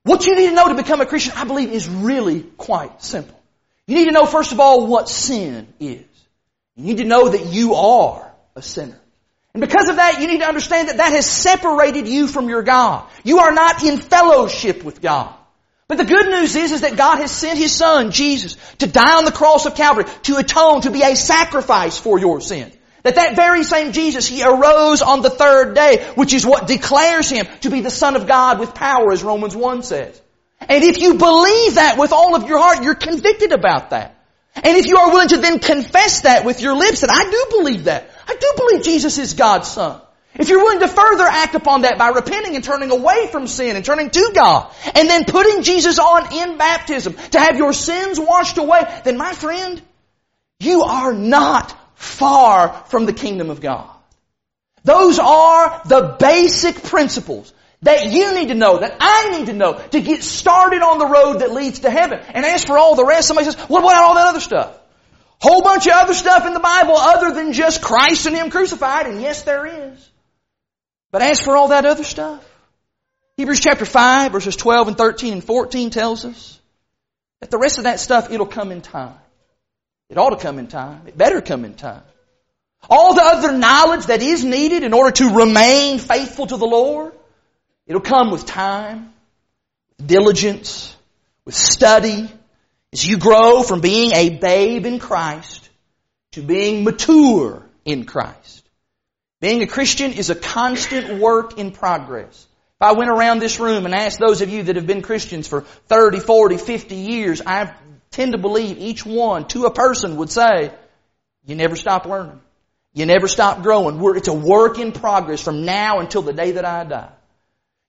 what 0.04 0.26
you 0.26 0.34
need 0.34 0.48
to 0.48 0.54
know 0.54 0.68
to 0.68 0.74
become 0.74 1.00
a 1.00 1.06
Christian, 1.06 1.34
I 1.36 1.44
believe, 1.44 1.70
is 1.70 1.88
really 1.88 2.42
quite 2.42 3.02
simple. 3.02 3.38
You 3.86 3.96
need 3.96 4.06
to 4.06 4.12
know, 4.12 4.26
first 4.26 4.52
of 4.52 4.60
all, 4.60 4.86
what 4.86 5.08
sin 5.08 5.68
is. 5.78 6.04
You 6.82 6.88
need 6.88 6.98
to 6.98 7.04
know 7.04 7.28
that 7.28 7.46
you 7.46 7.74
are 7.74 8.28
a 8.56 8.60
sinner. 8.60 8.98
And 9.54 9.60
because 9.60 9.88
of 9.88 9.96
that, 9.96 10.20
you 10.20 10.26
need 10.26 10.40
to 10.40 10.48
understand 10.48 10.88
that 10.88 10.96
that 10.96 11.12
has 11.12 11.26
separated 11.26 12.08
you 12.08 12.26
from 12.26 12.48
your 12.48 12.64
God. 12.64 13.08
You 13.22 13.38
are 13.38 13.52
not 13.52 13.84
in 13.84 13.98
fellowship 13.98 14.82
with 14.82 15.00
God. 15.00 15.32
But 15.86 15.98
the 15.98 16.04
good 16.04 16.26
news 16.26 16.56
is, 16.56 16.72
is 16.72 16.80
that 16.80 16.96
God 16.96 17.18
has 17.18 17.30
sent 17.30 17.56
His 17.56 17.72
Son, 17.72 18.10
Jesus, 18.10 18.56
to 18.78 18.88
die 18.88 19.14
on 19.16 19.24
the 19.24 19.30
cross 19.30 19.64
of 19.64 19.76
Calvary, 19.76 20.06
to 20.24 20.38
atone, 20.38 20.80
to 20.80 20.90
be 20.90 21.02
a 21.02 21.14
sacrifice 21.14 21.98
for 21.98 22.18
your 22.18 22.40
sin. 22.40 22.72
That 23.04 23.14
that 23.14 23.36
very 23.36 23.62
same 23.62 23.92
Jesus, 23.92 24.26
He 24.26 24.42
arose 24.42 25.02
on 25.02 25.22
the 25.22 25.30
third 25.30 25.76
day, 25.76 26.04
which 26.16 26.34
is 26.34 26.44
what 26.44 26.66
declares 26.66 27.30
Him 27.30 27.46
to 27.60 27.70
be 27.70 27.80
the 27.80 27.90
Son 27.90 28.16
of 28.16 28.26
God 28.26 28.58
with 28.58 28.74
power, 28.74 29.12
as 29.12 29.22
Romans 29.22 29.54
1 29.54 29.84
says. 29.84 30.20
And 30.58 30.82
if 30.82 30.98
you 30.98 31.14
believe 31.14 31.76
that 31.76 31.96
with 31.96 32.12
all 32.12 32.34
of 32.34 32.48
your 32.48 32.58
heart, 32.58 32.82
you're 32.82 32.96
convicted 32.96 33.52
about 33.52 33.90
that. 33.90 34.18
And 34.54 34.76
if 34.76 34.86
you 34.86 34.96
are 34.98 35.10
willing 35.10 35.28
to 35.28 35.38
then 35.38 35.58
confess 35.58 36.22
that 36.22 36.44
with 36.44 36.60
your 36.60 36.76
lips, 36.76 37.00
that 37.00 37.10
I 37.10 37.30
do 37.30 37.58
believe 37.58 37.84
that. 37.84 38.10
I 38.28 38.34
do 38.34 38.52
believe 38.56 38.84
Jesus 38.84 39.18
is 39.18 39.34
God's 39.34 39.68
Son. 39.68 40.00
If 40.34 40.48
you're 40.48 40.62
willing 40.62 40.80
to 40.80 40.88
further 40.88 41.24
act 41.24 41.54
upon 41.54 41.82
that 41.82 41.98
by 41.98 42.08
repenting 42.08 42.54
and 42.54 42.64
turning 42.64 42.90
away 42.90 43.28
from 43.30 43.46
sin 43.46 43.76
and 43.76 43.84
turning 43.84 44.10
to 44.10 44.32
God, 44.34 44.72
and 44.94 45.08
then 45.08 45.24
putting 45.24 45.62
Jesus 45.62 45.98
on 45.98 46.32
in 46.32 46.56
baptism 46.56 47.14
to 47.32 47.40
have 47.40 47.56
your 47.56 47.72
sins 47.72 48.18
washed 48.18 48.56
away, 48.56 48.82
then 49.04 49.18
my 49.18 49.32
friend, 49.32 49.80
you 50.58 50.82
are 50.84 51.12
not 51.12 51.76
far 51.96 52.84
from 52.88 53.04
the 53.04 53.12
kingdom 53.12 53.50
of 53.50 53.60
God. 53.60 53.88
Those 54.84 55.18
are 55.18 55.82
the 55.84 56.16
basic 56.18 56.82
principles 56.82 57.52
that 57.82 58.12
you 58.12 58.34
need 58.34 58.48
to 58.48 58.54
know, 58.54 58.78
that 58.78 58.96
I 59.00 59.36
need 59.36 59.46
to 59.46 59.52
know 59.52 59.74
to 59.74 60.00
get 60.00 60.22
started 60.22 60.82
on 60.82 60.98
the 60.98 61.06
road 61.06 61.40
that 61.40 61.52
leads 61.52 61.80
to 61.80 61.90
heaven. 61.90 62.20
And 62.32 62.46
as 62.46 62.64
for 62.64 62.78
all 62.78 62.94
the 62.94 63.04
rest, 63.04 63.28
somebody 63.28 63.50
says, 63.50 63.60
what 63.68 63.80
about 63.80 64.02
all 64.02 64.14
that 64.14 64.28
other 64.28 64.40
stuff? 64.40 64.78
Whole 65.40 65.62
bunch 65.62 65.86
of 65.86 65.92
other 65.94 66.14
stuff 66.14 66.46
in 66.46 66.54
the 66.54 66.60
Bible 66.60 66.96
other 66.96 67.34
than 67.34 67.52
just 67.52 67.82
Christ 67.82 68.26
and 68.26 68.36
Him 68.36 68.50
crucified, 68.50 69.06
and 69.06 69.20
yes, 69.20 69.42
there 69.42 69.66
is. 69.66 70.10
But 71.10 71.22
as 71.22 71.40
for 71.40 71.56
all 71.56 71.68
that 71.68 71.84
other 71.84 72.04
stuff, 72.04 72.48
Hebrews 73.36 73.58
chapter 73.58 73.84
5 73.84 74.30
verses 74.30 74.54
12 74.54 74.88
and 74.88 74.96
13 74.96 75.32
and 75.32 75.44
14 75.44 75.90
tells 75.90 76.24
us 76.24 76.60
that 77.40 77.50
the 77.50 77.58
rest 77.58 77.78
of 77.78 77.84
that 77.84 77.98
stuff, 77.98 78.30
it'll 78.30 78.46
come 78.46 78.70
in 78.70 78.82
time. 78.82 79.16
It 80.08 80.16
ought 80.16 80.30
to 80.30 80.36
come 80.36 80.60
in 80.60 80.68
time. 80.68 81.02
It 81.08 81.18
better 81.18 81.40
come 81.40 81.64
in 81.64 81.74
time. 81.74 82.02
All 82.88 83.14
the 83.14 83.22
other 83.22 83.52
knowledge 83.52 84.06
that 84.06 84.22
is 84.22 84.44
needed 84.44 84.84
in 84.84 84.92
order 84.92 85.10
to 85.10 85.34
remain 85.34 85.98
faithful 85.98 86.46
to 86.46 86.56
the 86.56 86.66
Lord, 86.66 87.12
it'll 87.86 88.00
come 88.00 88.30
with 88.30 88.46
time, 88.46 89.12
diligence, 90.04 90.94
with 91.44 91.54
study, 91.54 92.30
as 92.92 93.06
you 93.06 93.18
grow 93.18 93.62
from 93.62 93.80
being 93.80 94.12
a 94.12 94.30
babe 94.30 94.86
in 94.86 94.98
Christ 94.98 95.68
to 96.32 96.42
being 96.42 96.84
mature 96.84 97.62
in 97.84 98.04
Christ. 98.04 98.68
Being 99.40 99.62
a 99.62 99.66
Christian 99.66 100.12
is 100.12 100.30
a 100.30 100.34
constant 100.34 101.20
work 101.20 101.58
in 101.58 101.72
progress. 101.72 102.46
If 102.80 102.82
I 102.88 102.92
went 102.92 103.10
around 103.10 103.38
this 103.38 103.58
room 103.58 103.86
and 103.86 103.94
asked 103.94 104.18
those 104.18 104.40
of 104.40 104.50
you 104.50 104.64
that 104.64 104.76
have 104.76 104.86
been 104.86 105.02
Christians 105.02 105.48
for 105.48 105.62
30, 105.62 106.20
40, 106.20 106.58
50 106.58 106.94
years, 106.94 107.42
I 107.44 107.74
tend 108.10 108.32
to 108.32 108.38
believe 108.38 108.78
each 108.78 109.04
one 109.04 109.48
to 109.48 109.64
a 109.64 109.72
person 109.72 110.16
would 110.16 110.30
say, 110.30 110.72
you 111.44 111.54
never 111.56 111.76
stop 111.76 112.06
learning. 112.06 112.40
You 112.94 113.06
never 113.06 113.26
stop 113.26 113.62
growing. 113.62 113.98
We're, 113.98 114.16
it's 114.16 114.28
a 114.28 114.34
work 114.34 114.78
in 114.78 114.92
progress 114.92 115.40
from 115.40 115.64
now 115.64 116.00
until 116.00 116.22
the 116.22 116.32
day 116.32 116.52
that 116.52 116.64
I 116.64 116.84
die. 116.84 117.10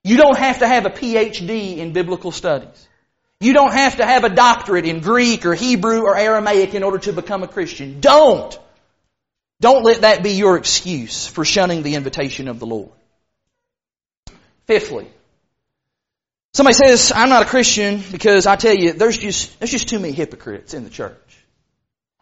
You 0.04 0.16
don't 0.16 0.38
have 0.38 0.60
to 0.60 0.68
have 0.68 0.86
a 0.86 0.90
PhD 0.90 1.78
in 1.78 1.92
biblical 1.92 2.30
studies. 2.30 2.88
You 3.40 3.52
don't 3.52 3.72
have 3.72 3.96
to 3.96 4.06
have 4.06 4.24
a 4.24 4.28
doctorate 4.28 4.84
in 4.84 5.00
Greek 5.00 5.44
or 5.44 5.54
Hebrew 5.54 6.02
or 6.02 6.16
Aramaic 6.16 6.74
in 6.74 6.82
order 6.82 6.98
to 6.98 7.12
become 7.12 7.42
a 7.42 7.48
Christian. 7.48 8.00
Don't. 8.00 8.56
Don't 9.60 9.82
let 9.82 10.02
that 10.02 10.22
be 10.22 10.32
your 10.32 10.56
excuse 10.56 11.26
for 11.26 11.44
shunning 11.44 11.82
the 11.82 11.94
invitation 11.94 12.48
of 12.48 12.60
the 12.60 12.66
Lord. 12.66 12.92
Fifthly, 14.66 15.08
Somebody 16.54 16.74
says, 16.74 17.12
I'm 17.12 17.30
not 17.30 17.42
a 17.42 17.46
Christian 17.46 18.00
because 18.12 18.46
I 18.46 18.54
tell 18.54 18.74
you, 18.74 18.92
there's 18.92 19.18
just, 19.18 19.58
there's 19.58 19.72
just 19.72 19.88
too 19.88 19.98
many 19.98 20.12
hypocrites 20.12 20.72
in 20.72 20.84
the 20.84 20.90
church. 20.90 21.18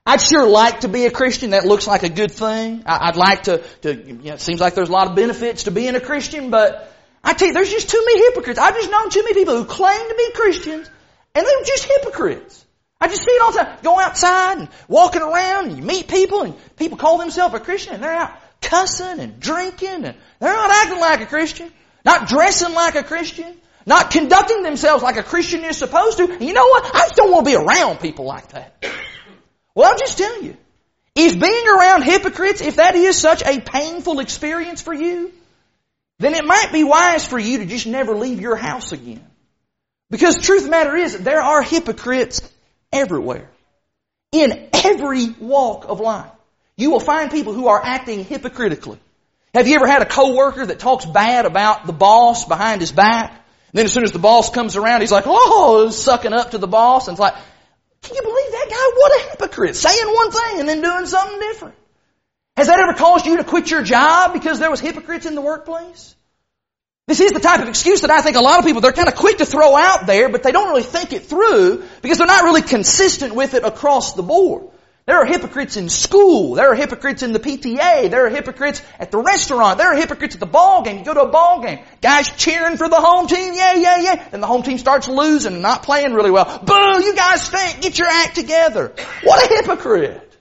I'd 0.06 0.22
sure 0.22 0.48
like 0.48 0.80
to 0.80 0.88
be 0.88 1.04
a 1.04 1.10
Christian. 1.10 1.50
That 1.50 1.66
looks 1.66 1.86
like 1.86 2.02
a 2.02 2.08
good 2.08 2.32
thing. 2.32 2.82
I'd 2.86 3.16
like 3.16 3.42
to, 3.44 3.58
to 3.82 3.94
you 3.94 4.14
know, 4.14 4.34
it 4.34 4.40
seems 4.40 4.58
like 4.58 4.74
there's 4.74 4.88
a 4.88 4.92
lot 4.92 5.08
of 5.08 5.16
benefits 5.16 5.64
to 5.64 5.70
being 5.70 5.94
a 5.96 6.00
Christian, 6.00 6.48
but 6.48 6.90
I 7.24 7.34
tell 7.34 7.48
you, 7.48 7.54
there's 7.54 7.70
just 7.70 7.88
too 7.88 8.02
many 8.04 8.20
hypocrites. 8.26 8.58
I've 8.58 8.74
just 8.74 8.90
known 8.90 9.10
too 9.10 9.22
many 9.22 9.34
people 9.34 9.56
who 9.56 9.64
claim 9.64 10.08
to 10.08 10.14
be 10.14 10.30
Christians, 10.34 10.90
and 11.34 11.46
they're 11.46 11.64
just 11.64 11.84
hypocrites. 11.84 12.64
I 13.00 13.08
just 13.08 13.22
see 13.22 13.30
it 13.30 13.42
all 13.42 13.52
the 13.52 13.58
time. 13.58 13.78
Go 13.82 13.98
outside 13.98 14.58
and 14.58 14.68
walking 14.88 15.22
around, 15.22 15.68
and 15.68 15.76
you 15.76 15.82
meet 15.82 16.08
people, 16.08 16.42
and 16.42 16.76
people 16.76 16.98
call 16.98 17.18
themselves 17.18 17.54
a 17.54 17.60
Christian, 17.60 17.94
and 17.94 18.02
they're 18.02 18.12
out 18.12 18.32
cussing 18.60 19.20
and 19.20 19.40
drinking, 19.40 20.04
and 20.04 20.16
they're 20.40 20.54
not 20.54 20.70
acting 20.70 21.00
like 21.00 21.20
a 21.20 21.26
Christian, 21.26 21.70
not 22.04 22.28
dressing 22.28 22.74
like 22.74 22.94
a 22.94 23.02
Christian. 23.02 23.56
Not 23.84 24.12
conducting 24.12 24.62
themselves 24.62 25.02
like 25.02 25.16
a 25.16 25.24
Christian 25.24 25.64
is 25.64 25.76
supposed 25.76 26.18
to. 26.18 26.30
And 26.30 26.42
you 26.42 26.52
know 26.52 26.66
what? 26.68 26.84
I 26.94 27.00
just 27.00 27.16
don't 27.16 27.32
want 27.32 27.46
to 27.46 27.50
be 27.50 27.56
around 27.56 27.98
people 27.98 28.26
like 28.26 28.48
that. 28.50 28.76
Well, 29.74 29.90
I'll 29.90 29.98
just 29.98 30.18
tell 30.18 30.40
you. 30.40 30.56
If 31.14 31.40
being 31.40 31.66
around 31.66 32.02
hypocrites, 32.02 32.60
if 32.60 32.76
that 32.76 32.94
is 32.94 33.18
such 33.18 33.42
a 33.42 33.60
painful 33.60 34.20
experience 34.20 34.80
for 34.80 34.94
you, 34.94 35.32
then 36.22 36.34
it 36.34 36.44
might 36.44 36.70
be 36.72 36.84
wise 36.84 37.24
for 37.26 37.38
you 37.38 37.58
to 37.58 37.66
just 37.66 37.86
never 37.86 38.14
leave 38.14 38.40
your 38.40 38.56
house 38.56 38.92
again. 38.92 39.24
Because 40.10 40.38
truth 40.38 40.60
of 40.60 40.64
the 40.66 40.70
matter 40.70 40.94
is, 40.94 41.18
there 41.18 41.40
are 41.40 41.62
hypocrites 41.62 42.40
everywhere. 42.92 43.48
In 44.30 44.68
every 44.72 45.28
walk 45.40 45.86
of 45.86 46.00
life. 46.00 46.30
You 46.76 46.90
will 46.90 47.00
find 47.00 47.30
people 47.30 47.52
who 47.52 47.68
are 47.68 47.80
acting 47.82 48.24
hypocritically. 48.24 48.98
Have 49.54 49.68
you 49.68 49.74
ever 49.74 49.86
had 49.86 50.00
a 50.00 50.06
coworker 50.06 50.64
that 50.64 50.78
talks 50.78 51.04
bad 51.04 51.44
about 51.44 51.86
the 51.86 51.92
boss 51.92 52.46
behind 52.46 52.80
his 52.80 52.92
back? 52.92 53.30
And 53.30 53.78
then 53.78 53.84
as 53.84 53.92
soon 53.92 54.04
as 54.04 54.12
the 54.12 54.18
boss 54.18 54.50
comes 54.50 54.76
around, 54.76 55.02
he's 55.02 55.12
like, 55.12 55.24
oh, 55.26 55.90
sucking 55.90 56.32
up 56.32 56.52
to 56.52 56.58
the 56.58 56.66
boss. 56.66 57.08
And 57.08 57.14
it's 57.14 57.20
like, 57.20 57.34
can 58.02 58.14
you 58.14 58.22
believe 58.22 58.52
that 58.52 58.66
guy? 58.70 58.98
What 58.98 59.12
a 59.12 59.30
hypocrite. 59.30 59.76
Saying 59.76 60.06
one 60.06 60.30
thing 60.30 60.60
and 60.60 60.68
then 60.68 60.80
doing 60.80 61.06
something 61.06 61.38
different. 61.38 61.74
Has 62.56 62.66
that 62.66 62.78
ever 62.78 62.94
caused 62.94 63.26
you 63.26 63.38
to 63.38 63.44
quit 63.44 63.70
your 63.70 63.82
job 63.82 64.32
because 64.32 64.58
there 64.58 64.70
was 64.70 64.80
hypocrites 64.80 65.26
in 65.26 65.34
the 65.34 65.40
workplace? 65.40 66.14
This 67.08 67.20
is 67.20 67.32
the 67.32 67.40
type 67.40 67.60
of 67.60 67.68
excuse 67.68 68.02
that 68.02 68.10
I 68.10 68.20
think 68.20 68.36
a 68.36 68.40
lot 68.40 68.58
of 68.58 68.64
people, 68.64 68.80
they're 68.80 68.92
kind 68.92 69.08
of 69.08 69.16
quick 69.16 69.38
to 69.38 69.46
throw 69.46 69.74
out 69.74 70.06
there, 70.06 70.28
but 70.28 70.42
they 70.42 70.52
don't 70.52 70.68
really 70.68 70.82
think 70.82 71.12
it 71.12 71.24
through 71.24 71.82
because 72.00 72.18
they're 72.18 72.26
not 72.26 72.44
really 72.44 72.62
consistent 72.62 73.34
with 73.34 73.54
it 73.54 73.64
across 73.64 74.14
the 74.14 74.22
board. 74.22 74.68
There 75.04 75.16
are 75.16 75.24
hypocrites 75.24 75.76
in 75.76 75.88
school. 75.88 76.54
There 76.54 76.70
are 76.70 76.76
hypocrites 76.76 77.24
in 77.24 77.32
the 77.32 77.40
PTA. 77.40 78.08
There 78.08 78.26
are 78.26 78.30
hypocrites 78.30 78.80
at 79.00 79.10
the 79.10 79.18
restaurant. 79.18 79.78
There 79.78 79.92
are 79.92 79.96
hypocrites 79.96 80.36
at 80.36 80.40
the 80.40 80.46
ball 80.46 80.82
game. 80.82 80.98
You 80.98 81.04
go 81.04 81.14
to 81.14 81.22
a 81.22 81.28
ball 81.28 81.60
game. 81.60 81.80
Guys 82.00 82.30
cheering 82.30 82.76
for 82.76 82.88
the 82.88 83.00
home 83.00 83.26
team. 83.26 83.52
Yeah, 83.52 83.74
yeah, 83.74 83.96
yeah. 83.98 84.28
And 84.30 84.40
the 84.40 84.46
home 84.46 84.62
team 84.62 84.78
starts 84.78 85.08
losing 85.08 85.54
and 85.54 85.62
not 85.62 85.82
playing 85.82 86.14
really 86.14 86.30
well. 86.30 86.60
Boo! 86.64 87.02
You 87.02 87.16
guys 87.16 87.42
stink. 87.42 87.80
Get 87.80 87.98
your 87.98 88.06
act 88.08 88.36
together. 88.36 88.92
What 89.24 89.50
a 89.50 89.54
hypocrite. 89.56 90.31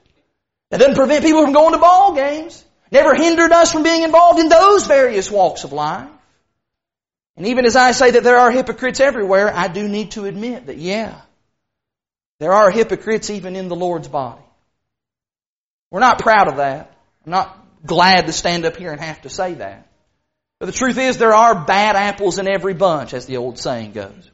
That 0.72 0.78
doesn't 0.78 0.96
prevent 0.96 1.22
people 1.22 1.42
from 1.42 1.52
going 1.52 1.72
to 1.72 1.78
ball 1.78 2.14
games. 2.14 2.64
Never 2.90 3.14
hindered 3.14 3.52
us 3.52 3.70
from 3.70 3.82
being 3.82 4.04
involved 4.04 4.40
in 4.40 4.48
those 4.48 4.86
various 4.86 5.30
walks 5.30 5.64
of 5.64 5.72
life. 5.74 6.08
And 7.36 7.46
even 7.46 7.66
as 7.66 7.76
I 7.76 7.92
say 7.92 8.12
that 8.12 8.24
there 8.24 8.38
are 8.38 8.50
hypocrites 8.50 8.98
everywhere, 8.98 9.52
I 9.54 9.68
do 9.68 9.86
need 9.86 10.12
to 10.12 10.24
admit 10.24 10.66
that 10.66 10.78
yeah, 10.78 11.20
there 12.40 12.54
are 12.54 12.70
hypocrites 12.70 13.28
even 13.28 13.54
in 13.54 13.68
the 13.68 13.76
Lord's 13.76 14.08
body. 14.08 14.40
We're 15.90 16.00
not 16.00 16.20
proud 16.20 16.48
of 16.48 16.56
that. 16.56 16.96
I'm 17.26 17.32
not 17.32 17.66
glad 17.84 18.26
to 18.26 18.32
stand 18.32 18.64
up 18.64 18.78
here 18.78 18.92
and 18.92 19.00
have 19.00 19.20
to 19.22 19.28
say 19.28 19.52
that. 19.54 19.86
But 20.58 20.66
the 20.66 20.72
truth 20.72 20.96
is 20.96 21.18
there 21.18 21.34
are 21.34 21.66
bad 21.66 21.96
apples 21.96 22.38
in 22.38 22.48
every 22.48 22.72
bunch, 22.72 23.12
as 23.12 23.26
the 23.26 23.36
old 23.36 23.58
saying 23.58 23.92
goes. 23.92 24.30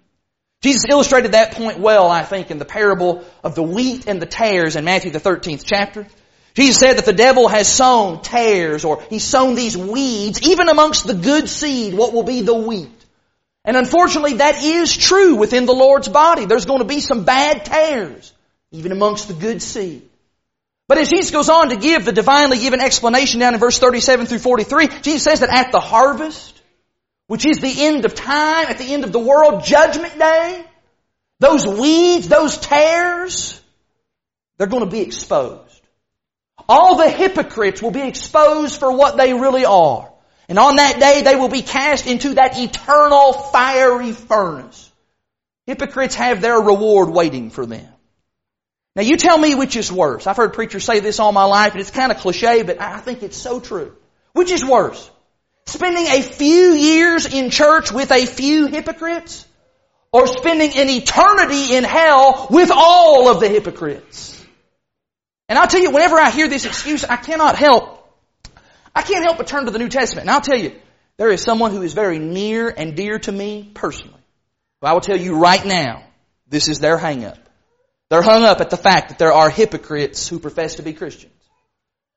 Jesus 0.61 0.85
illustrated 0.89 1.33
that 1.33 1.55
point 1.55 1.81
well, 1.81 2.09
I 2.09 2.23
think, 2.23 2.53
in 2.53 2.59
the 2.59 2.65
parable 2.65 3.25
of 3.43 3.57
the 3.57 3.63
wheat 3.65 4.07
and 4.07 4.23
the 4.23 4.27
tares 4.27 4.77
in 4.77 4.85
Matthew 4.85 5.11
the 5.11 5.19
13th 5.19 5.65
chapter. 5.65 6.07
Jesus 6.55 6.79
said 6.81 6.99
that 6.99 7.05
the 7.05 7.13
devil 7.13 7.49
has 7.49 7.73
sown 7.73 8.21
tares 8.23 8.85
or 8.85 9.03
he's 9.11 9.25
sown 9.25 9.55
these 9.55 9.77
weeds, 9.77 10.43
even 10.43 10.69
amongst 10.69 11.07
the 11.07 11.15
good 11.15 11.49
seed, 11.49 11.95
what 11.95 12.13
will 12.13 12.25
be 12.25 12.43
the 12.43 12.55
wheat. 12.55 12.91
And 13.65 13.77
unfortunately 13.77 14.35
that 14.35 14.63
is 14.63 14.97
true 14.97 15.37
within 15.37 15.67
the 15.67 15.75
Lord's 15.75 16.09
body. 16.09 16.47
There's 16.47 16.65
going 16.65 16.81
to 16.81 16.87
be 16.87 17.01
some 17.01 17.25
bad 17.25 17.65
tares, 17.65 18.33
even 18.73 18.93
amongst 18.93 19.29
the 19.29 19.35
good 19.35 19.63
seed. 19.63 20.09
But 20.89 20.97
as 20.97 21.11
Jesus 21.11 21.31
goes 21.31 21.51
on 21.51 21.69
to 21.69 21.77
give 21.77 22.07
the 22.07 22.13
divinely 22.13 22.59
given 22.59 22.81
explanation 22.81 23.41
down 23.41 23.53
in 23.53 23.61
verse 23.61 23.79
37 23.79 24.27
through 24.27 24.39
43, 24.39 24.89
Jesus 25.03 25.23
says 25.23 25.41
that 25.41 25.51
at 25.51 25.71
the 25.71 25.81
harvest, 25.81 26.61
which 27.27 27.45
is 27.45 27.61
the 27.61 27.85
end 27.85 28.07
of 28.07 28.15
time, 28.15 28.69
at 28.69 28.79
the 28.79 28.95
end 28.95 29.05
of 29.05 29.13
the 29.13 29.19
world, 29.19 29.65
judgment 29.65 30.19
day, 30.19 30.65
those 31.41 31.67
weeds, 31.67 32.27
those 32.29 32.57
tares, 32.57 33.61
they're 34.57 34.67
going 34.67 34.85
to 34.85 34.91
be 34.91 35.01
exposed. 35.01 35.68
All 36.69 36.97
the 36.97 37.09
hypocrites 37.09 37.81
will 37.81 37.91
be 37.91 38.07
exposed 38.07 38.79
for 38.79 38.93
what 38.93 39.17
they 39.17 39.33
really 39.33 39.65
are. 39.65 40.13
And 40.49 40.59
on 40.59 40.77
that 40.77 41.01
day 41.01 41.23
they 41.23 41.37
will 41.37 41.49
be 41.49 41.63
cast 41.63 42.07
into 42.07 42.35
that 42.35 42.59
eternal 42.59 43.33
fiery 43.33 44.13
furnace. 44.13 44.91
Hypocrites 45.67 46.15
have 46.15 46.41
their 46.41 46.59
reward 46.59 47.11
waiting 47.11 47.51
for 47.51 47.67
them. 47.67 47.87
Now 48.97 49.03
you 49.03 49.17
tell 49.17 49.39
me 49.39 49.55
which 49.55 49.77
is 49.77 49.93
worse. 49.93 50.27
I've 50.27 50.37
heard 50.37 50.55
preachers 50.55 50.85
say 50.85 51.01
this 51.01 51.21
all 51.21 51.33
my 51.33 51.45
life 51.45 51.73
and 51.73 51.81
it's 51.81 51.91
kind 51.91 52.11
of 52.11 52.19
cliche, 52.19 52.63
but 52.63 52.81
I 52.81 52.99
think 52.99 53.23
it's 53.23 53.37
so 53.37 53.61
true. 53.61 53.95
Which 54.33 54.51
is 54.51 54.65
worse? 54.65 55.11
Spending 55.67 56.07
a 56.07 56.23
few 56.23 56.73
years 56.73 57.27
in 57.27 57.51
church 57.51 57.93
with 57.93 58.11
a 58.11 58.27
few 58.27 58.67
hypocrites? 58.67 59.47
Or 60.11 60.27
spending 60.27 60.71
an 60.77 60.89
eternity 60.89 61.77
in 61.77 61.85
hell 61.85 62.47
with 62.51 62.71
all 62.75 63.29
of 63.29 63.41
the 63.41 63.49
hypocrites? 63.49 64.38
And 65.49 65.59
I'll 65.59 65.67
tell 65.67 65.81
you, 65.81 65.91
whenever 65.91 66.17
I 66.17 66.31
hear 66.31 66.49
this 66.49 66.67
excuse, 66.67 67.05
I 67.05 67.17
cannot 67.17 67.57
help, 67.57 68.07
I 68.95 69.03
can't 69.03 69.25
help 69.25 69.39
but 69.39 69.47
turn 69.47 69.65
to 69.65 69.71
the 69.71 69.79
New 69.79 69.89
Testament. 69.89 70.25
And 70.27 70.31
I'll 70.31 70.41
tell 70.41 70.59
you, 70.59 70.73
there 71.17 71.31
is 71.31 71.43
someone 71.43 71.73
who 71.73 71.83
is 71.83 71.95
very 71.95 72.19
near 72.19 72.69
and 72.69 72.95
dear 72.95 73.19
to 73.21 73.33
me 73.33 73.71
personally. 73.75 74.21
But 74.81 74.91
I 74.91 74.93
will 74.93 75.01
tell 75.01 75.17
you 75.17 75.39
right 75.39 75.65
now, 75.65 76.05
this 76.49 76.69
is 76.69 76.79
their 76.79 76.99
hang 76.99 77.25
up. 77.25 77.39
They're 78.11 78.23
hung 78.23 78.45
up 78.45 78.61
at 78.61 78.71
the 78.71 78.77
fact 78.77 79.11
that 79.11 79.19
there 79.19 79.33
are 79.33 79.51
hypocrites 79.51 80.29
who 80.29 80.39
profess 80.39 80.77
to 80.77 80.83
be 80.83 80.93
Christians. 80.93 81.33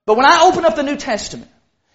But 0.06 0.18
when 0.18 0.26
I 0.26 0.44
open 0.44 0.66
up 0.66 0.76
the 0.76 0.84
New 0.84 0.98
Testament 0.98 1.50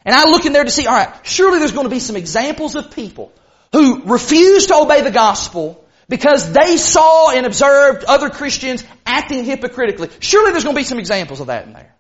and 0.05 0.15
I 0.15 0.29
look 0.29 0.45
in 0.47 0.53
there 0.53 0.65
to 0.65 0.71
see, 0.71 0.87
alright, 0.87 1.15
surely 1.27 1.59
there's 1.59 1.73
going 1.73 1.87
to 1.87 1.95
be 1.95 2.01
some 2.01 2.17
examples 2.17 2.75
of 2.75 2.91
people 2.91 3.33
who 3.73 4.05
refuse 4.05 4.67
to 4.67 4.77
obey 4.77 5.03
the 5.03 5.11
gospel 5.11 5.85
because 6.09 6.53
they 6.53 6.77
saw 6.77 7.31
and 7.31 7.47
observed 7.47 8.05
other 8.05 8.31
Christians 8.31 8.85
acting 9.05 9.45
hypocritically. 9.45 10.09
Surely 10.21 10.53
there's 10.53 10.65
going 10.65 10.77
to 10.77 10.81
be 10.81 10.85
some 10.85 10.99
examples 10.99 11.41
of 11.41 11.49
that 11.49 11.67
in 11.67 11.73
there. 11.73 11.95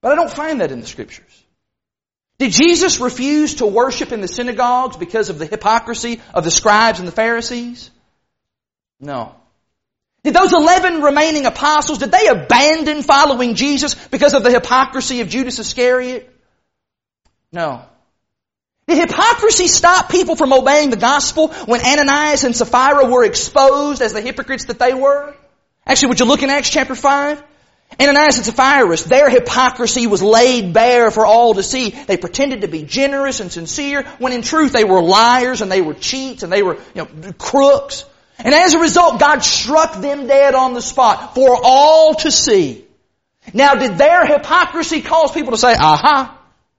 But 0.00 0.12
I 0.12 0.14
don't 0.14 0.30
find 0.30 0.60
that 0.60 0.70
in 0.70 0.80
the 0.80 0.86
scriptures. 0.86 1.44
Did 2.38 2.52
Jesus 2.52 3.00
refuse 3.00 3.56
to 3.56 3.66
worship 3.66 4.12
in 4.12 4.20
the 4.20 4.28
synagogues 4.28 4.96
because 4.96 5.28
of 5.28 5.38
the 5.38 5.46
hypocrisy 5.46 6.20
of 6.32 6.44
the 6.44 6.52
scribes 6.52 7.00
and 7.00 7.08
the 7.08 7.12
Pharisees? 7.12 7.90
No. 9.00 9.34
Did 10.22 10.34
those 10.34 10.52
11 10.52 11.02
remaining 11.02 11.46
apostles, 11.46 11.98
did 11.98 12.12
they 12.12 12.28
abandon 12.28 13.02
following 13.02 13.54
Jesus 13.54 13.94
because 13.94 14.34
of 14.34 14.44
the 14.44 14.52
hypocrisy 14.52 15.20
of 15.20 15.28
Judas 15.28 15.58
Iscariot? 15.58 16.32
No. 17.52 17.84
Did 18.88 19.10
hypocrisy 19.10 19.68
stop 19.68 20.10
people 20.10 20.34
from 20.34 20.50
obeying 20.50 20.88
the 20.88 20.96
gospel 20.96 21.48
when 21.66 21.82
Ananias 21.84 22.44
and 22.44 22.56
Sapphira 22.56 23.04
were 23.04 23.22
exposed 23.22 24.00
as 24.00 24.14
the 24.14 24.22
hypocrites 24.22 24.64
that 24.64 24.78
they 24.78 24.94
were? 24.94 25.34
Actually, 25.86 26.08
would 26.08 26.20
you 26.20 26.26
look 26.26 26.42
in 26.42 26.48
Acts 26.48 26.70
chapter 26.70 26.94
5? 26.94 27.42
Ananias 28.00 28.36
and 28.38 28.46
Sapphira, 28.46 28.96
their 28.96 29.28
hypocrisy 29.28 30.06
was 30.06 30.22
laid 30.22 30.72
bare 30.72 31.10
for 31.10 31.26
all 31.26 31.52
to 31.54 31.62
see. 31.62 31.90
They 31.90 32.16
pretended 32.16 32.62
to 32.62 32.68
be 32.68 32.82
generous 32.82 33.40
and 33.40 33.52
sincere 33.52 34.04
when 34.18 34.32
in 34.32 34.40
truth 34.40 34.72
they 34.72 34.84
were 34.84 35.02
liars 35.02 35.60
and 35.60 35.70
they 35.70 35.82
were 35.82 35.94
cheats 35.94 36.42
and 36.42 36.50
they 36.50 36.62
were, 36.62 36.76
you 36.94 37.04
know, 37.04 37.32
crooks. 37.36 38.06
And 38.38 38.54
as 38.54 38.72
a 38.72 38.78
result, 38.78 39.20
God 39.20 39.40
struck 39.40 40.00
them 40.00 40.26
dead 40.26 40.54
on 40.54 40.72
the 40.72 40.80
spot 40.82 41.34
for 41.34 41.58
all 41.62 42.14
to 42.14 42.30
see. 42.30 42.86
Now, 43.52 43.74
did 43.74 43.98
their 43.98 44.24
hypocrisy 44.24 45.02
cause 45.02 45.32
people 45.32 45.52
to 45.52 45.58
say, 45.58 45.74
aha, 45.78 46.38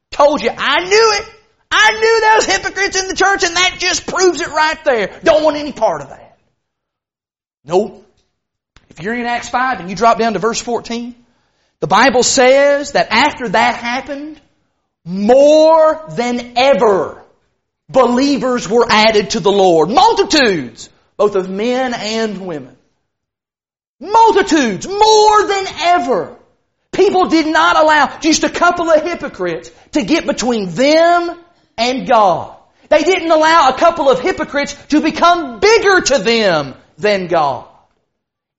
told 0.10 0.42
you, 0.42 0.50
I 0.50 0.86
knew 0.86 1.14
it. 1.20 1.36
I 1.72 1.92
knew 2.00 2.22
there 2.22 2.36
was 2.36 2.46
hypocrites 2.46 3.00
in 3.00 3.08
the 3.08 3.16
church 3.16 3.44
and 3.44 3.56
that 3.56 3.78
just 3.80 4.08
proves 4.08 4.42
it 4.42 4.50
right 4.50 4.84
there. 4.84 5.20
Don't 5.24 5.44
want 5.44 5.58
any 5.58 5.72
part 5.72 6.02
of 6.02 6.10
that. 6.10 6.38
Nope. 7.64 8.06
If 8.90 9.02
you're 9.02 9.14
in 9.14 9.26
Acts 9.26 9.50
5 9.50 9.82
and 9.82 9.90
you 9.90 9.96
drop 9.96 10.18
down 10.18 10.34
to 10.34 10.40
verse 10.40 10.62
14, 10.62 11.16
the 11.80 11.88
Bible 11.88 12.24
says 12.24 12.94
that 12.94 13.08
after 13.12 13.50
that 13.50 13.76
happened, 13.76 14.42
more 15.06 16.06
than 16.10 16.58
ever, 16.58 17.24
believers 17.88 18.68
were 18.68 18.86
added 18.90 19.32
to 19.32 19.40
the 19.40 19.52
Lord. 19.52 19.90
Multitudes 19.90 20.90
both 21.20 21.36
of 21.36 21.50
men 21.50 21.94
and 21.94 22.48
women. 22.48 22.78
Multitudes, 24.00 24.88
more 24.88 25.48
than 25.48 25.68
ever. 25.68 26.38
People 26.94 27.26
did 27.26 27.46
not 27.46 27.76
allow 27.76 28.20
just 28.20 28.46
a 28.46 28.50
couple 28.50 28.90
of 28.90 29.04
hypocrites 29.04 29.70
to 29.92 30.06
get 30.06 30.26
between 30.26 30.70
them 30.70 31.38
and 31.80 32.08
God. 32.08 32.56
They 32.90 33.04
didn't 33.04 33.32
allow 33.32 33.70
a 33.70 33.78
couple 33.78 34.10
of 34.10 34.20
hypocrites 34.20 34.74
to 34.88 35.02
become 35.02 35.60
bigger 35.60 36.02
to 36.02 36.18
them 36.20 36.76
than 36.98 37.28
God. 37.28 37.68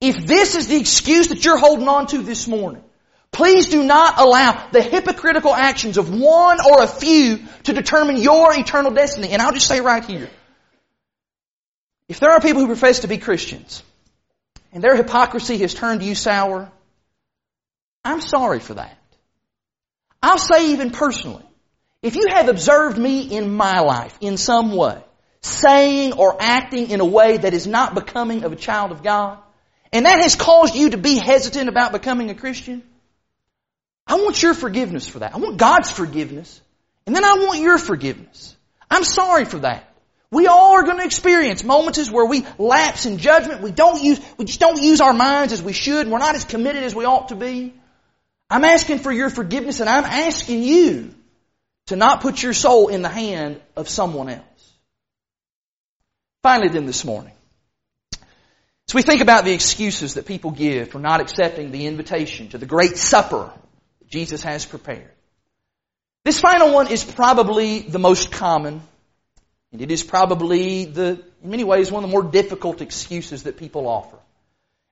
If 0.01 0.27
this 0.27 0.55
is 0.55 0.69
the 0.69 0.77
excuse 0.77 1.29
that 1.29 1.45
you're 1.45 1.59
holding 1.59 1.89
on 1.89 2.07
to 2.09 2.19
this 2.23 2.49
morning, 2.49 2.83
please 3.33 3.69
do 3.69 3.83
not 3.83 4.19
allow 4.19 4.69
the 4.71 4.83
hypocritical 4.83 5.55
actions 5.55 5.99
of 5.99 6.11
one 6.11 6.59
or 6.61 6.83
a 6.83 6.87
few 6.87 7.41
to 7.65 7.73
determine 7.73 8.17
your 8.17 8.59
eternal 8.59 8.93
destiny. 8.93 9.31
And 9.31 9.43
I'll 9.43 9.53
just 9.53 9.67
say 9.67 9.81
right 9.81 10.05
here, 10.05 10.31
if 12.09 12.19
there 12.19 12.31
are 12.31 12.41
people 12.41 12.63
who 12.63 12.67
profess 12.69 13.01
to 13.01 13.09
be 13.09 13.19
Christians 13.19 13.83
and 14.73 14.83
their 14.83 14.97
hypocrisy 14.97 15.59
has 15.59 15.75
turned 15.75 16.03
you 16.03 16.15
sour, 16.15 16.71
I'm 18.05 18.21
sorry 18.21 18.61
for 18.61 18.75
that. 18.75 18.97
I'll 20.23 20.39
say 20.39 20.73
even 20.73 20.91
personally, 20.91 21.45
if 22.03 22.17
you 22.17 22.29
have 22.29 22.49
observed 22.49 22.97
me 22.97 23.23
in 23.23 23.53
my 23.53 23.81
life 23.81 24.17
in 24.21 24.37
some 24.37 24.73
way, 24.73 25.03
saying 25.43 26.15
or 26.15 26.37
acting 26.41 26.91
in 26.91 27.01
a 27.01 27.05
way 27.05 27.37
that 27.37 27.55
is 27.55 27.67
not 27.67 27.95
becoming 27.95 28.45
of 28.45 28.53
a 28.53 28.57
child 28.57 28.91
of 28.91 29.03
God, 29.03 29.39
and 29.93 30.07
that 30.07 30.21
has 30.21 30.37
caused 30.37 30.75
you 30.75 30.91
to 30.91 30.97
be 30.97 31.17
hesitant 31.17 31.69
about 31.69 31.93
becoming 31.93 32.31
a 32.31 32.35
Christian, 32.35 32.83
I 34.07 34.15
want 34.15 34.43
your 34.43 34.55
forgiveness 34.55 35.07
for 35.09 35.21
that. 35.21 35.35
I 35.35 35.39
want 35.39 35.57
God's 35.57 35.91
forgiveness. 35.91 36.61
And 37.07 37.15
then 37.15 37.25
I 37.25 37.35
want 37.35 37.61
your 37.61 37.79
forgiveness. 37.79 38.57
I'm 38.91 39.05
sorry 39.05 39.45
for 39.45 39.59
that. 39.59 39.87
We 40.33 40.47
all 40.47 40.75
are 40.75 40.85
going 40.85 40.99
to 40.99 41.05
experience 41.05 41.65
moments 41.65 42.11
where 42.11 42.25
we 42.25 42.47
lapse 42.57 43.05
in 43.05 43.19
judgment. 43.19 43.63
We 43.63 43.73
don't 43.73 44.03
use, 44.03 44.21
we 44.37 44.45
just 44.45 44.61
don't 44.61 44.81
use 44.81 45.01
our 45.01 45.13
minds 45.13 45.53
as 45.53 45.63
we 45.63 45.73
should. 45.73 46.09
We're 46.09 46.19
not 46.19 46.37
as 46.37 46.45
committed 46.45 46.83
as 46.83 46.95
we 46.95 47.05
ought 47.05 47.29
to 47.29 47.37
be. 47.37 47.75
I'm 48.49 48.65
asking 48.65 48.99
for 48.99 49.13
your 49.13 49.29
forgiveness 49.29 49.81
and 49.81 49.89
I'm 49.89 50.05
asking 50.05 50.63
you 50.63 51.15
to 51.91 51.97
not 51.97 52.21
put 52.21 52.41
your 52.41 52.53
soul 52.53 52.87
in 52.87 53.03
the 53.03 53.09
hand 53.09 53.61
of 53.75 53.89
someone 53.89 54.29
else. 54.29 54.73
Finally 56.41 56.69
then 56.69 56.87
this 56.87 57.05
morning, 57.05 57.33
as 58.89 58.95
we 58.95 59.03
think 59.03 59.21
about 59.21 59.45
the 59.45 59.53
excuses 59.53 60.15
that 60.15 60.25
people 60.25 60.53
give 60.53 60.91
for 60.91 61.01
not 61.01 61.21
accepting 61.21 61.73
the 61.73 61.89
invitation 61.89 62.49
to 62.51 62.59
the 62.59 62.67
great 62.67 62.97
supper 62.97 63.53
Jesus 64.09 64.45
has 64.45 64.65
prepared. 64.65 65.11
This 66.25 66.39
final 66.39 66.73
one 66.73 66.87
is 66.93 67.05
probably 67.05 67.81
the 67.81 67.99
most 67.99 68.31
common, 68.31 68.83
and 69.73 69.83
it 69.83 69.91
is 69.91 70.05
probably 70.05 70.85
the, 70.85 71.21
in 71.43 71.51
many 71.51 71.65
ways, 71.65 71.91
one 71.91 72.05
of 72.05 72.11
the 72.11 72.13
more 72.13 72.23
difficult 72.23 72.83
excuses 72.83 73.43
that 73.45 73.57
people 73.57 73.89
offer. 73.89 74.19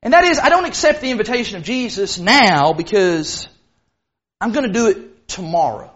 And 0.03 0.15
that 0.15 0.25
is, 0.25 0.41
I 0.41 0.49
don't 0.49 0.65
accept 0.65 1.01
the 1.01 1.13
invitation 1.13 1.59
of 1.59 1.63
Jesus 1.63 2.19
now 2.19 2.73
because 2.73 3.47
I'm 4.41 4.51
going 4.51 4.67
to 4.67 4.73
do 4.73 4.89
it 4.89 5.29
tomorrow. 5.29 5.95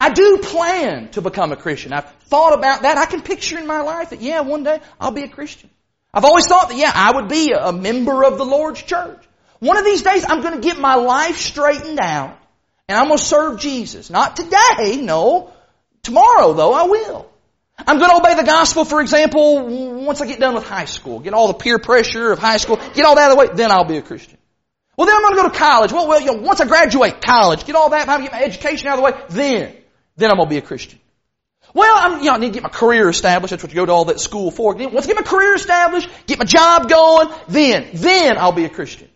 I 0.00 0.10
do 0.10 0.38
plan 0.42 1.08
to 1.10 1.22
become 1.22 1.52
a 1.52 1.56
Christian. 1.56 1.92
I've 1.92 2.10
thought 2.24 2.52
about 2.52 2.82
that. 2.82 2.98
I 2.98 3.06
can 3.06 3.22
picture 3.22 3.58
in 3.58 3.66
my 3.66 3.80
life 3.80 4.10
that, 4.10 4.20
yeah, 4.20 4.40
one 4.40 4.62
day 4.62 4.80
I'll 5.00 5.12
be 5.12 5.22
a 5.22 5.28
Christian. 5.28 5.70
I've 6.12 6.24
always 6.24 6.46
thought 6.46 6.68
that, 6.68 6.76
yeah, 6.76 6.92
I 6.94 7.12
would 7.16 7.28
be 7.28 7.52
a 7.52 7.72
member 7.72 8.24
of 8.24 8.38
the 8.38 8.44
Lord's 8.44 8.82
church. 8.82 9.22
One 9.60 9.76
of 9.76 9.84
these 9.84 10.02
days 10.02 10.24
I'm 10.28 10.42
going 10.42 10.54
to 10.54 10.60
get 10.60 10.78
my 10.78 10.96
life 10.96 11.38
straightened 11.38 11.98
out 11.98 12.38
and 12.88 12.98
I'm 12.98 13.06
going 13.06 13.18
to 13.18 13.24
serve 13.24 13.60
Jesus. 13.60 14.10
Not 14.10 14.36
today, 14.36 15.00
no. 15.00 15.52
Tomorrow 16.02 16.52
though, 16.52 16.72
I 16.72 16.82
will. 16.84 17.30
I'm 17.78 17.98
going 17.98 18.10
to 18.10 18.16
obey 18.16 18.34
the 18.36 18.44
gospel, 18.44 18.84
for 18.84 19.00
example, 19.00 20.04
once 20.04 20.20
I 20.20 20.26
get 20.26 20.38
done 20.38 20.54
with 20.54 20.66
high 20.66 20.84
school. 20.84 21.18
Get 21.18 21.34
all 21.34 21.48
the 21.48 21.54
peer 21.54 21.78
pressure 21.78 22.30
of 22.30 22.38
high 22.38 22.58
school. 22.58 22.76
Get 22.94 23.04
all 23.04 23.16
that 23.16 23.30
out 23.30 23.30
of 23.32 23.38
the 23.38 23.40
way. 23.40 23.56
Then 23.56 23.72
I'll 23.72 23.84
be 23.84 23.96
a 23.96 24.02
Christian. 24.02 24.38
Well, 24.96 25.06
then 25.06 25.16
I'm 25.16 25.22
going 25.22 25.34
to 25.34 25.42
go 25.42 25.48
to 25.48 25.58
college. 25.58 25.92
Well, 25.92 26.06
well, 26.06 26.20
you 26.20 26.26
know, 26.26 26.34
once 26.34 26.60
I 26.60 26.66
graduate 26.66 27.20
college, 27.20 27.64
get 27.64 27.74
all 27.74 27.90
that, 27.90 28.06
get 28.06 28.32
my 28.32 28.42
education 28.42 28.86
out 28.86 28.98
of 28.98 29.04
the 29.04 29.10
way. 29.10 29.24
Then, 29.28 29.76
then 30.16 30.30
I'm 30.30 30.36
going 30.36 30.48
to 30.48 30.50
be 30.50 30.58
a 30.58 30.62
Christian. 30.62 30.98
Well, 31.72 31.94
I'm, 31.96 32.18
you 32.20 32.26
know, 32.26 32.34
I 32.34 32.38
need 32.38 32.48
to 32.48 32.52
get 32.52 32.62
my 32.62 32.68
career 32.68 33.08
established. 33.08 33.50
That's 33.50 33.62
what 33.62 33.72
you 33.72 33.76
go 33.76 33.86
to 33.86 33.92
all 33.92 34.04
that 34.06 34.20
school 34.20 34.50
for. 34.50 34.74
Once 34.74 35.04
I 35.04 35.08
get 35.08 35.16
my 35.16 35.22
career 35.22 35.54
established, 35.54 36.08
get 36.26 36.38
my 36.38 36.44
job 36.44 36.88
going, 36.88 37.28
then, 37.48 37.88
then 37.94 38.38
I'll 38.38 38.52
be 38.52 38.64
a 38.64 38.68
Christian. 38.68 39.08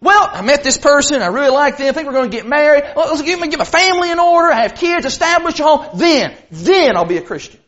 Well, 0.00 0.28
I 0.32 0.42
met 0.42 0.64
this 0.64 0.78
person. 0.78 1.22
I 1.22 1.28
really 1.28 1.50
like 1.50 1.76
them. 1.76 1.88
I 1.88 1.92
think 1.92 2.08
we're 2.08 2.14
going 2.14 2.30
to 2.30 2.36
get 2.36 2.46
married. 2.46 2.82
Well, 2.96 3.06
let's 3.08 3.22
get, 3.22 3.38
get 3.48 3.58
my 3.58 3.64
family 3.64 4.10
in 4.10 4.18
order. 4.18 4.52
I 4.52 4.62
have 4.62 4.74
kids, 4.74 5.06
establish 5.06 5.60
a 5.60 5.62
home. 5.62 5.96
Then, 5.96 6.36
then 6.50 6.96
I'll 6.96 7.04
be 7.04 7.18
a 7.18 7.22
Christian. 7.22 7.60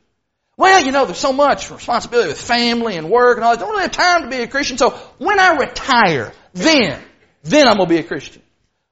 Well, 0.57 0.85
you 0.85 0.91
know, 0.91 1.05
there's 1.05 1.18
so 1.18 1.33
much 1.33 1.70
responsibility 1.70 2.29
with 2.29 2.41
family 2.41 2.97
and 2.97 3.09
work 3.09 3.37
and 3.37 3.45
all 3.45 3.53
that. 3.53 3.62
I 3.62 3.64
don't 3.64 3.70
really 3.70 3.83
have 3.83 3.93
time 3.93 4.22
to 4.22 4.29
be 4.31 4.43
a 4.43 4.49
Christian. 4.49 4.79
So 4.79 4.91
when 5.18 5.39
I 5.39 5.57
retire, 5.57 6.33
then, 6.55 7.01
then 7.45 7.68
I'm 7.68 7.77
going 7.77 7.89
to 7.89 7.95
be 7.95 8.01
a 8.01 8.05
Christian. 8.05 8.43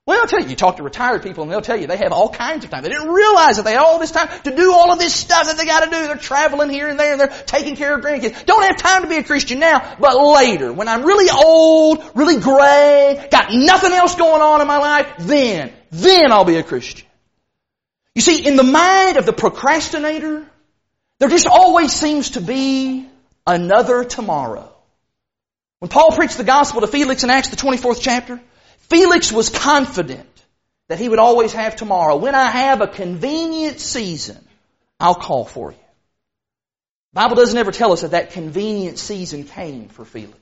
Well, 0.05 0.21
I'll 0.21 0.27
tell 0.27 0.41
you, 0.41 0.49
you 0.49 0.57
talk 0.57 0.79
to 0.79 0.83
retired 0.83 1.23
people 1.23 1.45
and 1.45 1.53
they'll 1.53 1.61
tell 1.61 1.79
you 1.79 1.87
they 1.87 1.97
have 1.97 2.11
all 2.11 2.29
kinds 2.29 2.65
of 2.65 2.71
time. 2.71 2.83
They 2.83 2.89
didn't 2.89 3.09
realize 3.09 3.57
that 3.57 3.65
they 3.65 3.73
had 3.73 3.83
all 3.83 4.01
this 4.01 4.11
time 4.11 4.29
to 4.43 4.55
do 4.55 4.73
all 4.73 4.91
of 4.91 4.99
this 4.99 5.15
stuff 5.15 5.47
that 5.47 5.57
they 5.57 5.65
gotta 5.65 5.91
do. 5.91 6.07
They're 6.09 6.17
traveling 6.17 6.71
here 6.71 6.89
and 6.89 6.99
there 6.99 7.13
and 7.13 7.21
they're 7.21 7.43
taking 7.47 7.77
care 7.77 7.95
of 7.95 8.05
grandkids. 8.05 8.45
Don't 8.45 8.65
have 8.65 8.79
time 8.79 9.03
to 9.03 9.09
be 9.09 9.19
a 9.19 9.23
Christian 9.23 9.61
now, 9.61 9.97
but 10.01 10.17
later, 10.17 10.73
when 10.73 10.89
I'm 10.89 11.05
really 11.05 11.31
old, 11.31 12.05
really 12.17 12.41
gray, 12.41 13.29
got 13.31 13.53
nothing 13.53 13.93
else 13.93 14.17
going 14.17 14.43
on 14.43 14.61
in 14.61 14.67
my 14.67 14.79
life, 14.79 15.07
then, 15.21 15.73
then 15.93 16.33
I'll 16.33 16.45
be 16.45 16.57
a 16.57 16.65
Christian. 16.65 17.07
You 18.17 18.23
see, 18.23 18.45
in 18.45 18.57
the 18.57 18.65
mind 18.65 19.19
of 19.19 19.25
the 19.25 19.33
procrastinator, 19.33 20.45
there 21.21 21.29
just 21.29 21.47
always 21.47 21.93
seems 21.93 22.31
to 22.31 22.41
be 22.41 23.09
another 23.47 24.03
tomorrow. 24.03 24.69
When 25.79 25.89
Paul 25.89 26.11
preached 26.11 26.39
the 26.39 26.45
gospel 26.45 26.81
to 26.81 26.89
Felix 26.89 27.23
in 27.23 27.31
Acts 27.31 27.49
the 27.51 27.57
24th 27.57 28.01
chapter, 28.01 28.41
Felix 28.93 29.33
was 29.33 29.49
confident 29.49 30.29
that 30.89 30.99
he 30.99 31.09
would 31.09 31.19
always 31.19 31.55
have 31.55 31.77
tomorrow. 31.77 32.17
When 32.17 32.35
I 32.35 32.51
have 32.51 32.83
a 32.83 32.87
convenient 32.87 33.81
season, 33.81 34.37
I'll 35.01 35.15
call 35.15 35.47
for 35.47 35.71
you. 35.71 35.79
The 37.15 37.23
Bible 37.23 37.37
doesn't 37.37 37.57
ever 37.57 37.73
tell 37.73 37.93
us 37.93 38.03
that 38.03 38.11
that 38.11 38.33
convenient 38.33 38.99
season 38.99 39.45
came 39.45 39.89
for 39.89 40.05
Felix. 40.05 40.37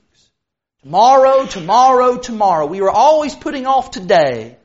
Tomorrow, 0.83 1.45
tomorrow, 1.45 2.17
tomorrow. 2.17 2.65
We 2.65 2.81
are 2.81 2.89
always 2.89 3.33
putting 3.33 3.67
off 3.67 3.89
today 3.89 4.57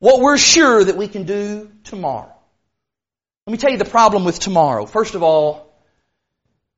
what 0.00 0.20
we're 0.20 0.36
sure 0.36 0.84
that 0.84 0.98
we 0.98 1.08
can 1.08 1.24
do 1.24 1.70
tomorrow. 1.84 2.34
Let 3.46 3.52
me 3.52 3.56
tell 3.56 3.70
you 3.70 3.78
the 3.78 3.86
problem 3.86 4.26
with 4.26 4.38
tomorrow. 4.38 4.84
First 4.84 5.14
of 5.14 5.22
all, 5.22 5.72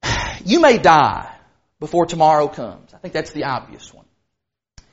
you 0.44 0.60
may 0.60 0.78
die 0.78 1.28
before 1.80 2.06
tomorrow 2.06 2.46
comes. 2.46 2.94
I 2.94 2.98
think 2.98 3.14
that's 3.14 3.32
the 3.32 3.44
obvious 3.44 3.92
one. 3.92 4.01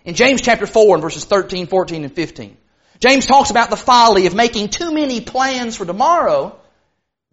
In 0.05 0.15
James 0.15 0.41
chapter 0.41 0.65
4 0.65 0.95
and 0.95 1.01
verses 1.01 1.25
13, 1.25 1.67
14, 1.67 2.03
and 2.03 2.13
15, 2.13 2.57
James 2.99 3.25
talks 3.25 3.49
about 3.49 3.69
the 3.69 3.77
folly 3.77 4.27
of 4.27 4.35
making 4.35 4.69
too 4.69 4.93
many 4.93 5.21
plans 5.21 5.75
for 5.75 5.85
tomorrow 5.85 6.57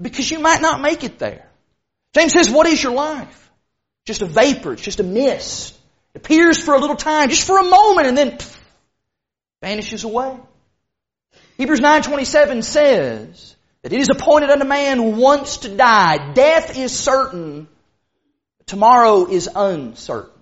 because 0.01 0.31
you 0.31 0.39
might 0.39 0.61
not 0.61 0.81
make 0.81 1.05
it 1.05 1.19
there. 1.19 1.49
James 2.14 2.33
says, 2.33 2.51
what 2.51 2.67
is 2.67 2.83
your 2.83 2.93
life? 2.93 3.51
Just 4.05 4.23
a 4.23 4.27
vapor. 4.27 4.73
It's 4.75 4.83
just 4.83 5.01
a 5.01 5.05
mist. 5.05 5.75
It 6.14 6.19
appears 6.19 6.59
for 6.59 6.75
a 6.75 6.79
little 6.79 6.97
time, 6.97 7.29
just 7.29 7.47
for 7.47 7.59
a 7.59 7.64
moment, 7.64 8.07
and 8.07 8.17
then 8.17 8.31
pff, 8.33 8.59
vanishes 9.61 10.05
away. 10.05 10.37
Hebrews 11.59 11.81
9.27 11.81 12.62
says 12.62 13.57
that 13.83 13.93
it 13.93 14.01
is 14.01 14.09
appointed 14.11 14.51
unto 14.51 14.64
man 14.64 15.17
once 15.17 15.59
to 15.59 15.75
die. 15.75 16.33
Death 16.33 16.79
is 16.79 16.97
certain. 16.97 17.69
Tomorrow 18.67 19.27
is 19.27 19.49
uncertain. 19.55 20.36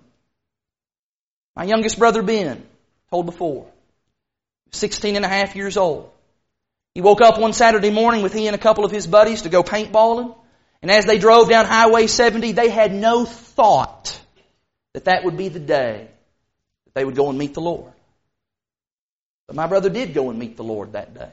My 1.55 1.63
youngest 1.63 1.97
brother 1.97 2.21
Ben, 2.21 2.63
told 3.09 3.25
before, 3.25 3.67
16 4.71 5.15
and 5.15 5.25
a 5.25 5.29
half 5.29 5.55
years 5.55 5.77
old. 5.77 6.11
He 6.93 7.01
woke 7.01 7.21
up 7.21 7.39
one 7.39 7.53
Saturday 7.53 7.91
morning 7.91 8.23
with 8.23 8.33
he 8.33 8.47
and 8.47 8.55
a 8.55 8.59
couple 8.59 8.85
of 8.85 8.91
his 8.91 9.07
buddies 9.07 9.43
to 9.43 9.49
go 9.49 9.63
paintballing. 9.63 10.35
And 10.81 10.91
as 10.91 11.05
they 11.05 11.17
drove 11.17 11.49
down 11.49 11.65
Highway 11.65 12.07
70, 12.07 12.53
they 12.53 12.69
had 12.69 12.93
no 12.93 13.25
thought 13.25 14.19
that 14.93 15.05
that 15.05 15.23
would 15.23 15.37
be 15.37 15.49
the 15.49 15.59
day 15.59 16.07
that 16.85 16.93
they 16.93 17.03
would 17.03 17.15
go 17.15 17.29
and 17.29 17.37
meet 17.37 17.53
the 17.53 17.61
Lord. 17.61 17.91
But 19.47 19.55
my 19.55 19.67
brother 19.67 19.89
did 19.89 20.13
go 20.13 20.29
and 20.29 20.39
meet 20.39 20.57
the 20.57 20.63
Lord 20.63 20.93
that 20.93 21.13
day. 21.13 21.31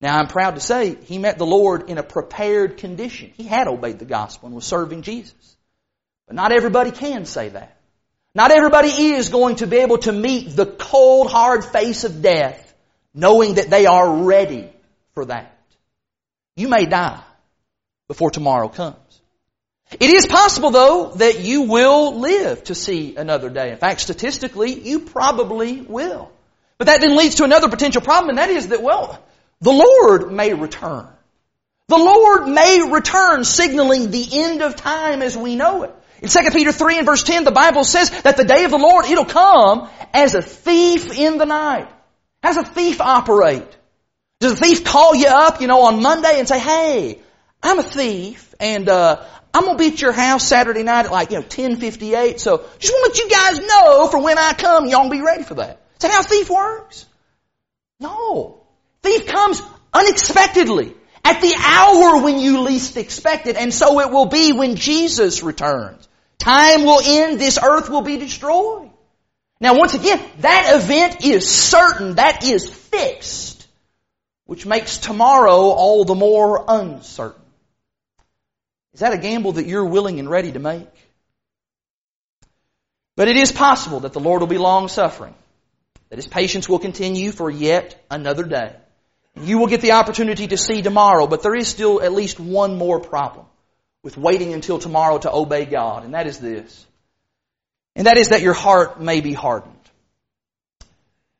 Now 0.00 0.18
I'm 0.18 0.26
proud 0.26 0.56
to 0.56 0.60
say 0.60 0.96
he 1.04 1.18
met 1.18 1.38
the 1.38 1.46
Lord 1.46 1.88
in 1.88 1.98
a 1.98 2.02
prepared 2.02 2.78
condition. 2.78 3.32
He 3.36 3.44
had 3.44 3.68
obeyed 3.68 3.98
the 3.98 4.04
gospel 4.04 4.48
and 4.48 4.54
was 4.54 4.64
serving 4.64 5.02
Jesus. 5.02 5.56
But 6.26 6.36
not 6.36 6.52
everybody 6.52 6.90
can 6.90 7.24
say 7.24 7.50
that. 7.50 7.76
Not 8.34 8.50
everybody 8.50 8.88
is 8.88 9.28
going 9.28 9.56
to 9.56 9.66
be 9.66 9.78
able 9.78 9.98
to 9.98 10.12
meet 10.12 10.56
the 10.56 10.66
cold, 10.66 11.30
hard 11.30 11.64
face 11.64 12.04
of 12.04 12.22
death 12.22 12.72
knowing 13.14 13.54
that 13.54 13.68
they 13.68 13.86
are 13.86 14.24
ready 14.24 14.70
for 15.14 15.26
that. 15.26 15.54
You 16.56 16.68
may 16.68 16.86
die 16.86 17.22
before 18.08 18.30
tomorrow 18.30 18.68
comes. 18.68 18.96
It 20.00 20.08
is 20.08 20.26
possible 20.26 20.70
though 20.70 21.12
that 21.16 21.40
you 21.40 21.62
will 21.62 22.20
live 22.20 22.64
to 22.64 22.74
see 22.74 23.16
another 23.16 23.50
day. 23.50 23.70
In 23.72 23.76
fact, 23.76 24.00
statistically, 24.00 24.72
you 24.72 25.00
probably 25.00 25.82
will. 25.82 26.30
But 26.78 26.86
that 26.86 27.02
then 27.02 27.16
leads 27.16 27.36
to 27.36 27.44
another 27.44 27.68
potential 27.68 28.00
problem 28.00 28.30
and 28.30 28.38
that 28.38 28.48
is 28.48 28.68
that, 28.68 28.82
well, 28.82 29.22
the 29.60 29.72
Lord 29.72 30.32
may 30.32 30.54
return. 30.54 31.06
The 31.88 31.98
Lord 31.98 32.48
may 32.48 32.90
return 32.90 33.44
signaling 33.44 34.10
the 34.10 34.26
end 34.32 34.62
of 34.62 34.76
time 34.76 35.20
as 35.20 35.36
we 35.36 35.56
know 35.56 35.82
it. 35.82 35.94
In 36.22 36.28
2 36.28 36.38
Peter 36.52 36.70
3 36.70 36.98
and 36.98 37.06
verse 37.06 37.24
10, 37.24 37.42
the 37.42 37.50
Bible 37.50 37.82
says 37.82 38.10
that 38.22 38.36
the 38.36 38.44
day 38.44 38.64
of 38.64 38.70
the 38.70 38.78
Lord, 38.78 39.06
it'll 39.06 39.24
come 39.24 39.88
as 40.14 40.36
a 40.36 40.42
thief 40.42 41.18
in 41.18 41.36
the 41.36 41.44
night. 41.44 41.88
How 42.44 42.52
does 42.52 42.58
a 42.58 42.64
thief 42.64 43.00
operate? 43.00 43.66
Does 44.38 44.52
a 44.52 44.56
thief 44.56 44.84
call 44.84 45.16
you 45.16 45.26
up, 45.26 45.60
you 45.60 45.66
know, 45.66 45.82
on 45.82 46.00
Monday 46.00 46.38
and 46.38 46.46
say, 46.46 46.60
hey, 46.60 47.18
I'm 47.60 47.80
a 47.80 47.82
thief 47.82 48.54
and, 48.60 48.88
uh, 48.88 49.24
I'm 49.52 49.64
gonna 49.64 49.76
be 49.76 49.88
at 49.88 50.00
your 50.00 50.12
house 50.12 50.46
Saturday 50.46 50.84
night 50.84 51.06
at 51.06 51.12
like, 51.12 51.30
you 51.30 51.38
know, 51.38 51.42
1058, 51.42 52.40
so 52.40 52.64
just 52.78 52.94
wanna 52.94 53.08
let 53.08 53.18
you 53.18 53.28
guys 53.28 53.58
know 53.58 54.06
for 54.06 54.22
when 54.22 54.38
I 54.38 54.52
come, 54.52 54.86
y'all 54.86 55.10
be 55.10 55.20
ready 55.20 55.42
for 55.42 55.54
that. 55.54 55.82
Is 55.94 56.02
that 56.02 56.12
how 56.12 56.20
a 56.20 56.22
thief 56.22 56.48
works? 56.48 57.04
No. 57.98 58.62
Thief 59.02 59.26
comes 59.26 59.60
unexpectedly 59.92 60.94
at 61.24 61.40
the 61.40 61.54
hour 61.58 62.22
when 62.22 62.38
you 62.38 62.60
least 62.60 62.96
expect 62.96 63.48
it, 63.48 63.56
and 63.56 63.74
so 63.74 64.00
it 64.00 64.10
will 64.10 64.26
be 64.26 64.52
when 64.52 64.76
Jesus 64.76 65.42
returns. 65.42 66.08
Time 66.38 66.84
will 66.84 67.00
end. 67.04 67.38
This 67.38 67.58
earth 67.62 67.88
will 67.88 68.02
be 68.02 68.16
destroyed. 68.16 68.90
Now 69.60 69.78
once 69.78 69.94
again, 69.94 70.20
that 70.40 70.74
event 70.74 71.24
is 71.24 71.48
certain. 71.48 72.16
That 72.16 72.44
is 72.44 72.68
fixed. 72.68 73.66
Which 74.46 74.66
makes 74.66 74.98
tomorrow 74.98 75.56
all 75.56 76.04
the 76.04 76.14
more 76.14 76.64
uncertain. 76.66 77.40
Is 78.92 79.00
that 79.00 79.12
a 79.12 79.18
gamble 79.18 79.52
that 79.52 79.66
you're 79.66 79.84
willing 79.84 80.18
and 80.18 80.28
ready 80.28 80.52
to 80.52 80.58
make? 80.58 80.88
But 83.16 83.28
it 83.28 83.36
is 83.36 83.52
possible 83.52 84.00
that 84.00 84.12
the 84.12 84.20
Lord 84.20 84.40
will 84.40 84.48
be 84.48 84.58
long 84.58 84.88
suffering. 84.88 85.34
That 86.10 86.16
His 86.16 86.26
patience 86.26 86.68
will 86.68 86.78
continue 86.78 87.30
for 87.30 87.48
yet 87.48 88.04
another 88.10 88.42
day. 88.42 88.74
You 89.40 89.58
will 89.58 89.66
get 89.66 89.80
the 89.80 89.92
opportunity 89.92 90.48
to 90.48 90.58
see 90.58 90.82
tomorrow, 90.82 91.26
but 91.26 91.42
there 91.42 91.54
is 91.54 91.68
still 91.68 92.02
at 92.02 92.12
least 92.12 92.38
one 92.38 92.76
more 92.76 93.00
problem. 93.00 93.46
With 94.02 94.16
waiting 94.16 94.52
until 94.52 94.78
tomorrow 94.78 95.18
to 95.18 95.32
obey 95.32 95.64
God, 95.64 96.04
and 96.04 96.14
that 96.14 96.26
is 96.26 96.38
this. 96.38 96.86
And 97.94 98.06
that 98.06 98.16
is 98.16 98.30
that 98.30 98.42
your 98.42 98.54
heart 98.54 99.00
may 99.00 99.20
be 99.20 99.32
hardened. 99.32 99.76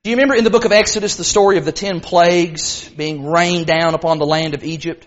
Do 0.05 0.11
you 0.11 0.17
remember 0.17 0.35
in 0.35 0.45
the 0.45 0.51
book 0.51 0.65
of 0.65 0.73
Exodus 0.73 1.17
the 1.17 1.25
story 1.25 1.59
of 1.59 1.65
the 1.65 1.73
ten 1.73 2.01
plagues 2.01 2.89
being 2.89 3.25
rained 3.25 3.67
down 3.67 3.95
upon 3.95 4.19
the 4.19 4.27
land 4.27 4.55
of 4.55 4.65
Egypt? 4.65 5.07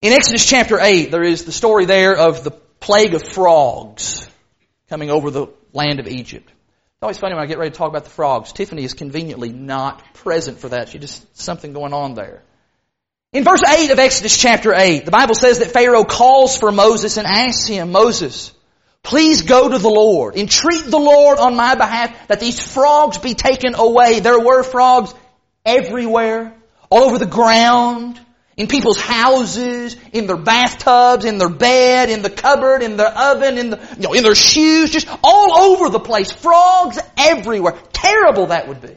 In 0.00 0.12
Exodus 0.12 0.44
chapter 0.44 0.80
8, 0.80 1.10
there 1.10 1.22
is 1.22 1.44
the 1.44 1.52
story 1.52 1.84
there 1.84 2.16
of 2.16 2.42
the 2.42 2.50
plague 2.50 3.14
of 3.14 3.22
frogs 3.22 4.28
coming 4.88 5.10
over 5.10 5.30
the 5.30 5.48
land 5.72 6.00
of 6.00 6.08
Egypt. 6.08 6.48
It's 6.48 7.02
always 7.02 7.18
funny 7.18 7.34
when 7.34 7.44
I 7.44 7.46
get 7.46 7.58
ready 7.58 7.70
to 7.70 7.76
talk 7.76 7.88
about 7.88 8.04
the 8.04 8.10
frogs. 8.10 8.52
Tiffany 8.52 8.84
is 8.84 8.94
conveniently 8.94 9.50
not 9.50 10.02
present 10.14 10.58
for 10.58 10.70
that. 10.70 10.88
She 10.88 10.98
just, 10.98 11.36
something 11.38 11.72
going 11.72 11.92
on 11.92 12.14
there. 12.14 12.42
In 13.32 13.44
verse 13.44 13.62
8 13.66 13.90
of 13.90 13.98
Exodus 13.98 14.36
chapter 14.36 14.74
8, 14.74 15.06
the 15.06 15.10
Bible 15.10 15.34
says 15.34 15.60
that 15.60 15.70
Pharaoh 15.70 16.04
calls 16.04 16.58
for 16.58 16.70
Moses 16.70 17.16
and 17.16 17.26
asks 17.26 17.66
him, 17.66 17.90
Moses, 17.90 18.52
please 19.02 19.40
go 19.40 19.70
to 19.70 19.78
the 19.78 19.88
Lord. 19.88 20.36
Entreat 20.36 20.84
the 20.84 20.98
Lord 20.98 21.38
on 21.38 21.56
my 21.56 21.74
behalf 21.74 22.28
that 22.28 22.40
these 22.40 22.60
frogs 22.60 23.16
be 23.16 23.32
taken 23.32 23.74
away. 23.74 24.20
There 24.20 24.38
were 24.38 24.62
frogs 24.62 25.14
everywhere, 25.64 26.54
all 26.90 27.04
over 27.04 27.18
the 27.18 27.24
ground, 27.24 28.20
in 28.58 28.66
people's 28.66 29.00
houses, 29.00 29.96
in 30.12 30.26
their 30.26 30.36
bathtubs, 30.36 31.24
in 31.24 31.38
their 31.38 31.48
bed, 31.48 32.10
in 32.10 32.20
the 32.20 32.28
cupboard, 32.28 32.82
in 32.82 32.98
their 32.98 33.08
oven, 33.08 33.56
in 33.56 33.70
the, 33.70 33.80
you 33.96 34.02
know, 34.02 34.12
in 34.12 34.24
their 34.24 34.34
shoes, 34.34 34.90
just 34.90 35.08
all 35.24 35.58
over 35.58 35.88
the 35.88 36.00
place. 36.00 36.30
Frogs 36.30 36.98
everywhere. 37.16 37.78
Terrible 37.94 38.48
that 38.48 38.68
would 38.68 38.82
be. 38.82 38.94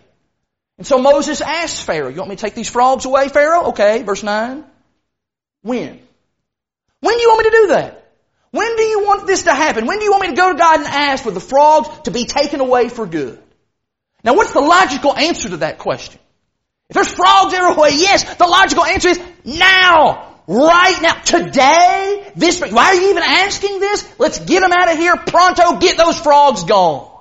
And 0.77 0.85
so 0.85 0.99
Moses 0.99 1.41
asked 1.41 1.83
Pharaoh, 1.83 2.09
you 2.09 2.17
want 2.17 2.29
me 2.29 2.35
to 2.35 2.41
take 2.41 2.55
these 2.55 2.69
frogs 2.69 3.05
away, 3.05 3.29
Pharaoh? 3.29 3.69
Okay, 3.69 4.03
verse 4.03 4.23
9. 4.23 4.63
When? 5.61 5.99
When 6.99 7.15
do 7.15 7.21
you 7.21 7.29
want 7.29 7.45
me 7.45 7.49
to 7.49 7.57
do 7.57 7.67
that? 7.67 8.13
When 8.51 8.75
do 8.75 8.83
you 8.83 9.05
want 9.05 9.27
this 9.27 9.43
to 9.43 9.53
happen? 9.53 9.85
When 9.85 9.99
do 9.99 10.05
you 10.05 10.11
want 10.11 10.23
me 10.23 10.29
to 10.29 10.35
go 10.35 10.51
to 10.51 10.57
God 10.57 10.79
and 10.79 10.87
ask 10.87 11.23
for 11.23 11.31
the 11.31 11.39
frogs 11.39 11.89
to 12.03 12.11
be 12.11 12.25
taken 12.25 12.59
away 12.59 12.89
for 12.89 13.05
good? 13.05 13.41
Now 14.23 14.33
what's 14.35 14.53
the 14.53 14.61
logical 14.61 15.15
answer 15.15 15.49
to 15.49 15.57
that 15.57 15.77
question? 15.77 16.19
If 16.89 16.93
there's 16.93 17.13
frogs 17.13 17.53
everywhere, 17.53 17.89
yes, 17.89 18.35
the 18.35 18.47
logical 18.47 18.85
answer 18.85 19.09
is 19.09 19.21
now. 19.43 20.33
Right 20.47 21.01
now. 21.01 21.15
Today. 21.15 22.31
This, 22.35 22.61
why 22.61 22.85
are 22.85 22.95
you 22.95 23.09
even 23.09 23.23
asking 23.23 23.79
this? 23.79 24.07
Let's 24.19 24.39
get 24.39 24.61
them 24.61 24.71
out 24.71 24.91
of 24.91 24.97
here 24.97 25.15
pronto, 25.15 25.79
get 25.79 25.97
those 25.97 26.19
frogs 26.19 26.63
gone. 26.63 27.11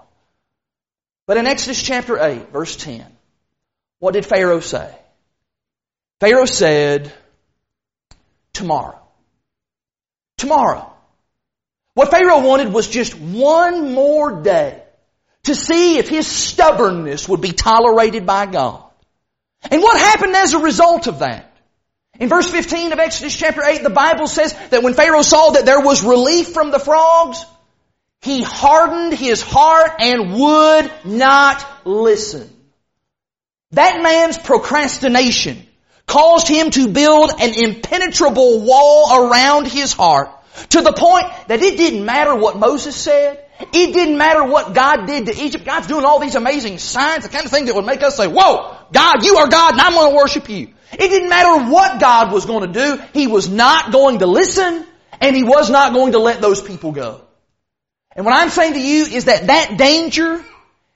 But 1.27 1.39
in 1.39 1.47
Exodus 1.47 1.83
chapter 1.83 2.23
8, 2.23 2.51
verse 2.53 2.77
10, 2.77 3.05
what 4.05 4.13
did 4.13 4.27
Pharaoh 4.27 4.61
say? 4.61 4.95
Pharaoh 6.21 6.45
said, 6.45 7.11
tomorrow. 8.53 9.01
Tomorrow. 10.37 10.93
What 11.95 12.11
Pharaoh 12.11 12.47
wanted 12.47 12.71
was 12.71 12.87
just 12.87 13.19
one 13.19 13.95
more 13.95 14.43
day 14.43 14.83
to 15.45 15.55
see 15.55 15.97
if 15.97 16.07
his 16.07 16.27
stubbornness 16.27 17.27
would 17.27 17.41
be 17.41 17.53
tolerated 17.53 18.27
by 18.27 18.45
God. 18.45 18.85
And 19.71 19.81
what 19.81 19.99
happened 19.99 20.37
as 20.37 20.53
a 20.53 20.59
result 20.59 21.07
of 21.07 21.21
that? 21.21 21.51
In 22.21 22.29
verse 22.29 22.51
15 22.51 22.93
of 22.93 22.99
Exodus 22.99 23.35
chapter 23.35 23.65
8, 23.65 23.83
the 23.83 23.89
Bible 23.89 24.27
says 24.27 24.55
that 24.69 24.83
when 24.83 24.93
Pharaoh 24.93 25.23
saw 25.23 25.53
that 25.53 25.65
there 25.65 25.81
was 25.81 26.05
relief 26.05 26.49
from 26.49 26.73
the 26.73 26.79
frogs, 26.79 27.43
he 28.21 28.43
hardened 28.43 29.15
his 29.15 29.41
heart 29.41 29.93
and 29.99 30.35
would 30.35 30.93
not 31.07 31.87
listen. 31.87 32.54
That 33.75 34.03
man's 34.03 34.39
procrastination 34.39 35.67
caused 36.07 36.49
him 36.49 36.71
to 36.71 36.89
build 36.89 37.33
an 37.41 37.55
impenetrable 37.55 38.61
wall 38.61 39.27
around 39.27 39.67
his 39.67 39.93
heart 39.93 40.31
to 40.71 40.83
the 40.83 40.93
point 40.93 41.27
that 41.49 41.63
it 41.63 41.77
didn't 41.77 42.05
matter 42.05 42.35
what 42.35 42.57
Moses 42.57 42.95
said. 42.95 43.41
It 43.61 43.95
didn't 43.95 44.19
matter 44.19 44.45
what 44.45 44.75
God 44.75 45.07
did 45.07 45.27
to 45.27 45.43
Egypt. 45.43 45.65
God's 45.65 45.87
doing 45.87 46.05
all 46.05 46.21
these 46.21 46.35
amazing 46.35 46.79
signs, 46.79 47.25
the 47.25 47.31
kind 47.31 47.45
of 47.45 47.51
thing 47.51 47.67
that 47.67 47.75
would 47.75 47.87
make 47.87 48.03
us 48.03 48.17
say, 48.17 48.27
whoa, 48.27 48.77
God, 48.93 49.25
you 49.25 49.37
are 49.37 49.49
God 49.49 49.73
and 49.73 49.81
I'm 49.81 49.93
going 49.93 50.11
to 50.11 50.17
worship 50.17 50.49
you. 50.49 50.69
It 50.93 51.09
didn't 51.09 51.29
matter 51.29 51.71
what 51.71 52.01
God 52.01 52.33
was 52.33 52.47
going 52.47 52.73
to 52.73 52.81
do. 52.81 53.03
He 53.13 53.27
was 53.27 53.49
not 53.49 53.93
going 53.93 54.19
to 54.21 54.27
listen 54.27 54.85
and 55.21 55.35
he 55.35 55.43
was 55.43 55.71
not 55.71 55.93
going 55.93 56.13
to 56.13 56.19
let 56.19 56.41
those 56.41 56.61
people 56.61 56.93
go. 56.93 57.23
And 58.15 58.25
what 58.25 58.35
I'm 58.35 58.51
saying 58.51 58.75
to 58.75 58.81
you 58.81 59.07
is 59.07 59.25
that 59.25 59.49
that 59.49 59.77
danger, 59.77 60.45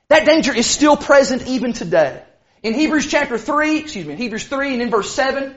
that 0.09 0.25
danger 0.25 0.55
is 0.55 0.67
still 0.67 0.97
present 0.97 1.47
even 1.49 1.73
today. 1.73 2.23
In 2.63 2.75
Hebrews 2.75 3.07
chapter 3.07 3.39
3, 3.39 3.79
excuse 3.79 4.07
me, 4.07 4.17
Hebrews 4.17 4.47
3 4.47 4.75
and 4.75 4.83
in 4.83 4.91
verse 4.91 5.13
7, 5.13 5.57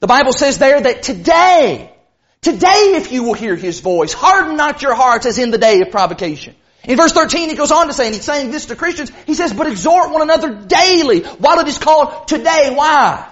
the 0.00 0.06
Bible 0.06 0.32
says 0.32 0.58
there 0.58 0.80
that 0.80 1.02
today, 1.02 1.92
today 2.40 2.94
if 2.96 3.12
you 3.12 3.22
will 3.22 3.34
hear 3.34 3.54
His 3.54 3.80
voice, 3.80 4.12
harden 4.12 4.56
not 4.56 4.82
your 4.82 4.94
hearts 4.94 5.26
as 5.26 5.38
in 5.38 5.50
the 5.50 5.58
day 5.58 5.80
of 5.80 5.90
provocation. 5.90 6.56
In 6.84 6.96
verse 6.96 7.12
13 7.12 7.50
he 7.50 7.54
goes 7.54 7.70
on 7.70 7.86
to 7.86 7.92
say, 7.92 8.06
and 8.06 8.14
he's 8.14 8.24
saying 8.24 8.50
this 8.50 8.66
to 8.66 8.76
Christians, 8.76 9.12
he 9.26 9.34
says, 9.34 9.52
but 9.52 9.68
exhort 9.68 10.10
one 10.10 10.22
another 10.22 10.54
daily 10.66 11.20
while 11.20 11.60
it 11.60 11.68
is 11.68 11.78
called 11.78 12.26
today. 12.26 12.72
Why? 12.74 13.28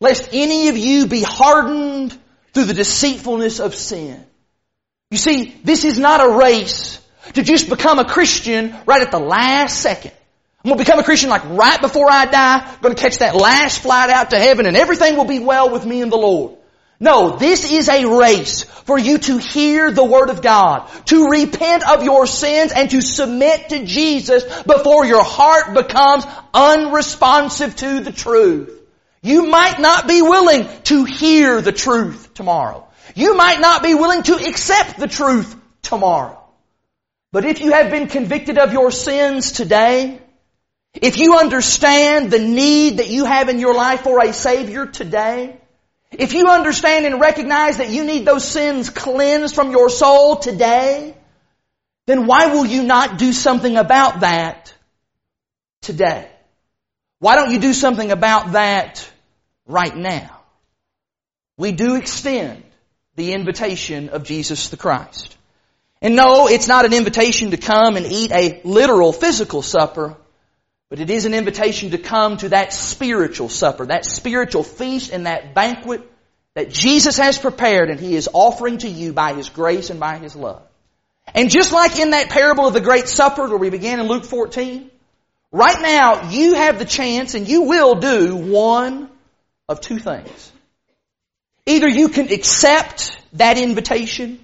Lest 0.00 0.28
any 0.32 0.68
of 0.68 0.76
you 0.76 1.06
be 1.08 1.22
hardened 1.22 2.16
through 2.52 2.64
the 2.64 2.74
deceitfulness 2.74 3.58
of 3.58 3.74
sin. 3.74 4.24
You 5.10 5.18
see, 5.18 5.56
this 5.64 5.84
is 5.84 5.98
not 5.98 6.24
a 6.24 6.36
race 6.36 7.00
to 7.32 7.42
just 7.42 7.68
become 7.68 7.98
a 7.98 8.04
Christian 8.04 8.76
right 8.86 9.02
at 9.02 9.10
the 9.10 9.18
last 9.18 9.80
second. 9.80 10.12
I'm 10.64 10.70
to 10.70 10.76
become 10.76 10.98
a 10.98 11.04
Christian 11.04 11.28
like 11.28 11.44
right 11.44 11.80
before 11.80 12.10
I 12.10 12.24
die. 12.24 12.76
I'm 12.82 12.94
to 12.94 13.00
catch 13.00 13.18
that 13.18 13.36
last 13.36 13.80
flight 13.80 14.08
out 14.08 14.30
to 14.30 14.38
heaven 14.38 14.64
and 14.64 14.76
everything 14.76 15.16
will 15.16 15.26
be 15.26 15.38
well 15.38 15.70
with 15.70 15.84
me 15.84 16.00
and 16.00 16.10
the 16.10 16.16
Lord. 16.16 16.56
No, 16.98 17.36
this 17.36 17.70
is 17.70 17.90
a 17.90 18.06
race 18.06 18.62
for 18.62 18.98
you 18.98 19.18
to 19.18 19.36
hear 19.36 19.90
the 19.90 20.04
Word 20.04 20.30
of 20.30 20.40
God, 20.40 20.88
to 21.06 21.28
repent 21.28 21.86
of 21.86 22.02
your 22.02 22.26
sins 22.26 22.72
and 22.72 22.88
to 22.90 23.02
submit 23.02 23.70
to 23.70 23.84
Jesus 23.84 24.44
before 24.62 25.04
your 25.04 25.22
heart 25.22 25.74
becomes 25.74 26.24
unresponsive 26.54 27.76
to 27.76 28.00
the 28.00 28.12
truth. 28.12 28.70
You 29.20 29.46
might 29.46 29.80
not 29.80 30.08
be 30.08 30.22
willing 30.22 30.66
to 30.84 31.04
hear 31.04 31.60
the 31.60 31.72
truth 31.72 32.32
tomorrow. 32.32 32.86
You 33.14 33.36
might 33.36 33.60
not 33.60 33.82
be 33.82 33.94
willing 33.94 34.22
to 34.22 34.34
accept 34.36 34.98
the 34.98 35.08
truth 35.08 35.54
tomorrow. 35.82 36.40
But 37.32 37.44
if 37.44 37.60
you 37.60 37.72
have 37.72 37.90
been 37.90 38.06
convicted 38.06 38.58
of 38.58 38.72
your 38.72 38.90
sins 38.90 39.52
today, 39.52 40.20
if 40.94 41.18
you 41.18 41.36
understand 41.36 42.30
the 42.30 42.38
need 42.38 42.98
that 42.98 43.08
you 43.10 43.24
have 43.24 43.48
in 43.48 43.58
your 43.58 43.74
life 43.74 44.02
for 44.02 44.20
a 44.22 44.32
Savior 44.32 44.86
today, 44.86 45.56
if 46.12 46.32
you 46.32 46.46
understand 46.48 47.06
and 47.06 47.20
recognize 47.20 47.78
that 47.78 47.90
you 47.90 48.04
need 48.04 48.24
those 48.24 48.44
sins 48.44 48.90
cleansed 48.90 49.54
from 49.54 49.72
your 49.72 49.88
soul 49.88 50.36
today, 50.36 51.14
then 52.06 52.26
why 52.26 52.46
will 52.46 52.66
you 52.66 52.84
not 52.84 53.18
do 53.18 53.32
something 53.32 53.76
about 53.76 54.20
that 54.20 54.72
today? 55.82 56.28
Why 57.18 57.36
don't 57.36 57.50
you 57.50 57.58
do 57.58 57.72
something 57.72 58.10
about 58.12 58.52
that 58.52 59.08
right 59.66 59.96
now? 59.96 60.40
We 61.56 61.72
do 61.72 61.96
extend 61.96 62.62
the 63.16 63.32
invitation 63.32 64.10
of 64.10 64.24
Jesus 64.24 64.68
the 64.68 64.76
Christ. 64.76 65.36
And 66.02 66.16
no, 66.16 66.48
it's 66.48 66.68
not 66.68 66.84
an 66.84 66.92
invitation 66.92 67.52
to 67.52 67.56
come 67.56 67.96
and 67.96 68.04
eat 68.06 68.30
a 68.32 68.60
literal 68.64 69.12
physical 69.12 69.62
supper, 69.62 70.16
but 70.90 71.00
it 71.00 71.10
is 71.10 71.24
an 71.24 71.34
invitation 71.34 71.90
to 71.90 71.98
come 71.98 72.36
to 72.38 72.50
that 72.50 72.72
spiritual 72.72 73.48
supper, 73.48 73.86
that 73.86 74.04
spiritual 74.04 74.62
feast 74.62 75.12
and 75.12 75.26
that 75.26 75.54
banquet 75.54 76.02
that 76.54 76.70
Jesus 76.70 77.16
has 77.16 77.38
prepared 77.38 77.90
and 77.90 77.98
He 77.98 78.14
is 78.14 78.28
offering 78.32 78.78
to 78.78 78.88
you 78.88 79.12
by 79.12 79.34
His 79.34 79.48
grace 79.48 79.90
and 79.90 79.98
by 79.98 80.18
His 80.18 80.36
love. 80.36 80.62
And 81.34 81.50
just 81.50 81.72
like 81.72 81.98
in 81.98 82.10
that 82.10 82.28
parable 82.30 82.66
of 82.66 82.74
the 82.74 82.80
Great 82.80 83.08
Supper 83.08 83.48
where 83.48 83.58
we 83.58 83.70
began 83.70 83.98
in 83.98 84.06
Luke 84.06 84.24
14, 84.24 84.90
right 85.50 85.80
now 85.80 86.30
you 86.30 86.54
have 86.54 86.78
the 86.78 86.84
chance 86.84 87.34
and 87.34 87.48
you 87.48 87.62
will 87.62 87.96
do 87.96 88.36
one 88.36 89.08
of 89.68 89.80
two 89.80 89.98
things. 89.98 90.52
Either 91.66 91.88
you 91.88 92.08
can 92.08 92.30
accept 92.30 93.18
that 93.32 93.56
invitation 93.56 94.38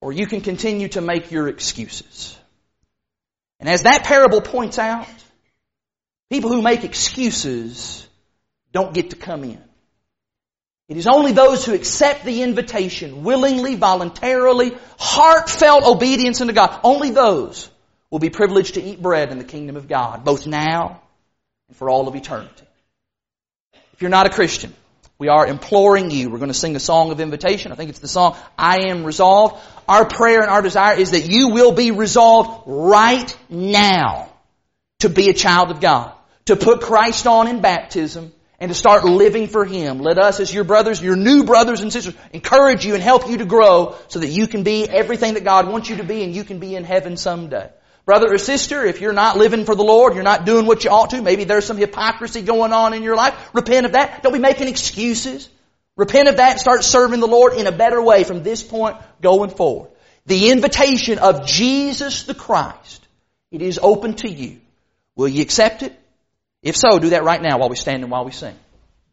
or 0.00 0.12
you 0.12 0.26
can 0.26 0.40
continue 0.40 0.88
to 0.88 1.00
make 1.00 1.30
your 1.30 1.48
excuses. 1.48 2.36
And 3.60 3.68
as 3.68 3.82
that 3.82 4.04
parable 4.04 4.40
points 4.40 4.78
out, 4.78 5.08
people 6.30 6.50
who 6.50 6.62
make 6.62 6.84
excuses 6.84 8.06
don't 8.72 8.92
get 8.92 9.10
to 9.10 9.16
come 9.16 9.44
in. 9.44 9.62
It 10.88 10.98
is 10.98 11.06
only 11.06 11.32
those 11.32 11.64
who 11.64 11.72
accept 11.72 12.24
the 12.24 12.42
invitation 12.42 13.24
willingly, 13.24 13.74
voluntarily, 13.74 14.76
heartfelt 14.98 15.84
obedience 15.84 16.40
unto 16.40 16.52
God. 16.52 16.78
Only 16.84 17.10
those 17.10 17.70
will 18.10 18.18
be 18.18 18.30
privileged 18.30 18.74
to 18.74 18.82
eat 18.82 19.00
bread 19.00 19.32
in 19.32 19.38
the 19.38 19.44
kingdom 19.44 19.76
of 19.76 19.88
God, 19.88 20.24
both 20.24 20.46
now 20.46 21.00
and 21.68 21.76
for 21.76 21.88
all 21.88 22.06
of 22.06 22.14
eternity. 22.14 22.66
If 23.94 24.02
you're 24.02 24.10
not 24.10 24.26
a 24.26 24.30
Christian, 24.30 24.74
we 25.18 25.28
are 25.28 25.46
imploring 25.46 26.10
you. 26.10 26.28
We're 26.28 26.38
going 26.38 26.48
to 26.48 26.54
sing 26.54 26.74
a 26.74 26.80
song 26.80 27.12
of 27.12 27.20
invitation. 27.20 27.70
I 27.70 27.76
think 27.76 27.90
it's 27.90 28.00
the 28.00 28.08
song, 28.08 28.36
I 28.58 28.88
am 28.88 29.04
resolved. 29.04 29.62
Our 29.88 30.04
prayer 30.04 30.40
and 30.40 30.50
our 30.50 30.62
desire 30.62 30.96
is 30.96 31.12
that 31.12 31.28
you 31.28 31.50
will 31.50 31.72
be 31.72 31.90
resolved 31.92 32.64
right 32.66 33.36
now 33.48 34.32
to 35.00 35.08
be 35.08 35.28
a 35.28 35.34
child 35.34 35.70
of 35.70 35.80
God, 35.80 36.12
to 36.46 36.56
put 36.56 36.80
Christ 36.80 37.26
on 37.26 37.46
in 37.46 37.60
baptism, 37.60 38.32
and 38.58 38.70
to 38.70 38.74
start 38.74 39.04
living 39.04 39.46
for 39.46 39.64
Him. 39.64 39.98
Let 39.98 40.18
us 40.18 40.40
as 40.40 40.52
your 40.52 40.64
brothers, 40.64 41.02
your 41.02 41.16
new 41.16 41.44
brothers 41.44 41.80
and 41.80 41.92
sisters, 41.92 42.14
encourage 42.32 42.84
you 42.84 42.94
and 42.94 43.02
help 43.02 43.28
you 43.28 43.38
to 43.38 43.44
grow 43.44 43.96
so 44.08 44.20
that 44.20 44.28
you 44.28 44.46
can 44.46 44.62
be 44.62 44.88
everything 44.88 45.34
that 45.34 45.44
God 45.44 45.68
wants 45.68 45.90
you 45.90 45.96
to 45.96 46.04
be 46.04 46.24
and 46.24 46.34
you 46.34 46.44
can 46.44 46.58
be 46.58 46.74
in 46.74 46.84
heaven 46.84 47.16
someday. 47.16 47.70
Brother 48.04 48.34
or 48.34 48.38
sister, 48.38 48.84
if 48.84 49.00
you're 49.00 49.14
not 49.14 49.38
living 49.38 49.64
for 49.64 49.74
the 49.74 49.82
Lord, 49.82 50.14
you're 50.14 50.22
not 50.22 50.44
doing 50.44 50.66
what 50.66 50.84
you 50.84 50.90
ought 50.90 51.10
to, 51.10 51.22
maybe 51.22 51.44
there's 51.44 51.64
some 51.64 51.78
hypocrisy 51.78 52.42
going 52.42 52.72
on 52.72 52.92
in 52.92 53.02
your 53.02 53.16
life, 53.16 53.34
repent 53.54 53.86
of 53.86 53.92
that. 53.92 54.22
Don't 54.22 54.32
be 54.32 54.38
making 54.38 54.68
excuses. 54.68 55.48
Repent 55.96 56.28
of 56.28 56.36
that 56.36 56.52
and 56.52 56.60
start 56.60 56.84
serving 56.84 57.20
the 57.20 57.26
Lord 57.26 57.54
in 57.54 57.66
a 57.66 57.72
better 57.72 58.02
way 58.02 58.24
from 58.24 58.42
this 58.42 58.62
point 58.62 58.96
going 59.22 59.50
forward. 59.50 59.90
The 60.26 60.50
invitation 60.50 61.18
of 61.18 61.46
Jesus 61.46 62.24
the 62.24 62.34
Christ, 62.34 63.06
it 63.50 63.62
is 63.62 63.78
open 63.80 64.14
to 64.16 64.28
you. 64.28 64.60
Will 65.16 65.28
you 65.28 65.42
accept 65.42 65.82
it? 65.82 65.98
If 66.62 66.76
so, 66.76 66.98
do 66.98 67.10
that 67.10 67.24
right 67.24 67.40
now 67.40 67.58
while 67.58 67.68
we 67.68 67.76
stand 67.76 68.02
and 68.02 68.10
while 68.10 68.24
we 68.24 68.32
sing. 68.32 68.56